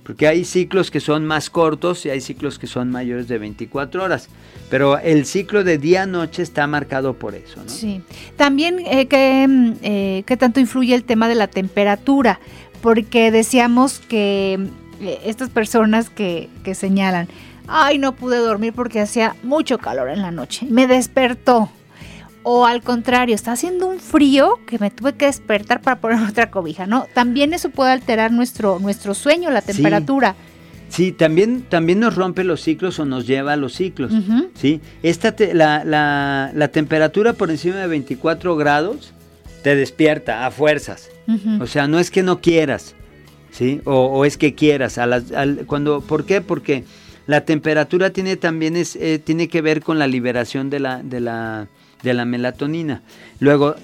Porque 0.03 0.26
hay 0.26 0.44
ciclos 0.44 0.90
que 0.90 0.98
son 0.98 1.24
más 1.24 1.50
cortos 1.50 2.05
y 2.05 2.11
hay 2.11 2.20
ciclos 2.20 2.59
que 2.59 2.66
son 2.66 2.90
mayores 2.90 3.29
de 3.29 3.38
24 3.38 4.03
horas. 4.03 4.29
Pero 4.68 4.98
el 4.98 5.24
ciclo 5.24 5.62
de 5.62 5.79
día-noche 5.79 6.42
está 6.42 6.66
marcado 6.66 7.14
por 7.14 7.35
eso, 7.35 7.62
¿no? 7.62 7.68
Sí. 7.68 8.03
También, 8.37 8.81
eh, 8.87 9.46
mm, 9.46 9.72
eh, 9.83 10.22
¿qué 10.26 10.37
tanto 10.37 10.59
influye 10.59 10.94
el 10.94 11.05
tema 11.05 11.29
de 11.29 11.35
la 11.35 11.48
temperatura? 11.48 12.40
Porque 12.81 13.31
decíamos 13.31 14.00
que 14.00 14.59
eh, 15.00 15.20
estas 15.26 15.50
personas 15.50 16.11
que, 16.11 16.48
que 16.64 16.74
señalan, 16.74 17.29
ay, 17.68 17.98
no 17.98 18.12
pude 18.12 18.38
dormir 18.38 18.72
porque 18.72 19.00
hacía 19.00 19.37
mucho 19.42 19.79
calor 19.79 20.09
en 20.09 20.22
la 20.22 20.31
noche. 20.31 20.66
Me 20.68 20.87
despertó 20.87 21.70
o 22.42 22.66
al 22.66 22.83
contrario, 22.83 23.35
está 23.35 23.53
haciendo 23.53 23.87
un 23.87 24.00
frío 24.00 24.59
que 24.66 24.79
me 24.79 24.90
tuve 24.90 25.14
que 25.14 25.26
despertar 25.26 25.81
para 25.81 26.00
poner 26.00 26.18
otra 26.29 26.50
cobija, 26.50 26.87
¿no? 26.87 27.07
También 27.14 27.53
eso 27.53 27.70
puede 27.70 27.92
alterar 27.92 28.33
nuestro, 28.33 28.79
nuestro 28.79 29.14
sueño, 29.14 29.50
la 29.50 29.62
temperatura. 29.62 30.35
Sí. 30.88 31.12
también, 31.12 31.62
también 31.62 32.00
nos 32.00 32.16
rompe 32.16 32.42
los 32.42 32.62
ciclos 32.62 32.98
o 32.98 33.05
nos 33.05 33.26
lleva 33.26 33.53
a 33.53 33.57
los 33.57 33.74
ciclos. 33.74 34.12
¿sí? 34.55 34.81
Esta 35.03 35.35
la, 35.53 35.85
la, 35.85 36.50
la, 36.53 36.68
temperatura 36.68 37.35
por 37.35 37.50
encima 37.50 37.76
de 37.76 37.87
24 37.87 38.57
grados 38.57 39.12
te 39.62 39.76
despierta 39.76 40.46
a 40.46 40.50
fuerzas. 40.50 41.09
O 41.61 41.66
sea, 41.68 41.87
no 41.87 42.00
es 42.00 42.11
que 42.11 42.24
no 42.24 42.40
quieras, 42.40 42.96
¿sí? 43.53 43.81
O, 43.85 44.24
es 44.24 44.37
que 44.37 44.57
quieras. 44.57 44.98
A 44.98 45.07
las, 45.07 45.24
cuando, 45.66 46.00
¿Por 46.00 46.24
qué? 46.24 46.40
Porque 46.40 46.83
la 47.29 47.44
temperatura 47.44 48.11
tiene 48.11 48.37
también 48.37 48.74
es, 48.74 48.96
eh, 48.96 49.20
tiene 49.22 49.46
que 49.46 49.62
ver 49.62 49.81
con 49.81 50.00
la 50.00 50.09
liberación 50.09 50.70
de 50.70 50.81
la, 50.81 51.05
de 51.05 51.20
la 51.20 51.68
de 52.03 52.15
la 52.15 52.25
melatonina. 52.25 53.03
Luego, 53.41 53.75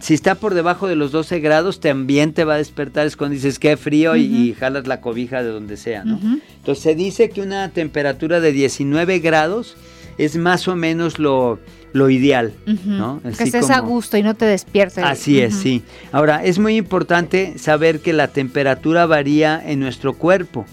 si 0.00 0.14
está 0.14 0.34
por 0.36 0.54
debajo 0.54 0.88
de 0.88 0.96
los 0.96 1.12
12 1.12 1.40
grados, 1.40 1.80
también 1.80 2.32
te 2.32 2.44
va 2.44 2.54
a 2.54 2.58
despertar, 2.58 3.06
es 3.06 3.16
cuando 3.16 3.34
dices 3.34 3.58
que 3.58 3.76
frío 3.76 4.16
y, 4.16 4.54
jalas 4.58 4.86
la 4.86 5.00
cobija 5.00 5.42
de 5.42 5.50
donde 5.50 5.76
sea, 5.76 6.04
¿no? 6.04 6.18
Entonces 6.58 6.82
se 6.82 6.94
dice 6.94 7.30
que 7.30 7.40
una 7.40 7.68
temperatura 7.70 8.40
de 8.40 8.52
19 8.52 9.18
grados 9.20 9.76
es 10.18 10.36
más 10.36 10.68
o 10.68 10.76
menos 10.76 11.18
lo, 11.18 11.58
ideal, 11.94 12.52
¿no? 12.84 13.20
que 13.22 13.44
estés 13.44 13.70
a 13.70 13.80
gusto 13.80 14.16
y 14.16 14.22
no 14.22 14.34
te 14.34 14.44
despiertes. 14.44 15.02
Así 15.04 15.40
es, 15.40 15.54
sí. 15.54 15.82
Ahora, 16.12 16.44
es 16.44 16.58
muy 16.58 16.76
importante 16.76 17.58
saber 17.58 18.00
que 18.00 18.12
la 18.12 18.28
temperatura 18.28 19.06
varía 19.06 19.62
en 19.64 19.80
nuestro 19.80 20.14
cuerpo. 20.14 20.66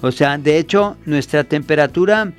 O 0.00 0.12
sea, 0.12 0.38
de 0.38 0.58
hecho, 0.58 0.96
nuestra 1.06 1.44
temperatura 1.44 2.32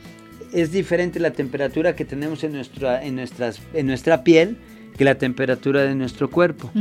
es 0.55 0.71
diferente 0.71 1.19
la 1.19 1.31
temperatura 1.31 1.95
que 1.95 2.05
tenemos 2.05 2.43
en 2.43 2.53
nuestra, 2.53 3.03
en 3.03 3.15
nuestras, 3.15 3.61
en 3.73 3.87
nuestra 3.87 4.23
piel 4.23 4.57
que 4.97 5.03
la 5.03 5.15
temperatura 5.15 5.81
de 5.81 5.93
nuestro 5.95 6.29
cuerpo. 6.29 6.71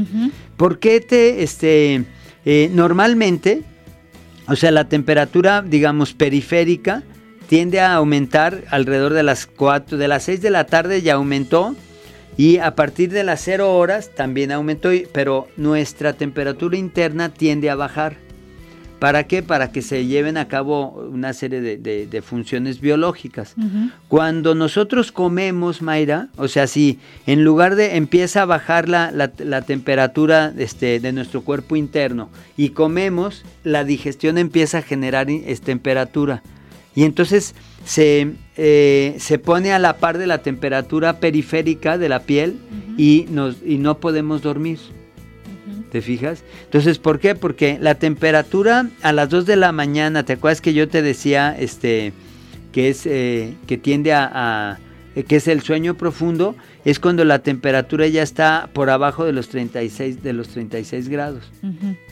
¿Por 0.56 0.78
qué 0.78 1.00
te, 1.00 1.42
este, 1.42 2.04
eh, 2.44 2.70
normalmente, 2.72 3.62
o 4.46 4.54
sea, 4.54 4.70
la 4.70 4.88
temperatura, 4.88 5.62
digamos, 5.62 6.14
periférica 6.14 7.02
tiende 7.48 7.80
a 7.80 7.94
aumentar 7.94 8.62
alrededor 8.70 9.12
de 9.12 9.24
las 9.24 9.46
4, 9.46 9.98
de 9.98 10.08
las 10.08 10.22
6 10.24 10.40
de 10.40 10.50
la 10.50 10.66
tarde 10.66 11.02
ya 11.02 11.14
aumentó 11.14 11.74
y 12.36 12.58
a 12.58 12.74
partir 12.74 13.10
de 13.10 13.24
las 13.24 13.42
0 13.42 13.76
horas 13.76 14.10
también 14.14 14.52
aumentó, 14.52 14.90
pero 15.12 15.48
nuestra 15.56 16.12
temperatura 16.12 16.76
interna 16.76 17.28
tiende 17.28 17.70
a 17.70 17.74
bajar. 17.74 18.23
¿Para 18.98 19.24
qué? 19.24 19.42
Para 19.42 19.70
que 19.70 19.82
se 19.82 20.06
lleven 20.06 20.36
a 20.36 20.48
cabo 20.48 20.90
una 21.12 21.32
serie 21.32 21.60
de, 21.60 22.22
funciones 22.22 22.80
biológicas. 22.80 23.54
Cuando 24.08 24.54
nosotros 24.54 25.12
comemos, 25.12 25.82
Mayra, 25.82 26.28
o 26.36 26.48
sea, 26.48 26.66
si 26.66 26.98
en 27.26 27.44
lugar 27.44 27.76
de 27.76 27.96
empieza 27.96 28.42
a 28.42 28.46
bajar 28.46 28.88
la, 28.88 29.62
temperatura 29.66 30.52
este, 30.56 31.00
de 31.00 31.12
nuestro 31.12 31.42
cuerpo 31.42 31.76
interno 31.76 32.30
y 32.56 32.70
comemos, 32.70 33.44
la 33.62 33.84
digestión 33.84 34.38
empieza 34.38 34.78
a 34.78 34.82
generar 34.82 35.26
temperatura. 35.64 36.42
Y 36.94 37.02
entonces 37.02 37.54
se, 37.84 38.32
eh, 38.56 39.16
se 39.18 39.38
pone 39.38 39.72
a 39.72 39.78
la 39.78 39.96
par 39.96 40.18
de 40.18 40.26
la 40.26 40.38
temperatura 40.38 41.18
periférica 41.18 41.98
de 41.98 42.08
la 42.08 42.20
piel 42.20 42.58
y, 42.96 43.26
nos, 43.30 43.56
y 43.64 43.78
no 43.78 43.98
podemos 43.98 44.42
dormir. 44.42 44.78
¿Te 45.94 46.02
fijas? 46.02 46.42
Entonces, 46.64 46.98
¿por 46.98 47.20
qué? 47.20 47.36
Porque 47.36 47.78
la 47.80 47.94
temperatura 47.94 48.88
a 49.02 49.12
las 49.12 49.28
2 49.28 49.46
de 49.46 49.54
la 49.54 49.70
mañana, 49.70 50.24
¿te 50.24 50.32
acuerdas 50.32 50.60
que 50.60 50.74
yo 50.74 50.88
te 50.88 51.02
decía 51.02 51.54
este, 51.56 52.12
que, 52.72 52.88
es, 52.88 53.06
eh, 53.06 53.54
que 53.68 53.78
tiende 53.78 54.12
a, 54.12 54.80
que 55.28 55.36
es 55.36 55.46
el 55.46 55.62
sueño 55.62 55.94
profundo? 55.94 56.56
Es 56.84 56.98
cuando 56.98 57.24
la 57.24 57.38
temperatura 57.38 58.08
ya 58.08 58.24
está 58.24 58.70
por 58.72 58.90
abajo 58.90 59.24
de 59.24 59.34
los 59.34 59.48
36, 59.50 60.20
de 60.20 60.32
los 60.32 60.48
36 60.48 61.08
grados. 61.08 61.44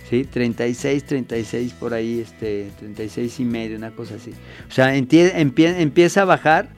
¿Sí? 0.08 0.28
36, 0.30 1.04
36 1.04 1.72
por 1.72 1.92
ahí, 1.92 2.20
este, 2.20 2.70
36 2.78 3.40
y 3.40 3.44
medio, 3.44 3.76
una 3.76 3.90
cosa 3.90 4.14
así. 4.14 4.30
O 4.68 4.72
sea, 4.72 4.94
empieza 4.94 6.22
a 6.22 6.24
bajar 6.24 6.68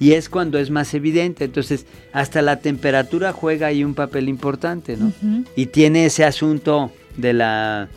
y 0.00 0.12
es 0.12 0.28
cuando 0.28 0.58
es 0.58 0.70
más 0.70 0.94
evidente. 0.94 1.44
Entonces, 1.44 1.86
hasta 2.12 2.42
la 2.42 2.60
temperatura 2.60 3.32
juega 3.32 3.68
ahí 3.68 3.84
un 3.84 3.94
papel 3.94 4.28
importante, 4.28 4.96
¿no? 4.96 5.12
Y 5.56 5.66
tiene 5.66 6.06
ese 6.06 6.24
asunto 6.24 6.92
de 7.16 7.32
la 7.32 7.88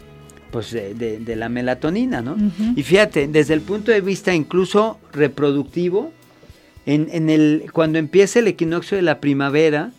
pues 0.51 0.71
de, 0.71 1.36
la 1.36 1.49
melatonina, 1.49 2.21
¿no? 2.21 2.38
Y 2.77 2.84
fíjate, 2.84 3.27
desde 3.27 3.53
el 3.53 3.62
punto 3.62 3.91
de 3.91 3.99
vista 3.99 4.34
incluso 4.34 4.99
reproductivo, 5.12 6.13
en, 6.86 7.29
el, 7.29 7.65
cuando 7.73 7.97
empieza 7.97 8.39
el 8.39 8.47
equinoccio 8.47 8.95
de 8.95 9.01
la 9.01 9.19
primavera, 9.19 9.91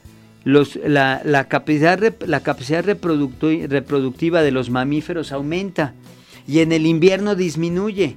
los, 0.44 0.76
la, 0.76 1.46
capacidad, 1.48 2.00
la 2.24 2.40
capacidad 2.40 2.85
reproductiva 2.85 4.42
de 4.42 4.50
los 4.50 4.70
mamíferos 4.70 5.32
aumenta 5.32 5.94
y 6.46 6.61
en 6.61 6.72
el 6.72 6.87
invierno 6.87 7.35
disminuye. 7.35 8.16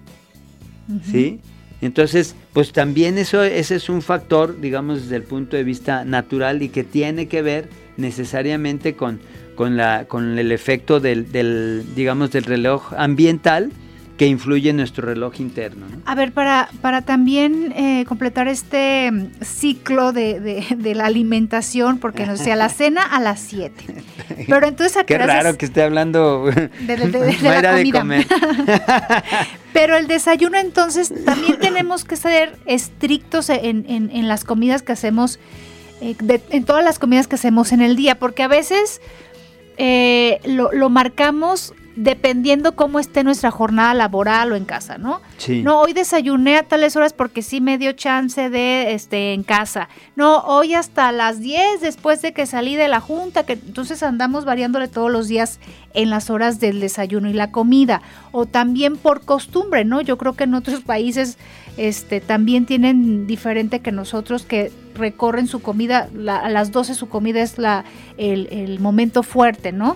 ¿Sí? 1.11 1.39
Entonces, 1.81 2.35
pues 2.53 2.71
también 2.73 3.17
eso, 3.17 3.43
ese 3.43 3.75
es 3.75 3.89
un 3.89 4.01
factor, 4.01 4.59
digamos, 4.59 5.03
desde 5.03 5.15
el 5.15 5.23
punto 5.23 5.55
de 5.55 5.63
vista 5.63 6.03
natural 6.03 6.61
y 6.61 6.69
que 6.69 6.83
tiene 6.83 7.27
que 7.27 7.41
ver 7.41 7.69
necesariamente 7.97 8.95
con, 8.95 9.19
con, 9.55 9.77
la, 9.77 10.05
con 10.05 10.37
el 10.37 10.51
efecto 10.51 10.99
del, 10.99 11.31
del, 11.31 11.85
digamos, 11.95 12.31
del 12.31 12.43
reloj 12.43 12.93
ambiental 12.97 13.71
que 14.19 14.27
influye 14.27 14.69
en 14.69 14.75
nuestro 14.75 15.07
reloj 15.07 15.39
interno. 15.39 15.85
A 16.03 16.13
ver, 16.13 16.33
para, 16.33 16.69
para 16.81 17.03
también 17.03 17.71
eh, 17.73 18.03
completar 18.05 18.49
este 18.49 19.09
mm, 19.09 19.27
ciclo 19.41 20.11
de, 20.11 20.65
la 20.93 21.05
alimentación, 21.05 21.99
porque 21.99 22.25
no 22.25 22.35
sé, 22.35 22.53
la 22.57 22.67
cena 22.79 23.01
a 23.01 23.21
las 23.21 23.39
7. 23.39 24.03
Pero 24.45 24.67
entonces 24.67 24.97
a 24.97 25.05
qué, 25.05 25.17
raro 25.17 25.57
que 25.57 25.65
esté 25.65 25.83
hablando 25.83 26.47
de, 26.47 26.97
la 27.41 27.77
comida. 27.77 27.99
comer. 28.01 28.27
Pero 29.73 29.95
el 29.95 30.07
desayuno 30.07 30.57
entonces 30.57 31.13
también 31.23 31.57
tenemos 31.57 32.03
que 32.03 32.17
ser 32.17 32.57
estrictos 32.65 33.49
en, 33.49 33.85
en, 33.87 34.27
las 34.27 34.43
comidas 34.43 34.81
que 34.81 34.91
hacemos, 34.91 35.39
eh, 36.01 36.17
en 36.49 36.65
todas 36.65 36.83
las 36.83 36.99
comidas 36.99 37.29
que 37.29 37.35
hacemos 37.35 37.71
en 37.71 37.81
el 37.81 37.95
día, 37.95 38.19
porque 38.19 38.43
a 38.43 38.49
veces 38.49 38.99
eh, 39.77 40.41
lo, 40.43 40.73
lo 40.73 40.89
marcamos 40.89 41.73
dependiendo 41.99 42.77
cómo 42.77 42.97
esté 42.97 43.25
nuestra 43.25 43.51
jornada 43.51 43.93
laboral 43.93 44.53
o 44.53 44.55
en 44.55 44.63
casa, 44.63 44.97
¿no? 44.97 45.19
Sí. 45.37 45.63
No, 45.63 45.81
hoy 45.81 45.91
desayuné 45.91 46.55
a 46.55 46.63
tales 46.63 46.95
horas 46.95 47.11
porque 47.11 47.41
sí 47.41 47.59
me 47.59 47.77
dio 47.77 47.91
chance 47.91 48.49
de 48.49 48.93
este 48.93 49.33
en 49.33 49.43
casa. 49.43 49.89
No, 50.15 50.37
hoy 50.45 50.75
hasta 50.75 51.11
las 51.11 51.41
10 51.41 51.81
después 51.81 52.21
de 52.21 52.31
que 52.31 52.45
salí 52.45 52.77
de 52.77 52.87
la 52.87 53.01
junta, 53.01 53.45
que 53.45 53.53
entonces 53.53 54.01
andamos 54.01 54.45
variándole 54.45 54.87
todos 54.87 55.11
los 55.11 55.27
días 55.27 55.59
en 55.93 56.09
las 56.09 56.29
horas 56.29 56.61
del 56.61 56.79
desayuno 56.79 57.29
y 57.29 57.33
la 57.33 57.51
comida 57.51 58.01
o 58.31 58.45
también 58.45 58.95
por 58.95 59.25
costumbre, 59.25 59.83
¿no? 59.83 59.99
Yo 59.99 60.17
creo 60.17 60.33
que 60.33 60.45
en 60.45 60.53
otros 60.53 60.79
países 60.79 61.37
este 61.79 62.19
también 62.19 62.65
tienen 62.65 63.25
diferente 63.25 63.79
que 63.79 63.93
nosotros 63.93 64.43
que 64.43 64.69
recorren 64.95 65.47
su 65.47 65.61
comida, 65.61 66.09
a 66.27 66.49
las 66.49 66.73
12 66.73 66.93
su 66.93 67.07
comida 67.07 67.41
es 67.41 67.57
la, 67.57 67.85
el, 68.17 68.79
momento 68.79 69.23
fuerte, 69.23 69.71
¿no? 69.71 69.95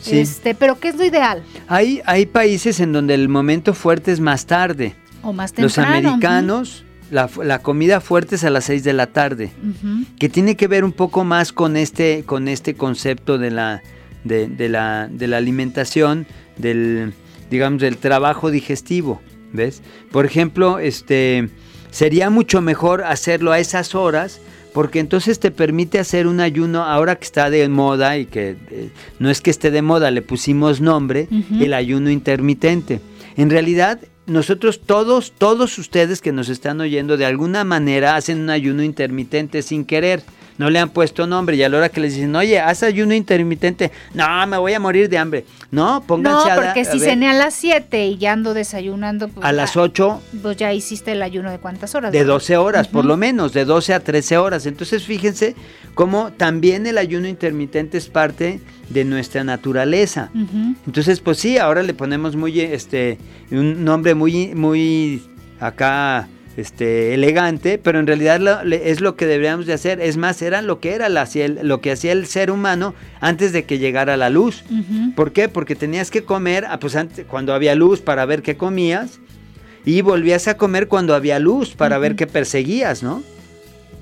Sí. 0.00 0.18
Este, 0.18 0.54
pero 0.54 0.78
¿qué 0.78 0.88
es 0.88 0.96
lo 0.96 1.04
ideal? 1.04 1.42
Hay, 1.68 2.02
hay 2.04 2.26
países 2.26 2.80
en 2.80 2.92
donde 2.92 3.14
el 3.14 3.30
momento 3.30 3.72
fuerte 3.72 4.12
es 4.12 4.20
más 4.20 4.44
tarde. 4.44 4.94
O 5.22 5.32
más 5.32 5.54
temprano. 5.54 5.68
Los 5.68 5.78
americanos, 5.78 6.84
la, 7.10 7.60
comida 7.60 8.00
fuerte 8.02 8.34
es 8.34 8.44
a 8.44 8.50
las 8.50 8.64
6 8.64 8.84
de 8.84 8.92
la 8.92 9.06
tarde, 9.06 9.52
que 10.18 10.28
tiene 10.28 10.56
que 10.56 10.68
ver 10.68 10.84
un 10.84 10.92
poco 10.92 11.24
más 11.24 11.52
con 11.52 11.78
este, 11.78 12.24
con 12.26 12.46
este 12.46 12.74
concepto 12.74 13.38
de 13.38 13.50
la, 13.50 13.82
de, 14.24 14.68
la, 14.68 15.08
de 15.10 15.28
la 15.28 15.38
alimentación, 15.38 16.26
del, 16.58 17.14
digamos, 17.50 17.80
del 17.80 17.96
trabajo 17.96 18.50
digestivo, 18.50 19.22
¿ves? 19.52 19.82
Por 20.10 20.26
ejemplo, 20.26 20.78
este 20.78 21.48
Sería 21.92 22.30
mucho 22.30 22.62
mejor 22.62 23.04
hacerlo 23.04 23.52
a 23.52 23.58
esas 23.58 23.94
horas 23.94 24.40
porque 24.72 24.98
entonces 24.98 25.38
te 25.38 25.50
permite 25.50 25.98
hacer 25.98 26.26
un 26.26 26.40
ayuno 26.40 26.84
ahora 26.84 27.16
que 27.16 27.24
está 27.24 27.50
de 27.50 27.68
moda 27.68 28.16
y 28.16 28.24
que 28.24 28.56
eh, 28.70 28.88
no 29.18 29.28
es 29.28 29.42
que 29.42 29.50
esté 29.50 29.70
de 29.70 29.82
moda, 29.82 30.10
le 30.10 30.22
pusimos 30.22 30.80
nombre, 30.80 31.28
el 31.60 31.74
ayuno 31.74 32.08
intermitente. 32.08 33.02
En 33.36 33.50
realidad, 33.50 34.00
nosotros 34.24 34.80
todos, 34.80 35.34
todos 35.36 35.76
ustedes 35.76 36.22
que 36.22 36.32
nos 36.32 36.48
están 36.48 36.80
oyendo, 36.80 37.18
de 37.18 37.26
alguna 37.26 37.62
manera 37.62 38.16
hacen 38.16 38.40
un 38.40 38.48
ayuno 38.48 38.82
intermitente 38.82 39.60
sin 39.60 39.84
querer 39.84 40.22
no 40.58 40.70
le 40.70 40.78
han 40.78 40.90
puesto 40.90 41.26
nombre 41.26 41.56
y 41.56 41.62
a 41.62 41.68
la 41.68 41.78
hora 41.78 41.88
que 41.88 42.00
les 42.00 42.14
dicen, 42.14 42.34
oye, 42.36 42.60
haz 42.60 42.82
ayuno 42.82 43.14
intermitente, 43.14 43.90
no, 44.14 44.46
me 44.46 44.58
voy 44.58 44.72
a 44.74 44.80
morir 44.80 45.08
de 45.08 45.18
hambre. 45.18 45.44
No, 45.70 46.02
pónganse 46.06 46.50
no, 46.50 46.56
porque 46.56 46.84
si 46.84 47.00
cené 47.00 47.30
a 47.30 47.32
las 47.32 47.54
7 47.54 48.06
y 48.06 48.18
ya 48.18 48.32
ando 48.32 48.52
desayunando. 48.52 49.28
Pues 49.28 49.44
a 49.44 49.52
las 49.52 49.76
8. 49.76 50.20
Pues 50.42 50.56
ya 50.58 50.72
hiciste 50.72 51.12
el 51.12 51.22
ayuno 51.22 51.50
de 51.50 51.58
cuántas 51.58 51.94
horas. 51.94 52.12
De 52.12 52.24
12 52.24 52.58
horas, 52.58 52.88
por 52.88 53.06
lo 53.06 53.16
menos, 53.16 53.54
de 53.54 53.64
12 53.64 53.94
a 53.94 54.00
13 54.00 54.36
horas. 54.36 54.66
Entonces 54.66 55.04
fíjense 55.04 55.56
cómo 55.94 56.32
también 56.32 56.86
el 56.86 56.98
ayuno 56.98 57.26
intermitente 57.26 57.96
es 57.96 58.08
parte 58.08 58.60
de 58.90 59.04
nuestra 59.04 59.44
naturaleza. 59.44 60.30
Entonces, 60.86 61.20
pues 61.20 61.38
sí, 61.38 61.58
ahora 61.58 61.82
le 61.82 61.94
ponemos 61.94 62.36
muy, 62.36 62.60
este, 62.60 63.18
un 63.50 63.84
nombre 63.84 64.14
muy, 64.14 64.54
muy 64.54 65.22
acá 65.58 66.28
este, 66.56 67.14
elegante, 67.14 67.78
pero 67.78 67.98
en 67.98 68.06
realidad 68.06 68.66
es 68.72 69.00
lo 69.00 69.16
que 69.16 69.26
deberíamos 69.26 69.66
de 69.66 69.72
hacer. 69.72 70.00
Es 70.00 70.16
más, 70.16 70.42
era 70.42 70.62
lo 70.62 70.80
que 70.80 70.94
era 70.94 71.08
lo 71.08 71.80
que 71.80 71.92
hacía 71.92 72.12
el 72.12 72.26
ser 72.26 72.50
humano 72.50 72.94
antes 73.20 73.52
de 73.52 73.64
que 73.64 73.78
llegara 73.78 74.16
la 74.16 74.30
luz. 74.30 74.64
¿Por 75.16 75.32
qué? 75.32 75.48
Porque 75.48 75.74
tenías 75.74 76.10
que 76.10 76.24
comer 76.24 76.66
ah, 76.68 76.78
pues 76.78 76.96
antes, 76.96 77.26
cuando 77.26 77.54
había 77.54 77.74
luz 77.74 78.00
para 78.00 78.26
ver 78.26 78.42
qué 78.42 78.56
comías 78.56 79.18
y 79.84 80.00
volvías 80.02 80.48
a 80.48 80.56
comer 80.56 80.88
cuando 80.88 81.14
había 81.14 81.38
luz 81.38 81.74
para 81.74 81.98
ver 81.98 82.16
qué 82.16 82.26
perseguías, 82.26 83.02
¿no? 83.02 83.22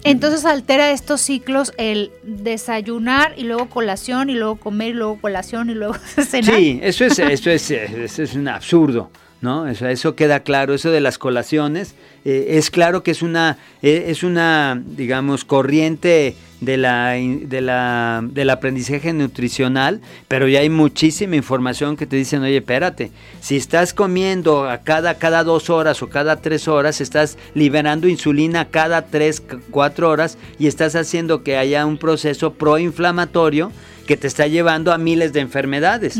Entonces 0.03 0.47
altera 0.47 0.93
estos 0.93 1.21
ciclos 1.21 1.73
el 1.77 2.11
desayunar 2.23 3.35
y 3.37 3.45
luego 3.45 3.69
colación 3.69 4.31
y 4.31 4.35
luego 4.35 4.57
comer 4.57 4.91
y 4.91 4.95
luego 4.95 5.21
colación 5.21 5.69
y 5.69 5.75
luego 5.75 5.95
cenar. 6.27 6.57
Sí, 6.57 6.81
eso 6.83 7.05
es, 7.05 7.19
eso 7.19 7.51
es, 7.51 7.71
eso 7.71 8.23
es 8.23 8.35
un 8.35 8.49
absurdo. 8.49 9.11
¿No? 9.41 9.67
Eso, 9.69 9.89
eso 9.89 10.15
queda 10.15 10.41
claro, 10.41 10.75
eso 10.75 10.91
de 10.91 11.01
las 11.01 11.19
colaciones, 11.19 11.95
eh, 12.25 12.59
es 12.59 12.71
claro 12.71 13.03
que 13.03 13.11
es 13.11 13.23
una, 13.23 13.57
eh, 13.83 14.07
es 14.09 14.23
una, 14.23 14.81
digamos, 14.85 15.45
corriente 15.45 16.37
de 16.61 16.77
la, 16.77 17.13
de 17.13 17.61
la, 17.63 18.21
del 18.23 18.51
aprendizaje 18.51 19.15
nutricional, 19.15 20.01
pero 20.29 20.47
ya 20.47 20.61
hay 20.61 20.69
muchísima 20.69 21.37
información 21.37 21.97
que 21.97 22.07
te 22.07 22.17
dicen, 22.17 22.43
oye, 22.43 22.59
espérate, 22.59 23.11
si 23.41 23.57
estás 23.57 23.95
comiendo 23.95 24.69
a 24.69 24.79
cada, 24.79 25.15
cada 25.15 25.43
dos 25.43 25.71
horas 25.71 26.03
o 26.03 26.11
cada 26.11 26.37
tres 26.37 26.69
horas, 26.69 27.01
estás 27.01 27.39
liberando 27.55 28.09
insulina 28.09 28.67
cada 28.67 29.07
tres, 29.07 29.43
cuatro 29.71 30.11
horas 30.11 30.37
y 30.59 30.67
estás 30.67 30.95
haciendo 30.95 31.43
que 31.43 31.57
haya 31.57 31.87
un 31.87 31.97
proceso 31.97 32.53
proinflamatorio 32.53 33.73
que 34.11 34.17
te 34.17 34.27
está 34.27 34.49
llevando 34.49 34.93
a 34.93 34.99
miles 34.99 35.33
de 35.33 35.39
enfermedades. 35.39 36.19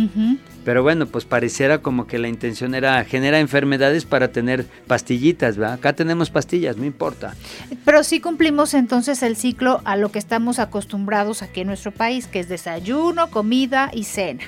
Pero 0.65 0.85
bueno, 0.85 1.07
pues 1.07 1.25
pareciera 1.25 1.79
como 1.79 2.07
que 2.07 2.21
la 2.21 2.29
intención 2.29 2.77
era 2.77 3.05
generar 3.05 3.41
enfermedades 3.41 4.05
para 4.05 4.31
tener 4.31 4.65
pastillitas, 4.87 5.57
¿verdad? 5.57 5.75
Acá 5.75 5.93
tenemos 5.93 6.31
pastillas, 6.31 6.77
no 6.77 6.85
importa. 6.85 7.35
Pero 7.85 8.05
sí 8.05 8.21
cumplimos 8.21 8.75
entonces 8.75 9.25
el 9.25 9.35
ciclo 9.35 9.81
a 9.85 9.97
lo 9.97 10.13
que 10.13 10.21
estamos 10.21 10.61
acostumbrados 10.61 11.43
aquí 11.43 11.63
en 11.63 11.67
nuestro 11.67 11.91
país, 11.91 12.29
que 12.29 12.39
es 12.39 12.49
desayuno, 12.49 13.29
comida 13.33 13.91
y 13.93 14.05
cena. 14.05 14.45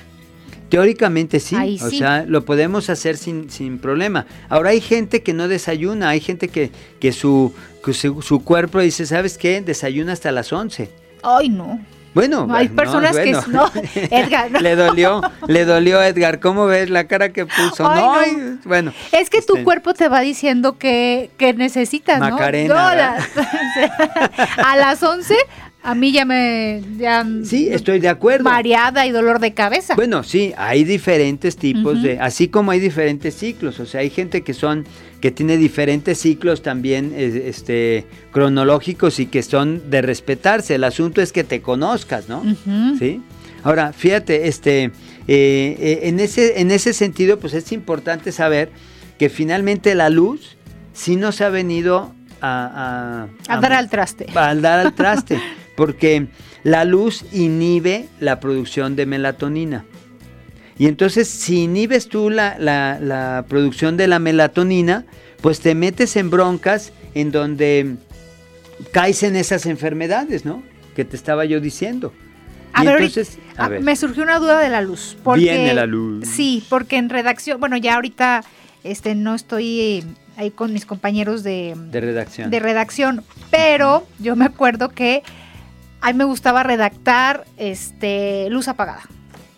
Teóricamente 0.69 1.41
sí, 1.41 1.57
o 1.83 1.89
sea, 1.89 2.23
lo 2.25 2.45
podemos 2.45 2.89
hacer 2.89 3.17
sin, 3.17 3.49
sin 3.49 3.77
problema. 3.77 4.25
Ahora 4.47 4.69
hay 4.69 4.79
gente 4.79 5.21
que 5.21 5.33
no 5.33 5.49
desayuna, 5.49 6.07
hay 6.07 6.21
gente 6.21 6.47
que, 6.47 6.71
que, 7.01 7.11
su, 7.11 7.53
su, 7.91 8.43
cuerpo 8.45 8.79
dice, 8.79 9.05
¿sabes 9.05 9.37
qué? 9.37 9.59
Desayuna 9.59 10.13
hasta 10.13 10.31
las 10.31 10.53
11. 10.53 10.89
Ay, 11.23 11.49
no. 11.49 11.81
Bueno, 12.13 12.47
hay 12.51 12.69
personas 12.69 13.17
que 13.17 13.31
no, 13.47 13.71
Edgar. 13.95 14.51
le 14.61 14.75
dolió, 14.75 15.21
le 15.47 15.65
dolió 15.65 16.01
Edgar. 16.01 16.39
¿Cómo 16.39 16.65
ves 16.65 16.89
la 16.89 17.05
cara 17.05 17.29
que 17.29 17.45
puso? 17.45 17.83
no, 17.83 18.13
bueno. 18.65 18.93
Es 19.11 19.29
que 19.29 19.41
tu 19.41 19.53
este 19.53 19.63
cuerpo 19.63 19.93
te 19.93 20.07
va 20.07 20.21
diciendo 20.21 20.77
que, 20.77 21.31
que 21.37 21.53
necesitas, 21.53 22.19
Macarena, 22.19 22.73
¿no? 23.35 23.43
a 24.63 24.75
las 24.75 25.01
11 25.01 25.35
a 25.83 25.95
mí 25.95 26.11
ya 26.11 26.25
me... 26.25 26.81
sí, 27.43 27.67
estoy 27.69 27.99
de 27.99 28.09
acuerdo. 28.09 28.45
Mareada 28.45 29.05
y 29.05 29.11
dolor 29.11 29.39
de 29.39 29.53
cabeza. 29.53 29.95
Bueno, 29.95 30.23
sí, 30.23 30.53
hay 30.57 30.83
diferentes 30.83 31.57
tipos 31.57 32.01
de... 32.01 32.19
Así 32.19 32.47
como 32.47 32.71
hay 32.71 32.79
diferentes 32.79 33.35
ciclos, 33.35 33.79
o 33.79 33.85
sea, 33.85 34.01
hay 34.01 34.09
gente 34.09 34.41
que 34.43 34.53
son 34.53 34.85
que 35.19 35.31
tiene 35.31 35.55
diferentes 35.55 36.17
ciclos 36.17 36.61
también 36.61 37.13
este, 37.15 38.05
cronológicos 38.31 39.21
y 39.21 39.27
que 39.27 39.41
son 39.41 39.89
de 39.89 40.01
respetarse. 40.01 40.75
El 40.75 40.83
asunto 40.83 41.21
es 41.21 41.31
que 41.31 41.45
te 41.45 41.61
conozcas, 41.61 42.27
¿no? 42.27 42.43
¿Sí? 42.99 43.21
Ahora, 43.63 43.93
fíjate, 43.93 44.49
este, 44.49 44.83
eh, 44.83 44.91
eh, 45.27 45.99
en, 46.03 46.19
ese, 46.19 46.59
en 46.59 46.71
ese 46.71 46.91
sentido, 46.93 47.39
pues 47.39 47.53
es 47.53 47.71
importante 47.71 48.33
saber 48.33 48.69
que 49.17 49.29
finalmente 49.29 49.95
la 49.95 50.09
luz 50.09 50.57
sí 50.91 51.15
nos 51.15 51.39
ha 51.39 51.47
venido 51.47 52.13
a, 52.41 53.27
a, 53.47 53.59
dar 53.61 53.71
al 53.71 53.89
traste. 53.89 54.25
A 54.35 54.53
dar 54.55 54.79
al 54.79 54.93
traste, 54.93 55.39
porque 55.75 56.27
la 56.63 56.85
luz 56.85 57.25
inhibe 57.31 58.07
la 58.19 58.39
producción 58.39 58.95
de 58.95 59.05
melatonina. 59.05 59.85
Y 60.77 60.87
entonces, 60.87 61.27
si 61.27 61.63
inhibes 61.63 62.07
tú 62.07 62.29
la, 62.29 63.45
producción 63.47 63.97
de 63.97 64.07
la 64.07 64.19
melatonina, 64.19 65.05
pues 65.41 65.59
te 65.59 65.75
metes 65.75 66.15
en 66.15 66.29
broncas 66.29 66.93
en 67.13 67.31
donde 67.31 67.95
caes 68.91 69.23
en 69.23 69.35
esas 69.35 69.65
enfermedades, 69.65 70.45
¿no? 70.45 70.63
Que 70.95 71.05
te 71.05 71.15
estaba 71.15 71.45
yo 71.45 71.59
diciendo. 71.59 72.13
A 72.73 72.83
ver, 72.83 72.95
entonces, 72.95 73.37
a 73.55 73.69
ver. 73.69 73.81
me 73.81 73.95
surgió 73.95 74.23
una 74.23 74.39
duda 74.39 74.59
de 74.59 74.69
la 74.69 74.81
luz. 74.81 75.15
Porque, 75.23 75.41
Viene 75.41 75.73
la 75.75 75.85
luz. 75.85 76.27
Sí, 76.27 76.63
porque 76.69 76.97
en 76.97 77.09
redacción, 77.09 77.59
bueno, 77.59 77.77
ya 77.77 77.95
ahorita 77.95 78.43
este, 78.83 79.13
no 79.13 79.35
estoy 79.35 80.03
ahí 80.37 80.49
con 80.49 80.73
mis 80.73 80.87
compañeros 80.87 81.43
de, 81.43 81.75
de 81.91 82.01
redacción. 82.01 82.49
De 82.49 82.59
redacción, 82.59 83.23
pero 83.51 84.07
yo 84.17 84.35
me 84.35 84.45
acuerdo 84.45 84.89
que 84.89 85.21
a 86.03 86.11
mí 86.11 86.17
me 86.17 86.25
gustaba 86.25 86.63
redactar 86.63 87.45
este, 87.55 88.49
luz 88.49 88.67
apagada, 88.67 89.03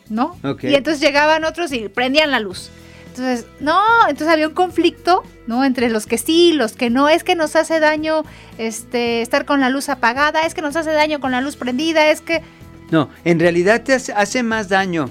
¿no? 0.09 0.37
Y 0.61 0.75
entonces 0.75 1.01
llegaban 1.01 1.43
otros 1.43 1.73
y 1.73 1.89
prendían 1.89 2.29
la 2.29 2.39
luz. 2.39 2.69
Entonces, 3.07 3.47
no, 3.59 3.81
entonces 4.07 4.27
había 4.27 4.47
un 4.47 4.53
conflicto, 4.53 5.23
¿no? 5.47 5.65
Entre 5.65 5.89
los 5.89 6.05
que 6.05 6.19
sí, 6.19 6.53
los 6.53 6.73
que 6.73 6.91
no. 6.91 7.09
Es 7.09 7.23
que 7.23 7.33
nos 7.33 7.55
hace 7.55 7.79
daño 7.79 8.25
este, 8.59 9.23
estar 9.23 9.45
con 9.45 9.59
la 9.59 9.71
luz 9.71 9.89
apagada, 9.89 10.41
es 10.41 10.53
que 10.53 10.61
nos 10.61 10.75
hace 10.75 10.91
daño 10.91 11.19
con 11.19 11.31
la 11.31 11.41
luz 11.41 11.55
prendida, 11.55 12.11
es 12.11 12.21
que... 12.21 12.43
No, 12.91 13.09
en 13.23 13.39
realidad 13.39 13.81
te 13.81 13.93
hace, 13.93 14.43
más 14.43 14.69
daño. 14.69 15.09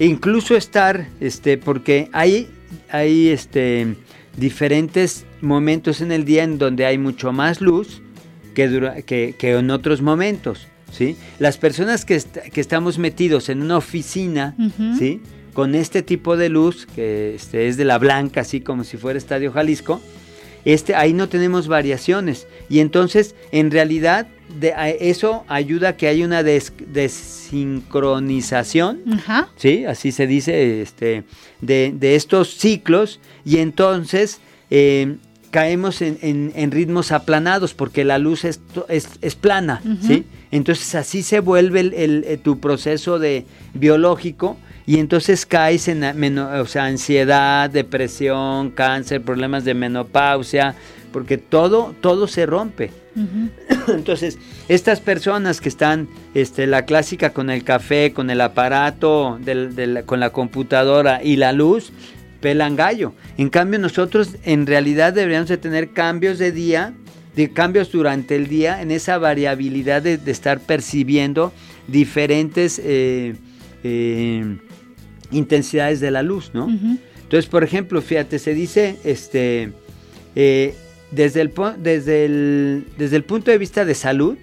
Incluso 0.00 0.56
estar, 0.56 1.06
este, 1.20 1.58
porque 1.58 2.08
hay, 2.12 2.50
hay 2.90 3.28
este, 3.28 3.94
diferentes 4.36 5.26
momentos 5.40 6.00
en 6.00 6.10
el 6.10 6.24
día 6.24 6.42
en 6.42 6.58
donde 6.58 6.86
hay 6.86 6.98
mucho 6.98 7.30
más 7.30 7.60
luz 7.60 8.02
que, 8.54 9.36
que 9.38 9.50
en 9.52 9.70
otros 9.70 10.02
momentos. 10.02 10.66
¿Sí? 10.92 11.16
Las 11.38 11.58
personas 11.58 12.04
que, 12.04 12.20
estamos 12.54 12.98
metidos 12.98 13.48
en 13.48 13.62
una 13.62 13.78
oficina, 13.78 14.54
¿sí? 14.98 15.20
Con 15.54 15.74
este 15.74 16.02
tipo 16.02 16.36
de 16.36 16.48
luz, 16.48 16.86
que 16.86 17.34
este, 17.34 17.66
es 17.68 17.76
de 17.76 17.84
la 17.84 17.98
blanca, 17.98 18.42
así 18.42 18.60
como 18.60 18.84
si 18.84 18.96
fuera 18.96 19.18
Estadio 19.18 19.50
Jalisco, 19.52 20.00
este, 20.64 20.94
ahí 20.94 21.12
no 21.12 21.28
tenemos 21.28 21.66
variaciones. 21.66 22.46
Y 22.68 22.78
entonces, 22.78 23.34
en 23.50 23.72
realidad, 23.72 24.28
de, 24.60 24.72
eso 25.00 25.44
ayuda 25.48 25.88
a 25.90 25.96
que 25.96 26.08
haya 26.08 26.24
una 26.24 26.42
desincronización, 26.42 29.00
¿sí? 29.56 29.84
Así 29.84 30.12
se 30.12 30.26
dice, 30.26 30.80
este, 30.82 31.24
de, 31.60 32.14
estos 32.14 32.56
ciclos. 32.56 33.20
Y 33.44 33.58
entonces... 33.58 34.40
Eh, 34.70 35.16
caemos 35.52 36.00
en, 36.00 36.70
ritmos 36.72 37.12
aplanados 37.12 37.74
porque 37.74 38.04
la 38.04 38.18
luz 38.18 38.44
es, 38.44 38.60
es, 38.88 39.34
plana, 39.36 39.82
¿sí? 40.00 40.24
Entonces 40.50 40.94
así 40.94 41.22
se 41.22 41.40
vuelve 41.40 41.80
el, 41.80 42.24
eh, 42.26 42.38
tu 42.42 42.58
proceso 42.58 43.18
de 43.18 43.44
biológico 43.74 44.56
y 44.86 44.98
entonces 44.98 45.44
caes 45.44 45.88
en 45.88 46.38
o 46.38 46.66
sea, 46.66 46.86
ansiedad, 46.86 47.68
depresión, 47.68 48.70
cáncer, 48.70 49.22
problemas 49.22 49.64
de 49.64 49.74
menopausia, 49.74 50.74
porque 51.12 51.36
todo, 51.36 51.94
todo 52.00 52.26
se 52.26 52.46
rompe. 52.46 52.90
Entonces, 53.88 54.38
estas 54.68 55.00
personas 55.00 55.60
que 55.60 55.68
están, 55.68 56.08
este, 56.34 56.66
la 56.66 56.86
clásica 56.86 57.30
con 57.30 57.50
el 57.50 57.62
café, 57.62 58.12
con 58.14 58.30
el 58.30 58.40
aparato, 58.40 59.38
con 60.06 60.18
la 60.18 60.30
computadora 60.30 61.22
y 61.22 61.36
la 61.36 61.52
luz, 61.52 61.92
pelan 62.42 62.76
gallo. 62.76 63.14
En 63.38 63.48
cambio, 63.48 63.78
nosotros 63.78 64.36
en 64.44 64.66
realidad 64.66 65.14
deberíamos 65.14 65.48
de 65.48 65.56
tener 65.56 65.92
cambios 65.92 66.38
de 66.38 66.52
día 66.52 66.92
de 67.34 67.50
cambios 67.52 67.90
durante 67.90 68.36
el 68.36 68.48
día 68.48 68.82
en 68.82 68.90
esa 68.90 69.18
variabilidad 69.18 70.02
de, 70.02 70.18
estar 70.26 70.60
percibiendo 70.60 71.52
diferentes 71.88 72.80
eh, 72.84 73.34
eh, 73.82 74.58
intensidades 75.30 76.00
de 76.00 76.10
la 76.10 76.22
luz, 76.22 76.50
¿no? 76.52 76.68
Entonces, 76.68 77.48
por 77.48 77.64
ejemplo, 77.64 78.02
fíjate, 78.02 78.38
se 78.38 78.52
dice, 78.52 78.98
este, 79.04 79.72
eh, 80.36 80.74
desde, 81.10 81.40
el, 81.40 81.52
desde, 81.78 82.26
el, 82.26 82.84
desde 82.98 83.16
el 83.16 83.24
punto 83.24 83.50
de 83.50 83.56
vista 83.56 83.86
de 83.86 83.94
salud, 83.94 84.36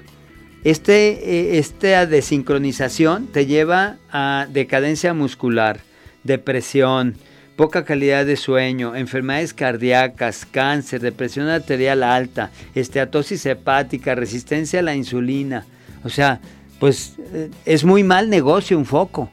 este, 0.63 1.59
esta 1.59 2.05
desincronización 2.07 3.27
te 3.27 3.45
lleva 3.45 3.97
a 4.12 4.47
decadencia 4.51 5.13
muscular, 5.13 5.79
depresión, 6.23 7.15
poca 7.59 7.83
calidad 7.83 8.25
de 8.25 8.37
sueño, 8.37 8.95
enfermedades 8.95 9.53
cardíacas, 9.53 10.47
cáncer, 10.49 11.01
depresión 11.01 11.49
arterial 11.49 12.03
alta, 12.03 12.51
esteatosis 12.73 13.45
hepática, 13.45 14.15
resistencia 14.15 14.79
a 14.79 14.81
la 14.81 14.95
insulina. 14.95 15.65
O 16.05 16.09
sea, 16.09 16.39
pues 16.79 17.15
eh, 17.33 17.51
es 17.65 17.83
muy 17.83 18.01
mal 18.01 18.29
negocio 18.29 18.77
un 18.77 18.85
foco 18.85 19.29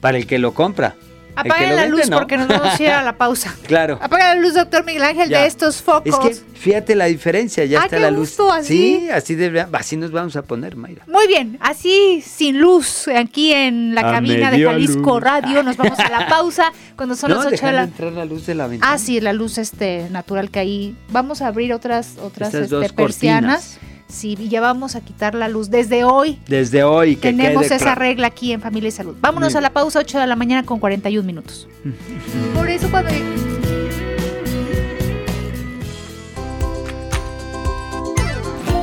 para 0.00 0.18
el 0.18 0.26
que 0.26 0.40
lo 0.40 0.52
compra. 0.52 0.96
Apaga 1.36 1.72
la 1.72 1.86
luz 1.86 2.08
porque 2.10 2.36
nos 2.36 2.48
vamos 2.48 2.78
a 2.78 2.82
ir 2.82 2.90
a 2.90 3.02
la 3.02 3.16
pausa. 3.16 3.54
Claro. 3.64 3.98
Apaga 4.00 4.34
la 4.34 4.40
luz, 4.40 4.54
doctor 4.54 4.84
Miguel 4.84 5.02
Ángel, 5.02 5.28
de 5.28 5.46
estos 5.46 5.82
focos. 5.82 6.06
Es 6.06 6.18
que 6.38 6.54
fíjate 6.54 6.94
la 6.94 7.06
diferencia, 7.06 7.64
ya 7.64 7.80
ah, 7.80 7.84
está 7.84 7.98
la 7.98 8.10
luz. 8.10 8.38
así. 8.52 8.66
Sí, 8.66 9.10
así, 9.10 9.36
así 9.72 9.96
nos 9.96 10.10
vamos 10.10 10.36
a 10.36 10.42
poner, 10.42 10.76
Mayra. 10.76 11.04
Muy 11.06 11.26
bien, 11.26 11.56
así 11.60 12.22
sin 12.24 12.60
luz, 12.60 13.08
aquí 13.08 13.52
en 13.52 13.94
la 13.94 14.02
cabina 14.02 14.50
de 14.50 14.64
Jalisco 14.64 15.18
Radio, 15.18 15.62
nos 15.62 15.76
vamos 15.76 15.98
a 15.98 16.08
la 16.08 16.26
pausa 16.28 16.72
cuando 16.96 17.16
son 17.16 17.30
las 17.30 17.46
8 17.46 17.66
de 17.66 17.72
la... 17.72 17.82
entrar 17.84 18.12
la 18.12 18.24
luz 18.24 18.46
de 18.46 18.54
la 18.54 18.66
ventana. 18.66 18.92
Ah, 18.92 18.98
sí, 18.98 19.20
la 19.20 19.32
luz 19.32 19.58
este 19.58 20.08
natural 20.10 20.50
que 20.50 20.58
ahí. 20.58 20.96
Vamos 21.10 21.42
a 21.42 21.48
abrir 21.48 21.72
otras, 21.72 22.16
otras 22.22 22.54
este, 22.54 22.92
persianas. 22.92 23.78
Sí, 24.08 24.36
ya 24.48 24.60
vamos 24.60 24.94
a 24.94 25.00
quitar 25.00 25.34
la 25.34 25.48
luz 25.48 25.70
desde 25.70 26.04
hoy. 26.04 26.38
Desde 26.46 26.84
hoy. 26.84 27.16
Que 27.16 27.30
Tenemos 27.30 27.70
esa 27.70 27.94
regla 27.94 28.28
aquí 28.28 28.52
en 28.52 28.60
Familia 28.60 28.88
y 28.88 28.92
Salud. 28.92 29.16
Vámonos 29.20 29.56
a 29.56 29.60
la 29.60 29.70
pausa, 29.70 29.98
8 30.00 30.20
de 30.20 30.26
la 30.26 30.36
mañana 30.36 30.64
con 30.64 30.78
41 30.78 31.26
minutos. 31.26 31.68
Por 32.54 32.68
eso 32.68 32.90
cuando... 32.90 33.10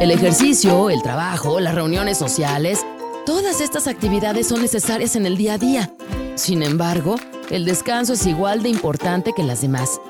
El 0.01 0.10
ejercicio, 0.10 0.89
el 0.89 1.03
trabajo, 1.03 1.60
las 1.60 1.75
reuniones 1.75 2.17
sociales, 2.17 2.84
todas 3.23 3.62
estas 3.62 3.86
actividades 3.86 4.47
son 4.47 4.62
necesarias 4.62 5.15
en 5.15 5.27
el 5.27 5.38
día 5.38 5.53
a 5.53 5.57
día. 5.60 5.93
Sin 6.34 6.63
embargo, 6.63 7.17
el 7.51 7.65
descanso 7.65 8.13
es 8.13 8.25
igual 8.25 8.63
de 8.63 8.69
importante 8.69 9.31
que 9.36 9.43
las 9.43 9.62
demás. 9.62 10.01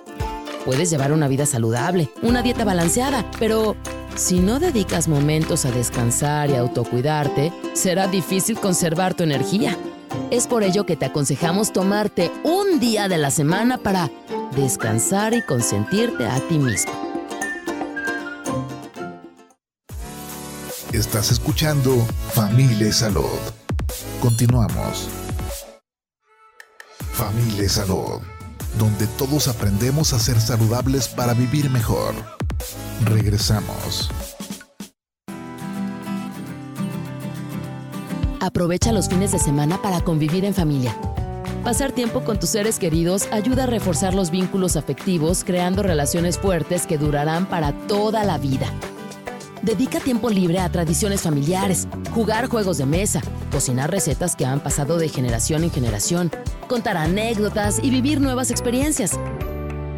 Puedes 0.64 0.90
llevar 0.90 1.12
una 1.12 1.28
vida 1.28 1.46
saludable, 1.46 2.10
una 2.22 2.42
dieta 2.42 2.64
balanceada, 2.64 3.30
pero 3.38 3.76
si 4.16 4.40
no 4.40 4.60
dedicas 4.60 5.08
momentos 5.08 5.66
a 5.66 5.72
descansar 5.72 6.50
y 6.50 6.56
autocuidarte, 6.56 7.52
será 7.74 8.08
difícil 8.08 8.60
conservar 8.60 9.14
tu 9.14 9.24
energía. 9.24 9.78
Es 10.30 10.48
por 10.48 10.64
ello 10.64 10.86
que 10.86 10.96
te 10.96 11.06
aconsejamos 11.06 11.72
tomarte 11.72 12.32
un 12.44 12.80
día 12.80 13.08
de 13.08 13.18
la 13.18 13.32
semana 13.32 13.78
para 13.78 14.10
descansar 14.56 15.34
y 15.34 15.42
consentirte 15.42 16.26
a 16.26 16.40
ti 16.48 16.58
mismo. 16.58 16.92
Estás 20.92 21.32
escuchando 21.32 21.96
Familia 22.34 22.92
Salud. 22.92 23.40
Continuamos. 24.20 25.08
Familia 27.14 27.70
Salud, 27.70 28.20
donde 28.78 29.08
todos 29.08 29.48
aprendemos 29.48 30.14
a 30.14 30.20
ser 30.20 30.40
saludables 30.40 31.08
para 31.08 31.34
vivir 31.34 31.70
mejor. 31.70 32.14
Regresamos. 33.06 34.10
Aprovecha 38.40 38.92
los 38.92 39.08
fines 39.08 39.32
de 39.32 39.40
semana 39.40 39.82
para 39.82 40.02
convivir 40.02 40.46
en 40.46 40.54
familia. 40.54 40.96
Pasar 41.64 41.92
tiempo 41.92 42.24
con 42.24 42.40
tus 42.40 42.50
seres 42.50 42.80
queridos 42.80 43.28
ayuda 43.32 43.64
a 43.64 43.68
reforzar 43.68 44.16
los 44.16 44.32
vínculos 44.32 44.76
afectivos, 44.76 45.44
creando 45.44 45.84
relaciones 45.84 46.40
fuertes 46.40 46.88
que 46.88 46.98
durarán 46.98 47.46
para 47.46 47.72
toda 47.86 48.24
la 48.24 48.40
vida. 48.40 48.66
Dedica 49.62 50.00
tiempo 50.00 50.30
libre 50.30 50.60
a 50.60 50.72
tradiciones 50.72 51.22
familiares, 51.22 51.88
jugar 52.14 52.48
juegos 52.48 52.80
de 52.80 52.86
mesa, 52.86 53.22
cocinar 53.52 53.92
recetas 53.92 54.36
que 54.36 54.46
han 54.46 54.60
pasado 54.60 54.98
de 54.98 55.08
generación 55.08 55.64
en 55.64 55.72
generación, 55.72 56.32
contar 56.68 56.98
anécdotas 56.98 57.80
y 57.82 57.92
vivir 57.92 58.22
nuevas 58.22 58.50
experiencias. 58.50 59.20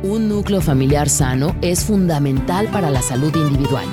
Un 0.04 0.28
núcleo 0.28 0.62
familiar 0.62 1.10
sano 1.10 1.56
es 1.62 1.86
fundamental 1.86 2.67
para 2.67 2.89
la 2.89 3.02
salud 3.02 3.34
individual. 3.36 3.86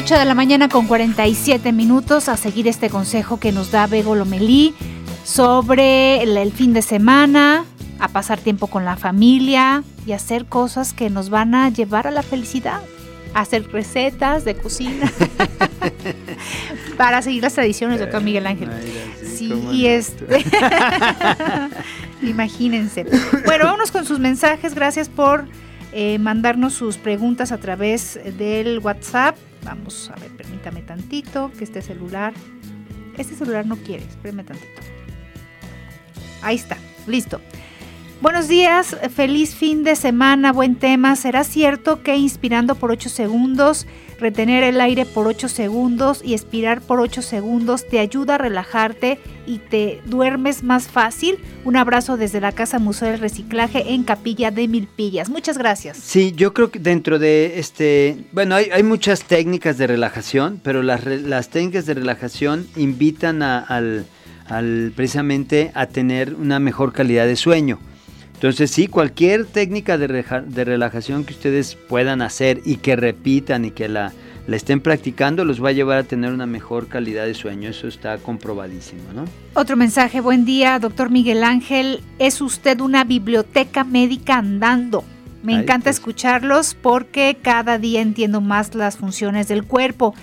De 0.00 0.24
la 0.24 0.34
mañana 0.34 0.68
con 0.68 0.88
47 0.88 1.70
minutos 1.72 2.28
a 2.28 2.36
seguir 2.36 2.66
este 2.66 2.90
consejo 2.90 3.38
que 3.38 3.52
nos 3.52 3.70
da 3.70 3.86
Bego 3.86 4.16
Lomelí 4.16 4.74
sobre 5.22 6.22
el, 6.22 6.52
fin 6.52 6.72
de 6.72 6.82
semana, 6.82 7.64
a 8.00 8.08
pasar 8.08 8.38
tiempo 8.38 8.66
con 8.66 8.84
la 8.84 8.96
familia 8.96 9.84
y 10.06 10.12
hacer 10.12 10.46
cosas 10.46 10.92
que 10.92 11.10
nos 11.10 11.30
van 11.30 11.54
a 11.54 11.68
llevar 11.68 12.06
a 12.06 12.10
la 12.10 12.22
felicidad 12.22 12.80
hacer 13.34 13.70
recetas 13.70 14.44
de 14.44 14.56
cocina 14.56 15.10
para 16.96 17.22
seguir 17.22 17.42
las 17.42 17.54
tradiciones, 17.54 18.00
doctor 18.00 18.22
Miguel 18.22 18.46
Ángel. 18.46 18.70
sí, 19.24 19.52
y 19.72 19.86
este. 19.86 20.44
Imagínense. 22.22 23.06
Bueno, 23.46 23.64
vámonos 23.64 23.90
con 23.90 24.04
sus 24.04 24.18
mensajes. 24.18 24.74
Gracias 24.74 25.08
por 25.08 25.46
eh, 25.92 26.18
mandarnos 26.18 26.74
sus 26.74 26.98
preguntas 26.98 27.52
a 27.52 27.58
través 27.58 28.20
del 28.36 28.78
WhatsApp. 28.80 29.36
Vamos 29.64 30.10
a 30.14 30.18
ver, 30.20 30.30
permítame 30.36 30.82
tantito 30.82 31.50
que 31.56 31.64
este 31.64 31.82
celular. 31.82 32.34
Este 33.16 33.34
celular 33.34 33.66
no 33.66 33.76
quiere, 33.76 34.04
espérame 34.04 34.44
tantito. 34.44 34.82
Ahí 36.42 36.56
está, 36.56 36.76
listo. 37.06 37.40
Buenos 38.22 38.48
días, 38.48 38.94
feliz 39.16 39.54
fin 39.54 39.82
de 39.82 39.96
semana, 39.96 40.52
buen 40.52 40.76
tema. 40.76 41.16
¿Será 41.16 41.42
cierto 41.42 42.02
que 42.02 42.18
inspirando 42.18 42.74
por 42.74 42.90
8 42.90 43.08
segundos, 43.08 43.86
retener 44.18 44.62
el 44.62 44.78
aire 44.82 45.06
por 45.06 45.26
8 45.26 45.48
segundos 45.48 46.20
y 46.22 46.34
expirar 46.34 46.82
por 46.82 47.00
8 47.00 47.22
segundos 47.22 47.88
te 47.88 47.98
ayuda 47.98 48.34
a 48.34 48.38
relajarte 48.38 49.18
y 49.46 49.56
te 49.56 50.02
duermes 50.04 50.62
más 50.62 50.88
fácil? 50.88 51.38
Un 51.64 51.78
abrazo 51.78 52.18
desde 52.18 52.42
la 52.42 52.52
Casa 52.52 52.78
Museo 52.78 53.08
del 53.08 53.20
Reciclaje 53.20 53.94
en 53.94 54.02
Capilla 54.02 54.50
de 54.50 54.68
Milpillas. 54.68 55.30
Muchas 55.30 55.56
gracias. 55.56 55.96
Sí, 55.96 56.34
yo 56.36 56.52
creo 56.52 56.70
que 56.70 56.78
dentro 56.78 57.18
de 57.18 57.58
este, 57.58 58.18
bueno, 58.32 58.54
hay, 58.54 58.82
muchas 58.82 59.24
técnicas 59.24 59.78
de 59.78 59.86
relajación, 59.86 60.60
pero 60.62 60.82
las, 60.82 61.06
las 61.06 61.48
técnicas 61.48 61.86
de 61.86 61.94
relajación 61.94 62.68
invitan 62.76 63.42
al, 63.42 64.04
al 64.46 64.92
precisamente 64.94 65.70
a 65.74 65.86
tener 65.86 66.34
una 66.34 66.60
mejor 66.60 66.92
calidad 66.92 67.24
de 67.24 67.36
sueño. 67.36 67.78
Entonces 68.40 68.70
sí, 68.70 68.86
cualquier 68.86 69.44
técnica 69.44 69.98
de, 69.98 70.06
relajación 70.64 71.24
que 71.24 71.34
ustedes 71.34 71.74
puedan 71.74 72.22
hacer 72.22 72.62
y 72.64 72.76
que 72.76 72.96
repitan 72.96 73.66
y 73.66 73.70
que 73.70 73.86
la, 73.86 74.14
estén 74.48 74.80
practicando 74.80 75.44
los 75.44 75.62
va 75.62 75.68
a 75.68 75.72
llevar 75.72 75.98
a 75.98 76.04
tener 76.04 76.32
una 76.32 76.46
mejor 76.46 76.88
calidad 76.88 77.26
de 77.26 77.34
sueño. 77.34 77.68
Eso 77.68 77.86
está 77.86 78.16
comprobadísimo, 78.16 79.12
¿no? 79.14 79.26
Otro 79.52 79.76
mensaje, 79.76 80.22
buen 80.22 80.46
día, 80.46 80.78
doctor 80.78 81.10
Miguel 81.10 81.44
Ángel. 81.44 82.00
Es 82.18 82.40
usted 82.40 82.80
una 82.80 83.04
biblioteca 83.04 83.84
médica 83.84 84.38
andando. 84.38 85.04
Me 85.42 85.52
encanta 85.52 85.84
pues. 85.84 85.96
escucharlos 85.96 86.74
porque 86.80 87.36
cada 87.42 87.76
día 87.76 88.00
entiendo 88.00 88.40
más 88.40 88.74
las 88.74 88.96
funciones 88.96 89.48
del 89.48 89.64
cuerpo. 89.64 90.14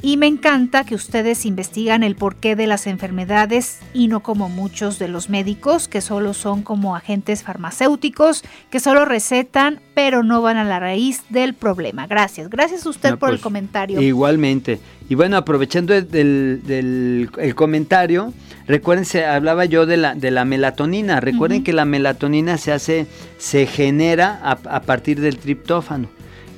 Y 0.00 0.16
me 0.16 0.26
encanta 0.26 0.84
que 0.84 0.94
ustedes 0.94 1.44
investigan 1.44 2.02
el 2.02 2.14
porqué 2.14 2.54
de 2.54 2.66
las 2.68 2.86
enfermedades 2.86 3.80
y 3.92 4.06
no 4.06 4.20
como 4.20 4.48
muchos 4.48 4.98
de 4.98 5.08
los 5.08 5.28
médicos 5.28 5.88
que 5.88 6.00
solo 6.00 6.34
son 6.34 6.62
como 6.62 6.94
agentes 6.94 7.42
farmacéuticos 7.42 8.44
que 8.70 8.78
solo 8.78 9.04
recetan 9.04 9.80
pero 9.94 10.22
no 10.22 10.40
van 10.40 10.56
a 10.56 10.64
la 10.64 10.78
raíz 10.78 11.22
del 11.28 11.54
problema. 11.54 12.06
Gracias, 12.06 12.48
gracias 12.48 12.86
a 12.86 12.90
usted 12.90 13.18
por 13.18 13.30
el 13.30 13.36
pues, 13.36 13.42
comentario. 13.42 14.00
Igualmente. 14.00 14.78
Y 15.08 15.16
bueno, 15.16 15.36
aprovechando 15.36 16.00
del, 16.00 17.30
comentario, 17.56 18.32
recuerden, 18.68 19.04
se 19.04 19.24
hablaba 19.24 19.64
yo 19.64 19.86
de 19.86 19.96
la, 19.96 20.14
de 20.14 20.30
la 20.30 20.44
melatonina. 20.44 21.18
Recuerden 21.18 21.64
que 21.64 21.72
la 21.72 21.84
melatonina 21.84 22.58
se 22.58 22.70
hace, 22.70 23.06
se 23.38 23.66
genera 23.66 24.38
a, 24.40 24.52
a 24.76 24.82
partir 24.82 25.20
del 25.20 25.38
triptófano. 25.38 26.08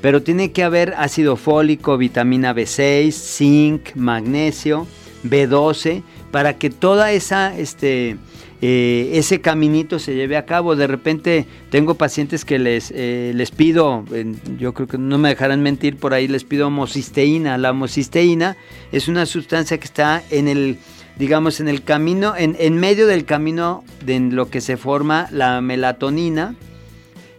Pero 0.00 0.22
tiene 0.22 0.52
que 0.52 0.62
haber 0.62 0.94
ácido 0.96 1.36
fólico, 1.36 1.98
vitamina 1.98 2.54
B6, 2.54 3.12
zinc, 3.12 3.94
magnesio, 3.96 4.86
B12, 5.24 6.02
para 6.30 6.56
que 6.56 6.70
toda 6.70 7.12
esa 7.12 7.56
este, 7.58 8.16
eh, 8.62 9.10
ese 9.14 9.40
caminito 9.40 9.98
se 9.98 10.14
lleve 10.14 10.36
a 10.36 10.46
cabo. 10.46 10.76
De 10.76 10.86
repente 10.86 11.46
tengo 11.70 11.94
pacientes 11.94 12.44
que 12.44 12.58
les, 12.58 12.92
eh, 12.94 13.32
les 13.34 13.50
pido, 13.50 14.04
yo 14.58 14.74
creo 14.74 14.88
que 14.88 14.98
no 14.98 15.18
me 15.18 15.30
dejarán 15.30 15.62
mentir 15.62 15.96
por 15.96 16.14
ahí, 16.14 16.28
les 16.28 16.44
pido 16.44 16.68
homocisteína. 16.68 17.58
La 17.58 17.70
homocisteína 17.70 18.56
es 18.92 19.08
una 19.08 19.26
sustancia 19.26 19.78
que 19.78 19.84
está 19.84 20.22
en 20.30 20.48
el, 20.48 20.78
digamos, 21.18 21.60
en 21.60 21.68
el 21.68 21.82
camino, 21.82 22.34
en, 22.36 22.56
en 22.58 22.78
medio 22.78 23.06
del 23.06 23.24
camino 23.24 23.84
de 24.04 24.20
lo 24.20 24.48
que 24.48 24.60
se 24.60 24.76
forma 24.76 25.28
la 25.30 25.60
melatonina 25.60 26.54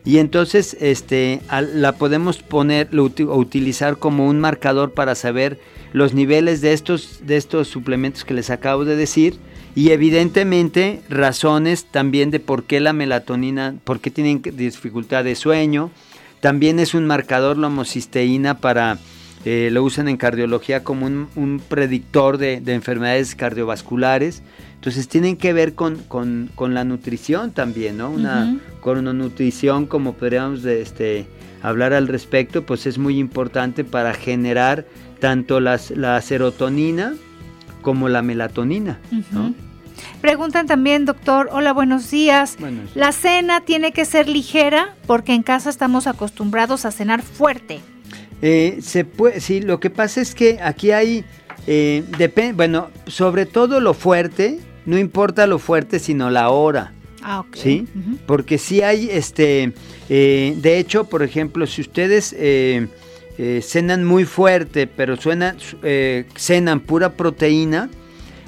y 0.03 0.17
entonces 0.17 0.75
este, 0.79 1.41
la 1.73 1.93
podemos 1.93 2.41
poner 2.41 2.89
o 2.97 3.35
utilizar 3.37 3.97
como 3.97 4.27
un 4.27 4.39
marcador 4.39 4.93
para 4.93 5.15
saber 5.15 5.59
los 5.93 6.13
niveles 6.13 6.61
de 6.61 6.73
estos, 6.73 7.21
de 7.25 7.37
estos 7.37 7.67
suplementos 7.67 8.25
que 8.25 8.33
les 8.33 8.49
acabo 8.49 8.85
de 8.85 8.95
decir 8.95 9.37
y 9.75 9.91
evidentemente 9.91 11.01
razones 11.09 11.85
también 11.85 12.31
de 12.31 12.39
por 12.39 12.63
qué 12.63 12.79
la 12.79 12.93
melatonina, 12.93 13.75
por 13.83 13.99
qué 13.99 14.09
tienen 14.11 14.41
dificultad 14.41 15.23
de 15.23 15.35
sueño. 15.35 15.91
También 16.39 16.79
es 16.79 16.93
un 16.93 17.05
marcador 17.05 17.57
la 17.57 17.67
homocisteína 17.67 18.57
para, 18.57 18.97
eh, 19.45 19.69
lo 19.71 19.83
usan 19.83 20.07
en 20.07 20.17
cardiología 20.17 20.83
como 20.83 21.05
un, 21.05 21.61
predictor 21.69 22.37
de, 22.37 22.59
de 22.59 22.73
enfermedades 22.73 23.35
cardiovasculares. 23.35 24.41
Entonces 24.75 25.07
tienen 25.07 25.37
que 25.37 25.53
ver 25.53 25.75
con, 25.75 26.49
la 26.57 26.83
nutrición 26.83 27.51
también, 27.51 27.97
¿no? 27.97 28.11
Con 28.11 28.21
una 28.21 28.59
nutrición, 29.13 29.85
como 29.85 30.13
podríamos 30.13 30.65
este, 30.65 31.27
hablar 31.61 31.93
al 31.93 32.07
respecto, 32.07 32.65
pues 32.65 32.85
es 32.85 32.97
muy 32.97 33.19
importante 33.19 33.83
para 33.83 34.13
generar 34.13 34.85
tanto 35.19 35.59
las, 35.59 35.91
la 35.91 36.21
serotonina 36.21 37.13
como 37.81 38.09
la 38.09 38.21
melatonina, 38.21 38.99
Preguntan 40.19 40.67
también, 40.67 41.05
doctor, 41.05 41.49
hola, 41.51 41.73
buenos 41.73 42.09
días. 42.09 42.57
¿La 42.95 43.11
cena 43.11 43.61
tiene 43.61 43.91
que 43.91 44.05
ser 44.05 44.27
ligera? 44.27 44.95
Porque 45.07 45.33
en 45.33 45.43
casa 45.43 45.69
estamos 45.69 46.05
acostumbrados 46.07 46.85
a 46.85 46.91
cenar 46.91 47.21
fuerte. 47.21 47.81
Eh, 48.41 48.79
se 48.81 49.03
puede, 49.03 49.39
sí, 49.39 49.61
lo 49.61 49.79
que 49.79 49.89
pasa 49.89 50.21
es 50.21 50.33
que 50.33 50.59
aquí 50.61 50.91
hay, 50.91 51.23
eh, 51.67 52.03
depende, 52.17 52.53
bueno, 52.53 52.89
sobre 53.07 53.45
todo 53.45 53.79
lo 53.79 53.93
fuerte, 53.93 54.59
no 54.85 54.97
importa 54.97 55.45
lo 55.47 55.59
fuerte, 55.59 55.99
sino 55.99 56.29
la 56.29 56.49
hora. 56.49 56.93
Ah, 57.21 57.41
ok. 57.41 57.55
¿Sí? 57.55 57.87
Porque 58.25 58.57
si 58.57 58.81
hay, 58.81 59.09
este, 59.11 59.73
eh, 60.09 60.55
de 60.57 60.79
hecho, 60.79 61.05
por 61.05 61.23
ejemplo, 61.23 61.67
si 61.67 61.81
ustedes 61.81 62.35
eh, 62.37 62.87
eh, 63.37 63.61
cenan 63.63 64.03
muy 64.03 64.25
fuerte, 64.25 64.87
pero 64.87 65.17
suena, 65.17 65.55
cenan 66.35 66.79
pura 66.79 67.13
proteína, 67.13 67.89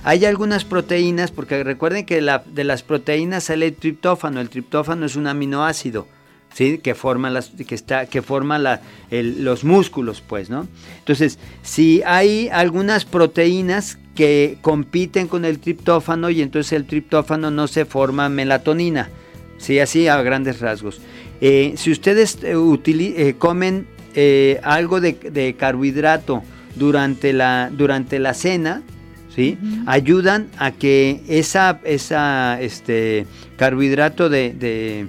hay 0.04 0.26
algunas 0.26 0.66
proteínas, 0.66 1.32
porque 1.32 1.64
recuerden 1.64 2.06
que 2.06 2.20
la, 2.22 2.44
de 2.46 2.64
las 2.64 2.84
proteínas 2.84 3.46
sale 3.46 3.68
el 3.68 3.74
triptófano, 3.74 4.42
el 4.42 4.50
triptófano 4.50 5.06
es 5.06 5.16
un 5.16 5.28
aminoácido. 5.28 6.08
¿Sí? 6.54 6.78
que 6.78 6.96
forma 6.96 7.30
las 7.30 7.50
que 7.50 7.76
está 7.76 8.06
que 8.06 8.22
forma 8.22 8.58
la, 8.60 8.82
los 9.12 9.64
músculos 9.64 10.22
pues 10.26 10.50
no 10.50 10.68
entonces 11.00 11.40
si 11.62 12.02
hay 12.04 12.50
algunas 12.50 13.06
proteínas 13.06 13.98
que 14.16 14.58
compiten 14.62 15.28
con 15.28 15.46
el 15.46 15.60
triptófano 15.60 16.30
y 16.30 16.42
entonces 16.42 16.74
el 16.74 16.86
triptófano 16.86 17.52
no 17.52 17.68
se 17.68 17.86
forma 17.86 18.30
melatonina. 18.30 19.10
Sí, 19.58 19.80
así 19.80 20.08
a 20.08 20.22
grandes 20.22 20.60
rasgos. 20.60 21.02
Eh, 21.42 21.74
si 21.78 21.92
ustedes 21.92 22.40
eh, 22.44 22.56
eh, 22.56 23.36
comen 23.38 23.88
algo 24.64 25.02
de, 25.02 25.56
carbohidrato 25.58 26.44
durante 26.76 27.34
la, 27.34 27.72
durante 27.72 28.20
la 28.20 28.34
cena, 28.34 28.84
¿sí? 29.34 29.58
ayudan 29.88 30.50
a 30.58 30.72
que 30.72 31.22
esa, 31.28 31.80
esa 31.84 32.62
este, 32.62 33.26
carbohidrato 33.58 34.30
de, 34.30 35.08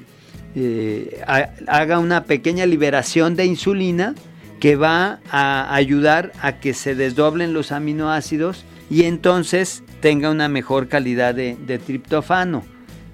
haga 1.66 1.98
una 1.98 2.24
pequeña 2.24 2.66
liberación 2.66 3.34
de 3.36 3.44
insulina 3.44 4.14
que 4.60 4.76
va 4.76 5.20
a 5.30 5.74
ayudar 5.74 6.32
a 6.40 6.58
que 6.58 6.74
se 6.74 6.94
desdoblen 6.94 7.52
los 7.52 7.72
aminoácidos 7.72 8.64
y 8.88 9.04
entonces 9.04 9.82
tenga 10.00 10.30
una 10.30 10.48
mejor 10.48 10.88
calidad 10.88 11.34
de, 11.34 11.80
triptofano. 11.84 12.64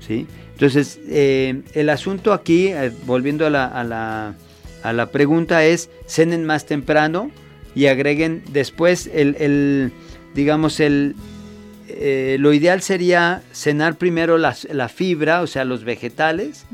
¿sí? 0.07 0.27
Entonces, 0.53 1.01
eh, 1.09 1.63
el 1.75 1.89
asunto 1.89 2.33
aquí, 2.33 2.69
eh, 2.69 2.93
volviendo 3.07 3.47
a 3.47 3.51
la, 3.51 4.35
a, 4.83 4.93
la, 4.93 5.07
pregunta, 5.07 5.65
es 5.65 5.91
cenen 6.07 6.45
más 6.45 6.67
temprano 6.67 7.31
y 7.75 7.87
agreguen 7.87 8.43
después 8.53 9.11
el, 9.13 9.93
digamos, 10.35 10.81
el, 10.81 11.15
eh, 11.99 12.37
lo 12.39 12.53
ideal 12.53 12.83
sería 12.83 13.43
cenar 13.53 13.97
primero 13.97 14.39
la, 14.39 14.55
fibra, 14.89 15.43
o 15.43 15.47
sea, 15.47 15.65
los 15.65 15.85
vegetales, 15.85 16.67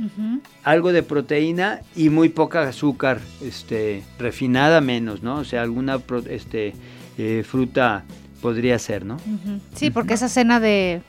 algo 0.62 0.92
de 0.92 1.02
proteína 1.02 1.80
y 1.94 2.10
muy 2.10 2.28
poca 2.28 2.62
azúcar 2.62 3.20
este, 3.42 4.02
refinada 4.18 4.80
menos, 4.80 5.22
¿no? 5.22 5.36
O 5.36 5.44
sea, 5.44 5.62
alguna 5.62 6.00
este, 6.28 6.74
fruta 7.44 8.04
podría 8.40 8.78
ser, 8.78 9.04
¿no? 9.04 9.18
Sí, 9.74 9.90
porque 9.90 10.14
esa 10.14 10.28
cena 10.28 10.60
de 10.60 11.02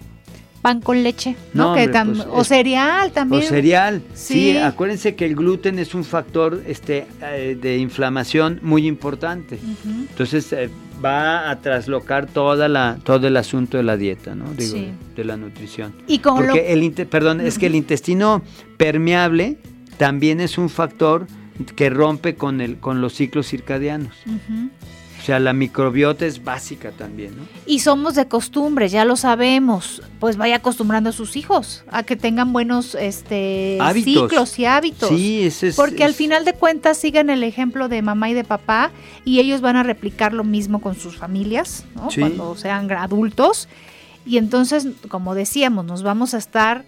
pan 0.62 0.82
con 0.82 1.04
leche, 1.04 1.36
¿no? 1.54 1.74
Pues, 1.74 2.26
o 2.30 2.44
cereal 2.44 3.12
también. 3.12 3.44
O 3.44 3.46
cereal, 3.46 4.02
sí. 4.14 4.58
Acuérdense 4.58 5.16
que 5.16 5.26
el 5.26 5.36
gluten 5.36 5.80
es 5.80 5.94
un 5.94 6.04
factor 6.04 6.64
este, 6.68 7.06
eh, 7.22 7.58
de 7.60 7.78
inflamación 7.78 8.60
muy 8.64 8.88
importante. 8.88 9.60
Entonces 9.86 10.52
eh, 10.54 10.70
va 11.04 11.50
a 11.50 11.60
traslocar 11.62 12.28
toda 12.28 12.68
la, 12.68 12.98
todo 13.04 13.28
el 13.28 13.38
asunto 13.38 13.78
de 13.78 13.84
la 13.84 13.98
dieta, 13.98 14.36
¿no? 14.36 14.54
Digo, 14.54 14.78
de 15.16 15.24
la 15.24 15.38
nutrición. 15.38 15.94
Y 16.08 16.20
como 16.20 16.38
Porque 16.38 16.74
el, 16.74 16.92
perdón, 17.08 17.42
es 17.42 17.58
que 17.60 17.68
el 17.68 17.76
intestino 17.76 18.42
permeable 18.78 19.58
también 19.98 20.40
es 20.40 20.58
un 20.58 20.70
factor 20.70 21.28
que 21.76 21.90
rompe 21.90 22.36
con, 22.36 22.62
el, 22.62 22.78
con 22.78 23.02
los 23.02 23.14
ciclos 23.14 23.48
circadianos. 23.48 24.14
Sea, 25.28 25.40
la 25.40 25.52
microbiota 25.52 26.26
es 26.26 26.44
básica 26.44 26.92
también, 26.92 27.36
¿no? 27.36 27.44
Y 27.66 27.80
somos 27.80 28.16
de 28.16 28.28
costumbre, 28.28 28.88
ya 28.88 29.04
lo 29.04 29.18
sabemos. 29.18 30.02
Pues 30.20 30.38
vaya 30.38 30.56
acostumbrando 30.56 31.10
a 31.10 31.14
sus 31.14 31.36
hijos 31.36 31.84
a 31.92 32.04
que 32.04 32.16
tengan 32.16 32.54
buenos 32.54 32.96
este, 32.96 33.78
ciclos 33.94 34.58
y 34.58 34.66
hábitos. 34.66 35.10
Sí, 35.10 35.44
ese 35.44 35.68
es. 35.68 35.76
Porque 35.76 36.06
al 36.06 36.14
final 36.14 36.46
de 36.46 36.54
cuentas 36.54 36.98
siguen 36.98 37.30
el 37.30 37.44
ejemplo 37.44 37.90
de 37.90 38.02
mamá 38.02 38.30
y 38.30 38.34
de 38.34 38.46
papá 38.46 38.92
y 39.26 39.40
ellos 39.40 39.60
van 39.60 39.76
a 39.76 39.84
replicar 39.84 40.34
lo 40.34 40.46
mismo 40.46 40.80
con 40.80 40.96
sus 40.96 41.18
familias, 41.18 41.84
¿no? 41.94 42.08
Cuando 42.18 42.56
sean 42.56 42.90
adultos. 42.92 43.68
Y 44.26 44.38
entonces, 44.38 44.88
como 45.10 45.36
decíamos, 45.36 45.86
nos 45.86 46.04
vamos 46.04 46.34
a 46.34 46.38
estar 46.38 46.86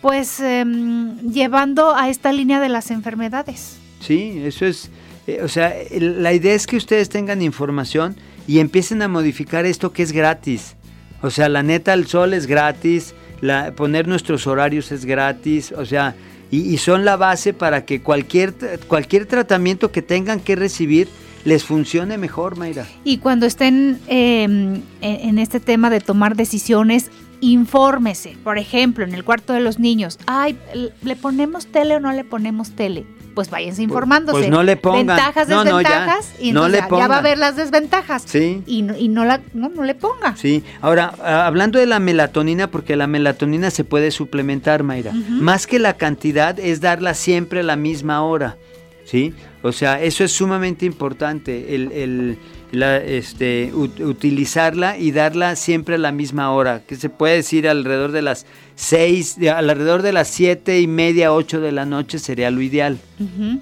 pues 0.00 0.40
em, 0.40 1.18
llevando 1.30 1.94
a 1.94 2.08
esta 2.08 2.32
línea 2.32 2.58
de 2.58 2.70
las 2.70 2.90
enfermedades. 2.90 3.78
Sí, 4.00 4.40
eso 4.44 4.64
es, 4.64 4.90
eh, 5.26 5.40
o 5.42 5.48
sea, 5.48 5.74
la 5.98 6.32
idea 6.32 6.54
es 6.54 6.66
que 6.66 6.76
ustedes 6.76 7.08
tengan 7.08 7.42
información 7.42 8.16
y 8.46 8.60
empiecen 8.60 9.02
a 9.02 9.08
modificar 9.08 9.66
esto 9.66 9.92
que 9.92 10.02
es 10.02 10.12
gratis. 10.12 10.76
O 11.22 11.30
sea, 11.30 11.48
la 11.48 11.62
neta, 11.62 11.94
el 11.94 12.06
sol 12.06 12.34
es 12.34 12.46
gratis, 12.46 13.14
la, 13.40 13.72
poner 13.72 14.06
nuestros 14.06 14.46
horarios 14.46 14.92
es 14.92 15.04
gratis, 15.04 15.72
o 15.72 15.84
sea, 15.84 16.14
y, 16.50 16.76
son 16.76 17.04
la 17.04 17.16
base 17.16 17.52
para 17.52 17.84
que 17.84 18.02
cualquier, 18.02 18.54
cualquier 18.86 19.26
tratamiento 19.26 19.90
que 19.90 20.00
tengan 20.00 20.38
que 20.38 20.54
recibir 20.54 21.08
les 21.44 21.64
funcione 21.64 22.18
mejor, 22.18 22.56
Mayra. 22.56 22.86
Y 23.02 23.18
cuando 23.18 23.46
estén 23.46 23.98
em, 24.06 24.82
en 25.00 25.38
este 25.38 25.58
tema 25.58 25.90
de 25.90 26.00
tomar 26.00 26.36
decisiones, 26.36 27.10
infórmese. 27.40 28.36
Por 28.44 28.58
ejemplo, 28.58 29.04
en 29.04 29.12
el 29.12 29.24
cuarto 29.24 29.52
de 29.52 29.60
los 29.60 29.78
niños, 29.78 30.18
ay, 30.26 30.56
¿le 31.02 31.16
ponemos 31.16 31.66
tele 31.66 31.96
o 31.96 32.00
no 32.00 32.12
le 32.12 32.24
ponemos 32.24 32.70
tele? 32.72 33.06
Pues 33.36 33.50
váyanse 33.50 33.82
pues, 33.82 33.90
informándose. 33.90 34.38
Pues 34.38 34.50
no 34.50 34.62
le 34.62 34.76
pongan. 34.76 35.08
Ventajas, 35.08 35.46
desventajas. 35.46 36.32
y 36.40 36.48
entonces 36.48 36.80
ya, 36.90 37.06
va 37.06 37.18
a 37.18 37.20
ver 37.20 37.36
las 37.36 37.54
desventajas. 37.54 38.22
Sí. 38.24 38.62
Y, 38.66 38.80
no, 38.80 38.96
y 38.96 39.08
no, 39.08 39.26
la, 39.26 39.42
no, 39.52 39.68
le 39.84 39.94
ponga. 39.94 40.34
Sí. 40.36 40.64
Ahora, 40.80 41.12
hablando 41.22 41.78
de 41.78 41.84
la 41.84 42.00
melatonina, 42.00 42.70
porque 42.70 42.96
la 42.96 43.06
melatonina 43.06 43.70
se 43.70 43.84
puede 43.84 44.10
suplementar, 44.10 44.82
Mayra. 44.82 45.12
Más 45.12 45.66
que 45.66 45.78
la 45.78 45.98
cantidad, 45.98 46.58
es 46.58 46.80
darla 46.80 47.12
siempre 47.12 47.60
a 47.60 47.62
la 47.62 47.76
misma 47.76 48.22
hora. 48.22 48.56
¿Sí? 49.04 49.34
O 49.62 49.70
sea, 49.70 50.02
eso 50.02 50.24
es 50.24 50.32
sumamente 50.32 50.86
importante. 50.86 51.74
el 51.74 52.38
la, 52.76 52.98
este, 52.98 53.72
utilizarla 53.74 54.98
y 54.98 55.12
darla 55.12 55.56
siempre 55.56 55.96
a 55.96 55.98
la 55.98 56.12
misma 56.12 56.52
hora, 56.52 56.82
que 56.86 56.96
se 56.96 57.08
puede 57.08 57.36
decir 57.36 57.68
alrededor 57.68 58.12
de 58.12 58.22
las 58.22 58.46
6, 58.74 59.38
alrededor 59.54 60.02
de 60.02 60.12
las 60.12 60.28
siete 60.28 60.80
y 60.80 60.86
media, 60.86 61.32
8 61.32 61.60
de 61.60 61.72
la 61.72 61.86
noche 61.86 62.18
sería 62.18 62.50
lo 62.50 62.60
ideal, 62.60 62.98